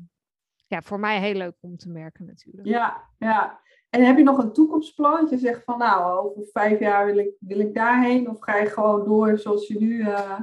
ja, 0.66 0.82
voor 0.82 1.00
mij 1.00 1.20
heel 1.20 1.34
leuk 1.34 1.56
om 1.60 1.76
te 1.76 1.88
merken 1.88 2.24
natuurlijk. 2.24 2.66
Ja, 2.66 3.10
ja. 3.18 3.60
En 3.90 4.04
heb 4.04 4.16
je 4.16 4.22
nog 4.22 4.38
een 4.38 4.52
toekomstplan? 4.52 5.20
Dat 5.20 5.30
je 5.30 5.38
zegt 5.38 5.64
van 5.64 5.78
nou, 5.78 6.26
over 6.26 6.48
vijf 6.52 6.78
jaar 6.78 7.06
wil 7.06 7.18
ik, 7.18 7.30
wil 7.38 7.58
ik 7.58 7.74
daarheen. 7.74 8.30
Of 8.30 8.40
ga 8.40 8.56
je 8.56 8.66
gewoon 8.66 9.04
door 9.04 9.38
zoals 9.38 9.66
je 9.66 9.78
nu... 9.78 9.98
Uh... 9.98 10.40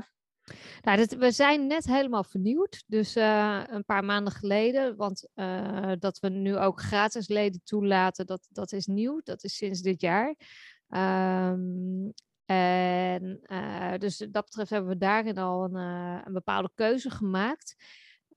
Nou, 0.81 0.97
dat, 0.97 1.13
we 1.13 1.31
zijn 1.31 1.67
net 1.67 1.85
helemaal 1.85 2.23
vernieuwd. 2.23 2.83
Dus 2.87 3.17
uh, 3.17 3.63
een 3.65 3.85
paar 3.85 4.03
maanden 4.03 4.33
geleden. 4.33 4.95
Want 4.95 5.27
uh, 5.35 5.91
dat 5.99 6.19
we 6.19 6.29
nu 6.29 6.57
ook 6.57 6.81
gratis 6.81 7.27
leden 7.27 7.61
toelaten, 7.63 8.25
dat, 8.25 8.47
dat 8.49 8.71
is 8.71 8.85
nieuw. 8.85 9.21
Dat 9.23 9.43
is 9.43 9.55
sinds 9.55 9.81
dit 9.81 10.01
jaar. 10.01 10.35
Um, 10.89 12.13
en 12.45 13.39
uh, 13.47 13.93
dus 13.97 14.17
dat 14.17 14.45
betreft 14.45 14.69
hebben 14.69 14.89
we 14.89 14.97
daarin 14.97 15.37
al 15.37 15.63
een, 15.63 15.75
een 16.25 16.33
bepaalde 16.33 16.71
keuze 16.73 17.09
gemaakt. 17.09 17.75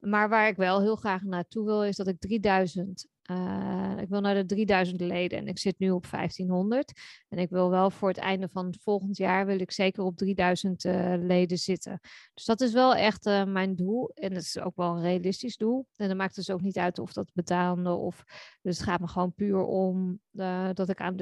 Maar 0.00 0.28
waar 0.28 0.48
ik 0.48 0.56
wel 0.56 0.80
heel 0.80 0.96
graag 0.96 1.22
naartoe 1.22 1.64
wil, 1.64 1.84
is 1.84 1.96
dat 1.96 2.08
ik 2.08 2.20
3000 2.20 3.06
uh, 3.30 3.92
ik 4.00 4.08
wil 4.08 4.20
naar 4.20 4.34
de 4.34 4.44
3000 4.44 5.00
leden 5.00 5.38
en 5.38 5.46
ik 5.46 5.58
zit 5.58 5.78
nu 5.78 5.90
op 5.90 6.06
1500. 6.10 6.92
En 7.28 7.38
ik 7.38 7.50
wil 7.50 7.70
wel 7.70 7.90
voor 7.90 8.08
het 8.08 8.18
einde 8.18 8.48
van 8.48 8.66
het 8.66 8.78
volgend 8.82 9.16
jaar 9.16 9.46
wil 9.46 9.60
ik 9.60 9.70
zeker 9.70 10.02
op 10.04 10.16
3000 10.16 10.84
uh, 10.84 11.14
leden 11.18 11.58
zitten. 11.58 12.00
Dus 12.34 12.44
dat 12.44 12.60
is 12.60 12.72
wel 12.72 12.94
echt 12.94 13.26
uh, 13.26 13.44
mijn 13.44 13.76
doel. 13.76 14.10
En 14.14 14.34
dat 14.34 14.42
is 14.42 14.58
ook 14.58 14.76
wel 14.76 14.96
een 14.96 15.02
realistisch 15.02 15.56
doel. 15.56 15.86
En 15.96 16.08
dan 16.08 16.16
maakt 16.16 16.36
het 16.36 16.46
dus 16.46 16.54
ook 16.54 16.62
niet 16.62 16.78
uit 16.78 16.98
of 16.98 17.12
dat 17.12 17.30
betalende 17.34 17.90
of. 17.90 18.24
Dus 18.62 18.78
het 18.78 18.86
gaat 18.86 19.00
me 19.00 19.08
gewoon 19.08 19.34
puur 19.34 19.64
om 19.64 20.20
dat 20.72 20.88
ik 20.88 21.00
aan, 21.00 21.18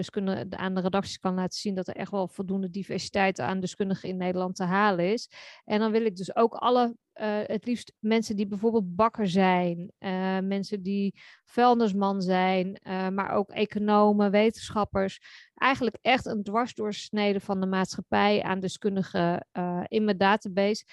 aan 0.51 0.75
de 0.75 0.81
redacties 0.81 1.19
kan 1.19 1.35
laten 1.35 1.59
zien 1.59 1.75
dat 1.75 1.89
er 1.89 1.97
echt 1.97 2.11
wel 2.11 2.29
voldoende 2.29 2.71
diversiteit 2.71 3.41
aan 3.41 3.61
deskundigen 3.61 4.09
in 4.09 4.17
Nederland 4.17 4.57
te 4.57 4.65
halen 4.65 5.13
is. 5.13 5.31
En 5.65 5.79
dan 5.79 5.93
wil 5.93 6.05
ik 6.05 6.17
dus 6.17 6.37
ook 6.37 6.55
alle 6.55 6.97
uh, 7.21 7.41
het 7.43 7.67
liefst 7.67 7.93
mensen 7.99 8.37
die 8.37 8.47
bijvoorbeeld 8.47 8.97
bakker 8.97 9.29
zijn, 9.29 9.93
uh, 9.99 10.39
mensen 10.39 10.83
die 10.83 11.15
vuilnisman 11.45 12.23
zijn, 12.23 12.81
uh, 12.83 13.09
maar 13.09 13.31
ook 13.31 13.51
economen, 13.51 14.31
wetenschappers. 14.31 15.21
Eigenlijk 15.55 15.99
echt 16.03 16.27
een 16.27 16.43
dwarsdoorsnede 16.43 17.41
van 17.41 17.61
de 17.61 17.67
maatschappij 17.67 18.43
aan 18.43 18.61
deskundigen 18.61 19.47
in 19.89 20.05
mijn 20.05 20.19
database. 20.19 20.85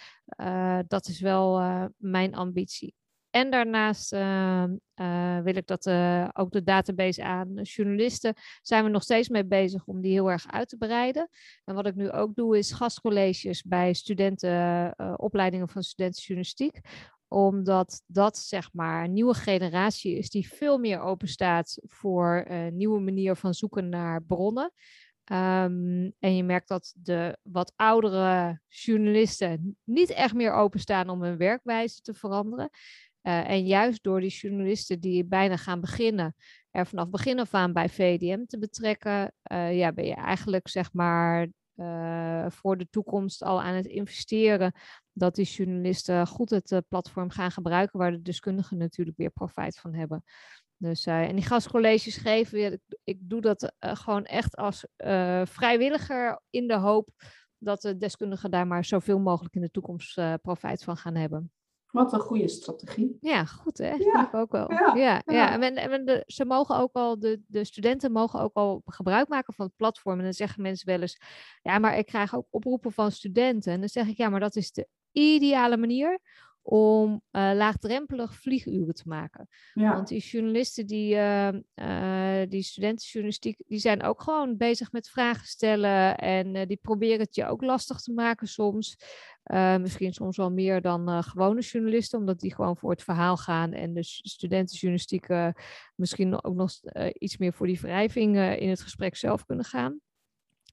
dat 0.88 1.08
is 1.08 1.20
wel 1.20 1.60
mijn 1.98 2.36
ambitie. 2.36 2.96
En 3.32 3.52
daarnaast 3.52 4.14
uh, 4.14 4.64
uh, 4.96 5.40
wil 5.40 5.56
ik 5.56 5.68
dat 5.68 5.86
uh, 5.86 6.28
ook 6.34 6.52
de 6.52 6.64
database 6.64 7.24
aan 7.24 7.54
journalisten 7.62 8.34
zijn 8.62 8.84
we 8.84 8.90
nog 8.90 9.04
steeds 9.04 9.30
mee 9.30 9.46
bezig 9.46 9.86
om 9.86 10.02
die 10.02 10.12
heel 10.12 10.32
erg 10.32 10.52
uit 10.52 10.70
te 10.70 10.78
breiden. 10.78 11.30
En 11.64 11.76
wat 11.76 11.86
ik 11.86 11.96
nu 11.96 12.12
ook 12.12 12.36
doe 12.36 12.58
is 12.58 12.72
gastcolleges 12.72 13.64
bij 13.64 13.94
studenten, 13.94 14.94
opleidingen 15.20 15.70
van 15.70 15.84
studentenjournalistiek 15.84 16.80
omdat 17.34 18.04
dat 18.06 18.38
zeg 18.38 18.74
maar 18.74 19.04
een 19.04 19.14
nieuwe 19.14 19.34
generatie 19.34 20.18
is 20.18 20.30
die 20.30 20.48
veel 20.48 20.78
meer 20.78 21.00
open 21.00 21.28
staat 21.28 21.80
voor 21.82 22.46
een 22.48 22.78
nieuwe 22.78 23.00
manier 23.00 23.36
van 23.36 23.54
zoeken 23.54 23.90
naar 23.90 24.24
bronnen. 24.24 24.74
Um, 25.32 26.14
en 26.20 26.36
je 26.36 26.44
merkt 26.44 26.68
dat 26.68 26.94
de 26.98 27.38
wat 27.44 27.74
oudere 27.76 28.62
journalisten 28.68 29.78
niet 29.84 30.10
echt 30.10 30.34
meer 30.34 30.54
openstaan 30.54 31.10
om 31.10 31.22
hun 31.24 31.38
werkwijze 31.38 32.02
te 32.02 32.14
veranderen. 32.14 32.70
Uh, 33.24 33.50
en 33.50 33.66
juist 33.66 34.04
door 34.04 34.20
die 34.20 34.30
journalisten 34.30 35.00
die 35.00 35.26
bijna 35.26 35.58
gaan 35.58 35.82
beginnen, 35.82 36.36
er 36.72 36.88
vanaf 36.88 37.10
begin 37.10 37.40
af 37.40 37.54
aan 37.54 37.74
bij 37.74 37.90
VDM 37.90 38.46
te 38.46 38.60
betrekken, 38.60 39.34
uh, 39.52 39.78
ja, 39.78 39.92
ben 39.92 40.06
je 40.06 40.14
eigenlijk 40.14 40.68
zeg 40.68 40.94
maar 40.94 41.48
uh, 41.76 42.46
voor 42.50 42.78
de 42.78 42.88
toekomst 42.90 43.44
al 43.44 43.62
aan 43.62 43.76
het 43.76 43.86
investeren 43.86 44.74
dat 45.12 45.36
die 45.36 45.46
journalisten 45.46 46.28
goed 46.28 46.50
het 46.50 46.82
platform 46.88 47.30
gaan 47.30 47.52
gebruiken, 47.52 48.00
waar 48.00 48.12
de 48.12 48.22
deskundigen 48.22 48.78
natuurlijk 48.78 49.18
weer 49.18 49.32
profijt 49.32 49.80
van 49.80 49.94
hebben. 49.94 50.24
Dus, 50.78 51.06
en 51.06 51.36
die 51.36 51.46
gastcolleges 51.46 52.18
geven, 52.18 52.72
ik, 52.72 52.80
ik 53.04 53.18
doe 53.20 53.42
dat 53.42 53.74
gewoon 53.80 54.26
echt 54.26 54.56
als 54.56 54.86
vrijwilliger 55.44 56.42
in 56.50 56.68
de 56.68 56.78
hoop 56.78 57.10
dat 57.58 57.82
de 57.82 57.98
deskundigen 57.98 58.52
daar 58.52 58.68
maar 58.68 58.86
zoveel 58.86 59.20
mogelijk 59.20 59.56
in 59.56 59.62
de 59.62 59.72
toekomst 59.72 60.22
profijt 60.42 60.84
van 60.84 60.98
gaan 60.98 61.16
hebben. 61.16 61.52
Wat 61.92 62.14
een 62.14 62.20
goede 62.20 62.48
strategie. 62.48 63.18
Ja, 63.20 63.46
goed 63.46 63.78
hè? 63.78 63.94
Ja. 63.94 64.28
Ik 64.28 64.34
ook 64.34 64.52
wel. 64.52 64.72
Ja, 64.72 64.96
ja, 64.96 65.22
ja. 65.26 65.62
En, 65.62 65.76
en 65.76 66.06
de, 66.06 66.24
ze 66.28 66.46
mogen 66.46 66.76
ook 66.76 66.94
al, 66.94 67.20
de, 67.20 67.42
de 67.48 67.64
studenten 67.64 68.12
mogen 68.12 68.40
ook 68.40 68.54
al 68.54 68.82
gebruik 68.86 69.28
maken 69.28 69.54
van 69.54 69.66
het 69.66 69.76
platform. 69.76 70.18
En 70.18 70.24
dan 70.24 70.34
zeggen 70.34 70.62
mensen 70.62 70.88
wel 70.88 71.02
eens, 71.02 71.22
ja, 71.62 71.80
maar 71.80 71.98
ik 71.98 72.06
krijg 72.06 72.36
ook 72.36 72.48
oproepen 72.50 72.92
van 72.92 73.12
studenten. 73.12 73.74
En 73.74 73.80
dan 73.80 73.90
zeg 73.90 74.08
ik, 74.08 74.18
ja, 74.18 74.30
maar 74.30 74.40
dat 74.40 74.56
is 74.56 74.72
de 74.72 74.88
ideale 75.12 75.78
manier 75.78 76.20
om 76.62 77.12
uh, 77.12 77.52
laagdrempelig 77.56 78.36
vlieguren 78.36 78.94
te 78.94 79.04
maken. 79.06 79.48
Want 79.74 80.08
die 80.08 80.22
journalisten, 80.22 80.86
die, 80.86 81.16
uh, 81.16 82.42
die 82.50 82.64
studentenjournalistiek, 82.64 83.64
die 83.68 83.80
zijn 83.80 84.04
ook 84.04 84.22
gewoon 84.22 84.58
bezig 84.58 84.92
met 84.92 85.10
vragen 85.10 85.48
stellen 85.48 86.18
en 86.18 86.68
die 86.68 86.80
proberen 86.82 87.20
het 87.20 87.36
je 87.36 87.46
ook 87.46 87.62
lastig 87.62 88.02
te 88.02 88.14
maken 88.14 88.48
soms. 88.48 88.98
misschien 89.80 90.14
soms 90.14 90.38
wel 90.38 90.52
meer 90.52 90.82
dan 90.82 91.24
gewone 91.24 91.62
journalisten, 91.62 92.20
omdat 92.20 92.40
die 92.40 92.56
gewoon 92.56 92.78
voor 92.78 92.92
het 92.92 93.04
verhaal 93.04 93.38
gaan 93.38 93.74
en 93.74 93.94
de 93.94 94.04
studentenjournalistiek 94.04 95.28
misschien 95.96 96.44
ook 96.44 96.56
nog 96.56 96.72
iets 97.14 97.38
meer 97.38 97.54
voor 97.54 97.68
die 97.68 97.80
wrijving 97.80 98.38
in 98.38 98.70
het 98.70 98.82
gesprek 98.82 99.16
zelf 99.16 99.46
kunnen 99.46 99.66
gaan. 99.66 100.00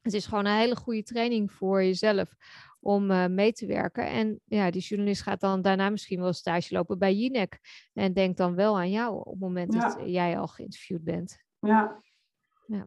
Het 0.03 0.14
is 0.14 0.26
gewoon 0.26 0.47
een 0.47 0.59
hele 0.59 0.76
goede 0.76 1.03
training 1.03 1.53
voor 1.53 1.84
jezelf 1.84 2.34
om 2.81 3.11
uh, 3.11 3.26
mee 3.26 3.53
te 3.53 3.66
werken. 3.66 4.07
En 4.07 4.41
ja, 4.45 4.70
die 4.70 4.83
journalist 4.83 5.22
gaat 5.22 5.41
dan 5.41 5.62
daarna 5.62 5.91
misschien 5.91 6.20
wel 6.20 6.33
stage 6.33 6.74
lopen 6.74 6.99
bij 6.99 7.14
Jinek. 7.14 7.59
En 7.93 8.12
denkt 8.12 8.39
dan 8.39 8.55
wel 8.55 8.79
aan 8.79 8.91
jou 8.91 9.16
op 9.16 9.33
het 9.33 9.41
moment 9.41 9.72
dat 9.72 9.99
jij 10.05 10.39
al 10.39 10.47
geïnterviewd 10.47 11.05
bent. 11.05 11.39
Ja. 11.59 12.03
ja. 12.66 12.87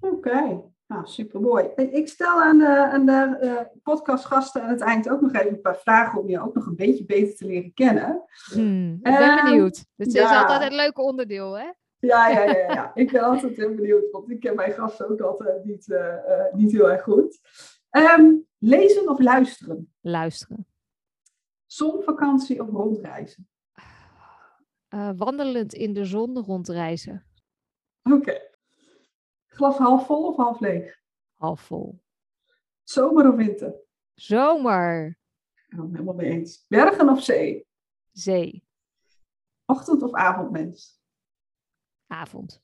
Oké, 0.00 0.62
nou 0.86 1.06
super 1.06 1.40
mooi. 1.40 1.64
Ik 1.76 2.08
stel 2.08 2.42
aan 2.42 2.58
de, 2.58 2.66
aan 2.66 3.06
de 3.06 3.38
uh, 3.42 3.60
podcastgasten 3.82 4.62
aan 4.62 4.70
het 4.70 4.80
eind 4.80 5.08
ook 5.08 5.20
nog 5.20 5.32
even 5.32 5.48
een 5.48 5.60
paar 5.60 5.78
vragen 5.78 6.20
om 6.20 6.28
je 6.28 6.40
ook 6.40 6.54
nog 6.54 6.66
een 6.66 6.76
beetje 6.76 7.04
beter 7.04 7.36
te 7.36 7.46
leren 7.46 7.74
kennen. 7.74 8.24
Hmm, 8.52 8.92
ik 8.92 9.02
ben 9.02 9.12
ehm, 9.12 9.44
benieuwd. 9.44 9.84
Het 9.96 10.14
is 10.14 10.24
altijd 10.24 10.70
een 10.70 10.76
leuk 10.76 10.98
onderdeel, 10.98 11.58
hè? 11.58 11.72
Ja, 11.98 12.28
ja, 12.28 12.42
ja, 12.42 12.72
ja. 12.72 12.90
ik 12.94 13.12
ben 13.12 13.22
altijd 13.22 13.56
heel 13.56 13.74
benieuwd, 13.74 14.10
want 14.10 14.30
ik 14.30 14.40
ken 14.40 14.54
mijn 14.54 14.72
gasten 14.72 15.10
ook 15.10 15.20
altijd 15.20 15.64
niet, 15.64 15.88
uh, 15.88 16.14
niet 16.52 16.72
heel 16.72 16.90
erg 16.90 17.02
goed. 17.02 17.40
Um, 17.90 18.46
lezen 18.58 19.08
of 19.08 19.18
luisteren? 19.18 19.92
Luisteren. 20.00 20.66
Zonvakantie 21.66 22.60
of 22.62 22.68
rondreizen? 22.68 23.48
Uh, 24.94 25.10
wandelend 25.16 25.74
in 25.74 25.92
de 25.92 26.04
zon 26.04 26.38
rondreizen. 26.38 27.26
Oké. 28.02 28.40
Glas 29.46 29.76
half 29.78 30.06
vol 30.06 30.26
of 30.26 30.36
half 30.36 30.60
leeg? 30.60 31.00
Half 31.34 31.60
vol. 31.60 32.02
Zomer 32.82 33.28
of 33.28 33.36
winter? 33.36 33.74
Zomer. 34.14 35.18
Oh, 35.78 35.92
helemaal 35.92 36.14
mee 36.14 36.30
eens. 36.30 36.64
Bergen 36.68 37.08
of 37.08 37.22
zee? 37.22 37.66
Zee. 38.12 38.64
Ochtend 39.64 40.02
of 40.02 40.14
avondmens? 40.14 41.00
Avond. 42.06 42.62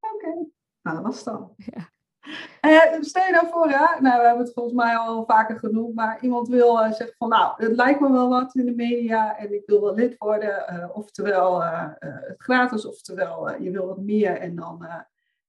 Oké, 0.00 0.26
nou 0.82 0.96
dat 0.96 1.02
was 1.02 1.24
dan. 1.24 1.54
Ja. 1.56 1.90
Uh, 2.66 3.00
stel 3.00 3.24
je 3.24 3.32
nou 3.32 3.46
voor, 3.50 3.68
hè? 3.68 4.00
Nou, 4.00 4.20
we 4.20 4.26
hebben 4.26 4.44
het 4.44 4.52
volgens 4.52 4.74
mij 4.74 4.96
al 4.96 5.24
vaker 5.24 5.58
genoemd, 5.58 5.94
maar 5.94 6.18
iemand 6.20 6.48
wil 6.48 6.76
uh, 6.76 6.92
zeggen 6.92 7.14
van, 7.18 7.28
nou, 7.28 7.52
het 7.56 7.76
lijkt 7.76 8.00
me 8.00 8.12
wel 8.12 8.28
wat 8.28 8.54
in 8.54 8.64
de 8.64 8.74
media 8.74 9.36
en 9.36 9.54
ik 9.54 9.62
wil 9.66 9.80
wel 9.80 9.94
lid 9.94 10.14
worden, 10.18 10.64
uh, 10.72 10.96
oftewel 10.96 11.62
het 11.62 12.34
gratis, 12.38 12.86
oftewel 12.86 13.62
je 13.62 13.70
wil 13.70 13.86
wat 13.86 14.00
meer 14.00 14.36
en 14.36 14.56
dan 14.56 14.86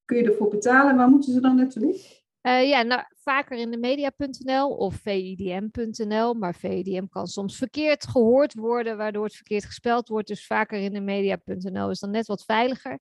kun 0.06 0.18
je 0.18 0.24
ervoor 0.24 0.50
betalen. 0.50 0.98
Waar 0.98 1.10
moeten 1.10 1.34
ze 1.34 1.40
dan 1.40 1.56
naartoe? 1.56 2.21
Uh, 2.42 2.70
ja, 2.70 2.82
nou, 2.82 3.04
vaker 3.14 3.58
in 3.58 3.72
de 3.72 3.78
media.nl 3.78 4.70
of 4.70 4.96
VIDM.nl. 4.96 6.34
Maar 6.34 6.56
VIDM 6.56 7.06
kan 7.10 7.28
soms 7.28 7.58
verkeerd 7.58 8.08
gehoord 8.08 8.54
worden, 8.54 8.98
waardoor 8.98 9.24
het 9.24 9.36
verkeerd 9.36 9.66
gespeld 9.66 10.08
wordt. 10.08 10.28
Dus 10.28 10.46
vaker 10.46 10.80
in 10.80 10.94
de 10.94 11.02
media.nl 11.02 11.90
is 11.90 12.00
dan 12.00 12.12
net 12.12 12.28
wat 12.28 12.44
veiliger. 12.44 12.92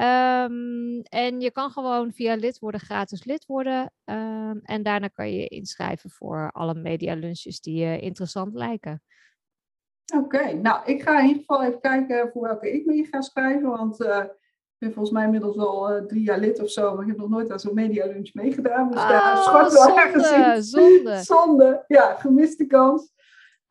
Um, 0.00 1.00
en 1.02 1.40
je 1.40 1.50
kan 1.52 1.70
gewoon 1.70 2.12
via 2.12 2.34
lid 2.34 2.58
worden, 2.58 2.80
gratis 2.80 3.24
lid 3.24 3.46
worden. 3.46 3.92
Um, 4.04 4.60
en 4.62 4.82
daarna 4.82 5.08
kan 5.08 5.32
je 5.32 5.46
inschrijven 5.46 6.10
voor 6.10 6.50
alle 6.52 6.74
media 6.74 7.14
lunches 7.14 7.60
die 7.60 7.84
je 7.84 8.00
interessant 8.00 8.54
lijken. 8.54 9.02
Oké, 10.16 10.52
nou 10.52 10.84
ik 10.84 11.02
ga 11.02 11.18
in 11.18 11.26
ieder 11.26 11.40
geval 11.40 11.64
even 11.64 11.80
kijken 11.80 12.30
voor 12.32 12.42
welke 12.42 12.72
ik 12.72 12.86
me 12.86 12.92
hier 12.92 13.06
ga 13.06 13.20
schrijven. 13.20 13.68
Want 13.68 14.00
uh, 14.00 14.24
ben 14.82 14.92
volgens 14.92 15.14
mij 15.14 15.24
inmiddels 15.24 15.56
al 15.56 15.96
uh, 15.96 16.02
drie 16.02 16.22
jaar 16.22 16.38
lid 16.38 16.62
of 16.62 16.70
zo, 16.70 16.94
maar 16.94 17.02
ik 17.02 17.08
heb 17.08 17.18
nog 17.18 17.28
nooit 17.28 17.50
aan 17.50 17.60
zo'n 17.60 17.74
media 17.74 18.06
lunch 18.06 18.34
meegedaan. 18.34 18.90
Dus 18.90 19.00
daar 19.00 19.36
oh, 19.36 19.42
schort 19.42 19.72
wel 19.72 19.98
ergens 19.98 20.70
Zonde. 20.70 21.16
zonde, 21.34 21.84
ja, 21.86 22.14
gemiste 22.14 22.66
kans. 22.66 23.12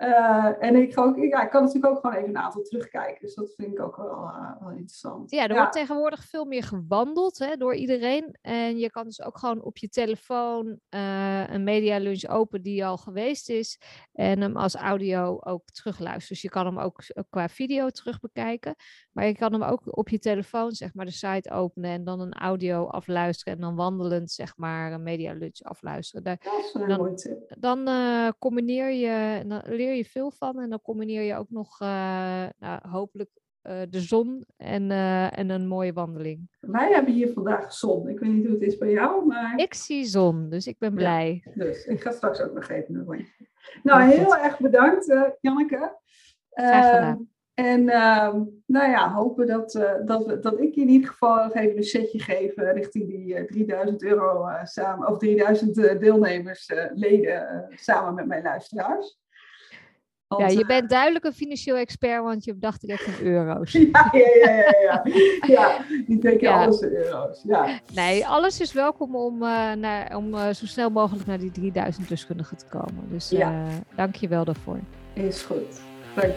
Uh, 0.02 0.64
en 0.64 0.76
ik, 0.76 0.94
ga 0.94 1.04
ook, 1.04 1.18
ja, 1.18 1.44
ik 1.44 1.50
kan 1.50 1.64
natuurlijk 1.64 1.94
ook 1.94 2.00
gewoon 2.00 2.16
even 2.16 2.30
een 2.30 2.38
aantal 2.38 2.62
terugkijken. 2.62 3.22
Dus 3.22 3.36
dat 3.36 3.54
vind 3.58 3.72
ik 3.72 3.82
ook 3.82 3.96
wel, 3.96 4.24
uh, 4.24 4.60
wel 4.60 4.70
interessant. 4.70 5.32
Ja, 5.32 5.48
er 5.48 5.56
wordt 5.56 5.72
tegenwoordig 5.72 6.26
veel 6.26 6.46
meer 6.46 6.64
gewandeld 6.64 7.38
hè, 7.38 7.56
door 7.56 7.76
iedereen. 7.76 8.38
En 8.42 8.78
je 8.78 8.90
kan 8.90 9.04
dus 9.04 9.22
ook 9.22 9.38
gewoon 9.38 9.62
op 9.62 9.78
je 9.78 9.90
telefoon 9.90 10.80
uh, 10.90 11.50
een 11.50 11.64
media 11.64 11.98
lunch 11.98 12.28
open 12.28 12.62
die 12.62 12.86
al 12.86 12.98
geweest 12.98 13.50
is. 13.50 13.80
En 14.14 14.42
hem 14.42 14.58
als 14.58 14.76
audio 14.76 15.40
ook 15.40 15.70
terugluisteren. 15.72 16.28
Dus 16.28 16.42
je 16.42 16.50
kan 16.50 16.66
hem 16.66 16.80
ook 16.80 17.04
qua 17.30 17.50
video 17.50 17.90
terugbekijken. 17.90 18.76
Maar 19.12 19.26
je 19.26 19.36
kan 19.36 19.54
hem 19.54 19.64
ook 19.64 19.98
op 19.98 20.10
je 20.10 20.20
telefoon, 20.20 20.72
zeg 20.72 20.94
maar, 20.94 21.06
de 21.06 21.12
site 21.12 21.52
openen. 21.52 21.92
En 21.92 22.04
dan 22.04 22.20
een 22.20 22.34
audio 22.34 22.86
afluisteren. 22.86 23.54
En 23.54 23.62
dan 23.62 23.76
wandelend, 23.76 24.32
zeg 24.32 24.58
maar, 24.58 24.92
een 24.92 25.04
media 25.04 25.34
lunch 25.34 25.62
afluisteren. 25.62 26.24
Daar, 26.24 26.38
dat 26.44 26.60
is 26.60 26.74
een 26.74 27.40
dan. 27.60 27.86
Dan 27.86 28.34
combineer 28.40 28.92
je, 28.92 29.44
dan 29.48 29.62
leer 29.66 29.94
je 29.94 30.06
veel 30.06 30.32
van. 30.32 30.60
En 30.60 30.70
dan 30.70 30.82
combineer 30.82 31.22
je 31.22 31.36
ook 31.36 31.50
nog 31.50 31.82
uh, 31.82 31.88
nou, 32.60 32.90
hopelijk 32.90 33.30
uh, 33.64 33.82
de 33.90 34.00
zon 34.00 34.46
en, 34.58 34.92
en 35.32 35.50
een 35.50 35.68
mooie 35.68 35.94
wandeling. 35.94 36.50
Wij 36.60 36.92
hebben 36.92 37.14
hier 37.14 37.34
vandaag 37.34 37.74
zon. 37.74 38.08
Ik 38.08 38.20
weet 38.20 38.32
niet 38.32 38.46
hoe 38.46 38.54
het 38.54 38.64
is 38.64 38.78
bij 38.78 38.92
jou, 38.92 39.26
maar... 39.26 39.58
Ik 39.58 39.74
zie 39.74 40.06
zon, 40.06 40.50
dus 40.50 40.68
ik 40.68 40.78
ben 40.78 40.94
blij. 40.94 41.42
Ja, 41.44 41.64
dus 41.64 41.86
ik 41.86 42.02
ga 42.02 42.12
straks 42.12 42.42
ook 42.42 42.54
nog 42.54 42.70
even 42.70 42.96
een 42.96 43.06
rondje. 43.06 43.50
Nou, 43.84 44.02
heel 44.02 44.38
erg 44.38 44.60
bedankt, 44.60 45.06
Janneke. 45.42 46.00
Graag 46.50 46.96
gedaan. 46.96 47.30
Ehm, 47.62 47.70
en 47.70 47.82
uh, 47.82 48.34
nou 48.66 48.92
ja, 48.92 49.14
hopen 49.14 49.48
dat, 49.48 49.76
uh, 49.76 49.92
dat, 50.06 50.44
dat 50.44 50.60
ik 50.60 50.76
je 50.76 50.82
in 50.82 50.90
ieder 50.90 51.10
geval 51.10 51.44
nog 51.44 51.54
even 51.54 51.78
een 51.78 51.84
setje 51.84 52.20
geef 52.20 52.58
uh, 52.58 52.74
richting 52.74 53.08
die 53.08 53.40
uh, 53.40 53.44
3000 53.44 54.04
euro 54.04 54.48
samen, 54.64 55.08
of 55.08 55.18
3000 55.18 55.76
deelnemers, 55.76 56.72
leden, 56.94 57.68
samen 57.76 58.14
met 58.14 58.26
mijn 58.26 58.44
luisteraars 58.44 59.20
ja, 60.38 60.48
je 60.48 60.66
bent 60.66 60.90
duidelijk 60.90 61.26
een 61.26 61.34
financieel 61.34 61.76
expert, 61.76 62.24
want 62.24 62.44
je 62.44 62.58
dacht 62.58 62.82
direct 62.82 63.08
in 63.08 63.26
euro's. 63.26 63.72
Ja, 63.92 64.10
ja, 64.12 64.52
ja, 64.52 64.52
ja. 64.54 64.76
Ja, 64.82 65.02
ja 65.48 65.86
ik 66.08 66.22
denk 66.22 66.42
ja. 66.42 66.64
alles 66.64 66.80
in 66.80 66.92
euro's. 66.92 67.44
Ja. 67.44 67.80
Nee, 67.94 68.28
alles 68.28 68.60
is 68.60 68.74
welkom 68.74 69.16
om, 69.16 69.38
naar, 69.80 70.16
om 70.16 70.54
zo 70.54 70.66
snel 70.66 70.90
mogelijk 70.90 71.26
naar 71.26 71.40
die 71.40 71.52
3000 71.52 72.10
deskundigen 72.10 72.58
te 72.58 72.66
komen. 72.66 73.10
Dus 73.10 73.30
ja. 73.30 73.66
dank 73.96 74.16
je 74.16 74.28
wel 74.28 74.46
daarvoor. 74.46 74.80
Is 75.14 75.42
goed. 75.42 75.82
Dank 76.16 76.34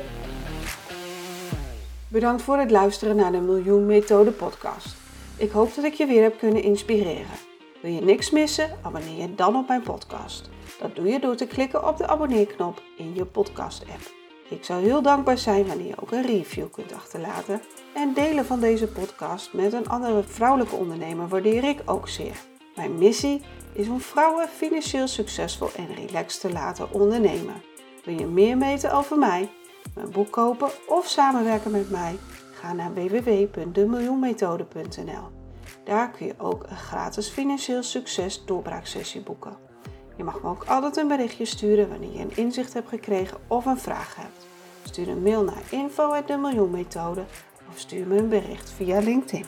Bedankt 2.15 2.43
voor 2.43 2.59
het 2.59 2.71
luisteren 2.71 3.17
naar 3.17 3.33
de 3.33 3.41
Miljoen 3.41 3.87
Methode 3.87 4.31
podcast. 4.31 4.97
Ik 5.37 5.51
hoop 5.51 5.75
dat 5.75 5.85
ik 5.85 5.95
je 5.95 6.07
weer 6.07 6.23
heb 6.23 6.39
kunnen 6.39 6.63
inspireren. 6.63 7.37
Wil 7.83 7.93
je 7.93 8.01
niks 8.01 8.31
missen? 8.31 8.79
Abonneer 8.83 9.21
je 9.21 9.35
dan 9.35 9.57
op 9.57 9.69
mijn 9.69 9.83
podcast. 9.83 10.51
Dat 10.81 10.97
doe 10.97 11.07
je 11.07 11.21
door 11.21 11.35
te 11.35 11.47
klikken 11.47 11.89
op 11.89 11.97
de 11.97 12.07
abonneerknop 12.07 12.83
in 12.97 13.15
je 13.15 13.25
podcast-app. 13.25 14.13
Ik 14.49 14.65
zou 14.65 14.83
heel 14.83 15.03
dankbaar 15.03 15.39
zijn 15.39 15.67
wanneer 15.67 15.87
je 15.87 16.01
ook 16.01 16.13
een 16.13 16.27
review 16.27 16.71
kunt 16.71 16.93
achterlaten. 16.93 17.61
En 17.95 18.15
delen 18.15 18.47
van 18.47 18.61
deze 18.61 18.87
podcast 18.87 19.53
met 19.53 19.73
een 19.73 19.89
andere 19.89 20.23
vrouwelijke 20.23 20.77
ondernemer 20.77 21.29
waardeer 21.29 21.65
ik 21.65 21.83
ook 21.85 22.09
zeer. 22.09 22.37
Mijn 22.77 22.99
missie 22.99 23.41
is 23.73 23.89
om 23.89 24.01
vrouwen 24.01 24.49
financieel 24.49 25.09
succesvol 25.09 25.69
en 25.77 26.07
relaxed 26.07 26.41
te 26.41 26.53
laten 26.53 26.93
ondernemen. 26.93 27.63
Wil 28.05 28.19
je 28.19 28.27
meer 28.27 28.59
weten 28.59 28.93
over 28.93 29.19
mij, 29.19 29.51
mijn 29.95 30.11
boek 30.11 30.31
kopen 30.31 30.71
of 30.89 31.07
samenwerken 31.07 31.71
met 31.71 31.91
mij? 31.91 32.19
Ga 32.53 32.73
naar 32.73 32.95
www.demiljoenmethode.nl. 32.95 35.29
Daar 35.85 36.11
kun 36.11 36.27
je 36.27 36.35
ook 36.39 36.65
een 36.69 36.77
gratis 36.77 37.29
financieel 37.29 37.83
succes 37.83 38.45
doorbraaksessie 38.45 39.23
boeken. 39.23 39.57
Je 40.17 40.25
mag 40.25 40.43
me 40.43 40.49
ook 40.49 40.65
altijd 40.65 40.97
een 40.97 41.09
berichtje 41.09 41.45
sturen 41.45 41.89
wanneer 41.89 42.13
je 42.13 42.21
een 42.21 42.37
inzicht 42.37 42.73
hebt 42.73 42.89
gekregen 42.89 43.39
of 43.47 43.67
een 43.67 43.79
vraag 43.79 44.17
hebt. 44.17 44.47
Stuur 44.83 45.09
een 45.09 45.23
mail 45.23 45.45
naar 45.45 45.63
info.demiljoenmethode 45.71 47.25
of 47.71 47.79
stuur 47.79 48.07
me 48.07 48.19
een 48.19 48.29
bericht 48.29 48.71
via 48.71 48.99
LinkedIn. 48.99 49.45